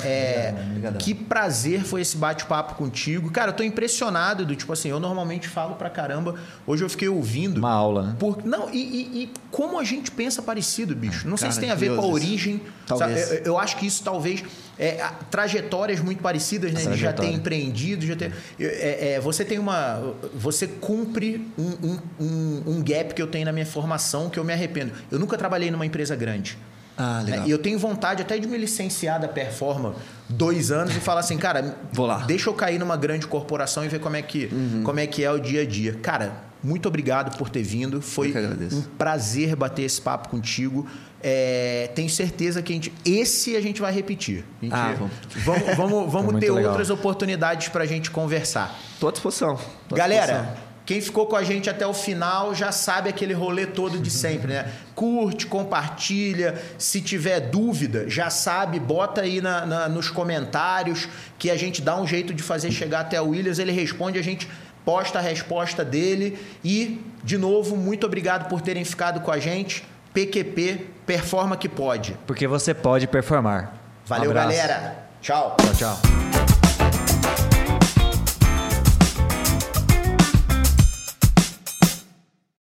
é, 0.56 0.56
Obrigadão. 0.70 0.98
que 0.98 1.14
prazer 1.14 1.84
foi 1.84 2.00
esse 2.02 2.16
bate-papo 2.16 2.76
contigo. 2.76 3.30
Cara, 3.32 3.52
eu 3.52 3.54
tô 3.56 3.64
impressionado 3.64 4.46
do 4.46 4.56
tipo 4.56 4.72
assim, 4.72 4.88
eu 4.88 4.98
normalmente 5.00 5.50
falo 5.50 5.76
pra 5.76 5.90
caramba. 5.90 6.36
Hoje 6.66 6.86
eu 6.86 6.90
fiquei 6.90 7.10
ouvindo. 7.10 7.58
Uma 7.58 7.74
aula, 7.74 8.04
né? 8.04 8.16
Por, 8.18 8.46
não, 8.46 8.70
e, 8.74 8.78
e- 8.78 9.24
e 9.24 9.32
como 9.52 9.78
a 9.78 9.84
gente 9.84 10.10
pensa 10.10 10.42
parecido, 10.42 10.96
bicho. 10.96 11.28
Não 11.28 11.36
sei 11.36 11.50
Cara, 11.50 11.54
se 11.56 11.60
tem 11.60 11.70
a 11.70 11.76
ver 11.76 11.96
com 11.98 12.02
a 12.02 12.06
origem. 12.08 12.62
Talvez. 12.86 13.30
Eu, 13.32 13.38
eu 13.44 13.60
acho 13.60 13.76
que 13.76 13.86
isso 13.86 14.02
talvez. 14.04 14.42
É, 14.80 15.04
trajetórias 15.30 16.00
muito 16.00 16.22
parecidas, 16.22 16.72
né? 16.72 16.80
De 16.80 16.86
já 16.86 16.92
ter 16.92 16.98
Trajetória. 17.02 17.32
empreendido, 17.34 18.06
já 18.06 18.16
ter. 18.16 18.32
eu- 18.58 18.70
é, 18.70 19.14
é, 19.16 19.20
você 19.20 19.44
tem 19.44 19.60
uma. 19.60 20.14
Você 20.36 20.66
cumpre 20.68 21.46
um, 21.58 21.88
um- 21.88 22.00
um- 22.20 22.64
um 22.68 22.84
gap 22.84 23.14
que 23.14 23.22
eu 23.22 23.28
tenho 23.28 23.44
na 23.44 23.52
minha 23.52 23.66
formação 23.66 24.30
que 24.30 24.40
eu 24.40 24.46
me 24.46 24.54
arrependo. 24.54 24.94
Eu 25.12 25.20
nunca 25.20 25.38
trabalhei 25.38 25.70
numa 25.72 25.86
empresa 25.86 26.16
grande. 26.16 26.58
Ah, 26.98 27.22
né? 27.24 27.32
legal. 27.32 27.48
E 27.48 27.52
eu 27.52 27.58
tenho 27.60 27.78
vontade 27.78 28.22
até 28.24 28.38
de 28.40 28.48
me 28.48 28.58
licenciar 28.58 29.20
da 29.20 29.28
Performa 29.28 29.96
dois 30.28 30.72
anos 30.72 30.96
e 30.96 31.00
falar 31.00 31.20
assim, 31.20 31.38
cara, 31.38 31.76
Vou 31.94 32.06
lá. 32.06 32.18
deixa 32.26 32.50
eu 32.50 32.54
cair 32.54 32.80
numa 32.80 32.98
grande 32.98 33.28
corporação 33.28 33.86
e 33.86 33.88
ver 33.88 34.00
como 34.00 34.16
é 34.16 34.22
que, 34.22 34.50
Uhum. 34.52 34.82
como 34.84 35.00
é, 35.00 35.06
que 35.08 35.24
é 35.24 35.32
o 35.32 35.40
dia 35.40 35.62
a 35.62 35.66
dia. 35.66 35.94
Cara, 36.02 36.32
muito 36.64 36.88
obrigado 36.88 37.38
por 37.38 37.50
ter 37.50 37.62
vindo. 37.64 38.02
Foi 38.02 38.34
um 38.74 38.82
prazer 38.98 39.56
bater 39.56 39.84
esse 39.84 40.02
papo 40.02 40.28
contigo. 40.30 40.88
É, 41.22 41.90
tenho 41.96 42.10
certeza 42.10 42.62
que 42.62 42.72
a 42.72 42.76
gente, 42.76 42.94
esse 43.06 43.56
a 43.56 43.62
gente 43.62 43.82
vai 43.82 43.92
repetir. 43.92 44.44
Gente- 44.62 44.74
Ah, 44.74 44.96
vamos. 44.98 45.76
vamos, 45.76 46.12
vamos, 46.12 46.40
ter 46.40 46.52
legal. 46.52 46.72
outras 46.72 46.90
oportunidades 46.90 47.70
para 47.70 47.84
a 47.84 47.88
gente 47.88 48.12
conversar. 48.12 48.76
Tô 49.00 49.08
à 49.08 49.12
disposição. 49.12 49.58
Tô 49.88 49.96
à 49.96 49.98
Galera, 49.98 50.26
disposição. 50.34 50.67
Quem 50.88 51.02
ficou 51.02 51.26
com 51.28 51.36
a 51.36 51.44
gente 51.44 51.70
até 51.70 51.86
o 51.86 51.94
final 51.94 52.56
já 52.56 52.72
sabe 52.72 53.10
aquele 53.10 53.34
rolê 53.34 53.66
todo 53.66 54.00
de 54.00 54.10
sempre, 54.10 54.54
né? 54.54 54.72
Curte, 54.96 55.46
compartilha. 55.46 56.56
Se 56.78 57.02
tiver 57.02 57.42
dúvida, 57.42 58.10
já 58.10 58.30
sabe, 58.30 58.80
bota 58.80 59.20
aí 59.22 59.42
na- 59.42 59.66
na- 59.66 59.90
nos 59.90 60.10
comentários 60.10 61.10
que 61.38 61.52
a 61.52 61.58
gente 61.58 61.82
dá 61.82 62.00
um 62.00 62.08
jeito 62.08 62.34
de 62.34 62.42
fazer 62.42 62.72
chegar 62.72 63.02
até 63.02 63.22
o 63.22 63.28
Williams. 63.32 63.60
Ele 63.60 63.74
responde, 63.74 64.18
a 64.18 64.22
gente 64.24 64.48
posta 64.86 65.20
a 65.20 65.22
resposta 65.22 65.84
dele. 65.84 66.40
E, 66.64 67.02
de 67.22 67.38
novo, 67.38 67.76
muito 67.76 68.06
obrigado 68.06 68.48
por 68.48 68.62
terem 68.62 68.86
ficado 68.86 69.20
com 69.20 69.30
a 69.30 69.40
gente. 69.40 69.84
PQP, 70.14 70.88
performa 71.06 71.58
que 71.58 71.68
pode. 71.68 72.18
Porque 72.26 72.48
você 72.48 72.74
pode 72.74 73.08
performar. 73.08 73.74
Valeu, 74.06 74.32
Um 74.32 74.34
galera. 74.34 74.96
Tchau. 75.22 75.58
Tchau, 75.60 75.74
tchau. 75.76 76.57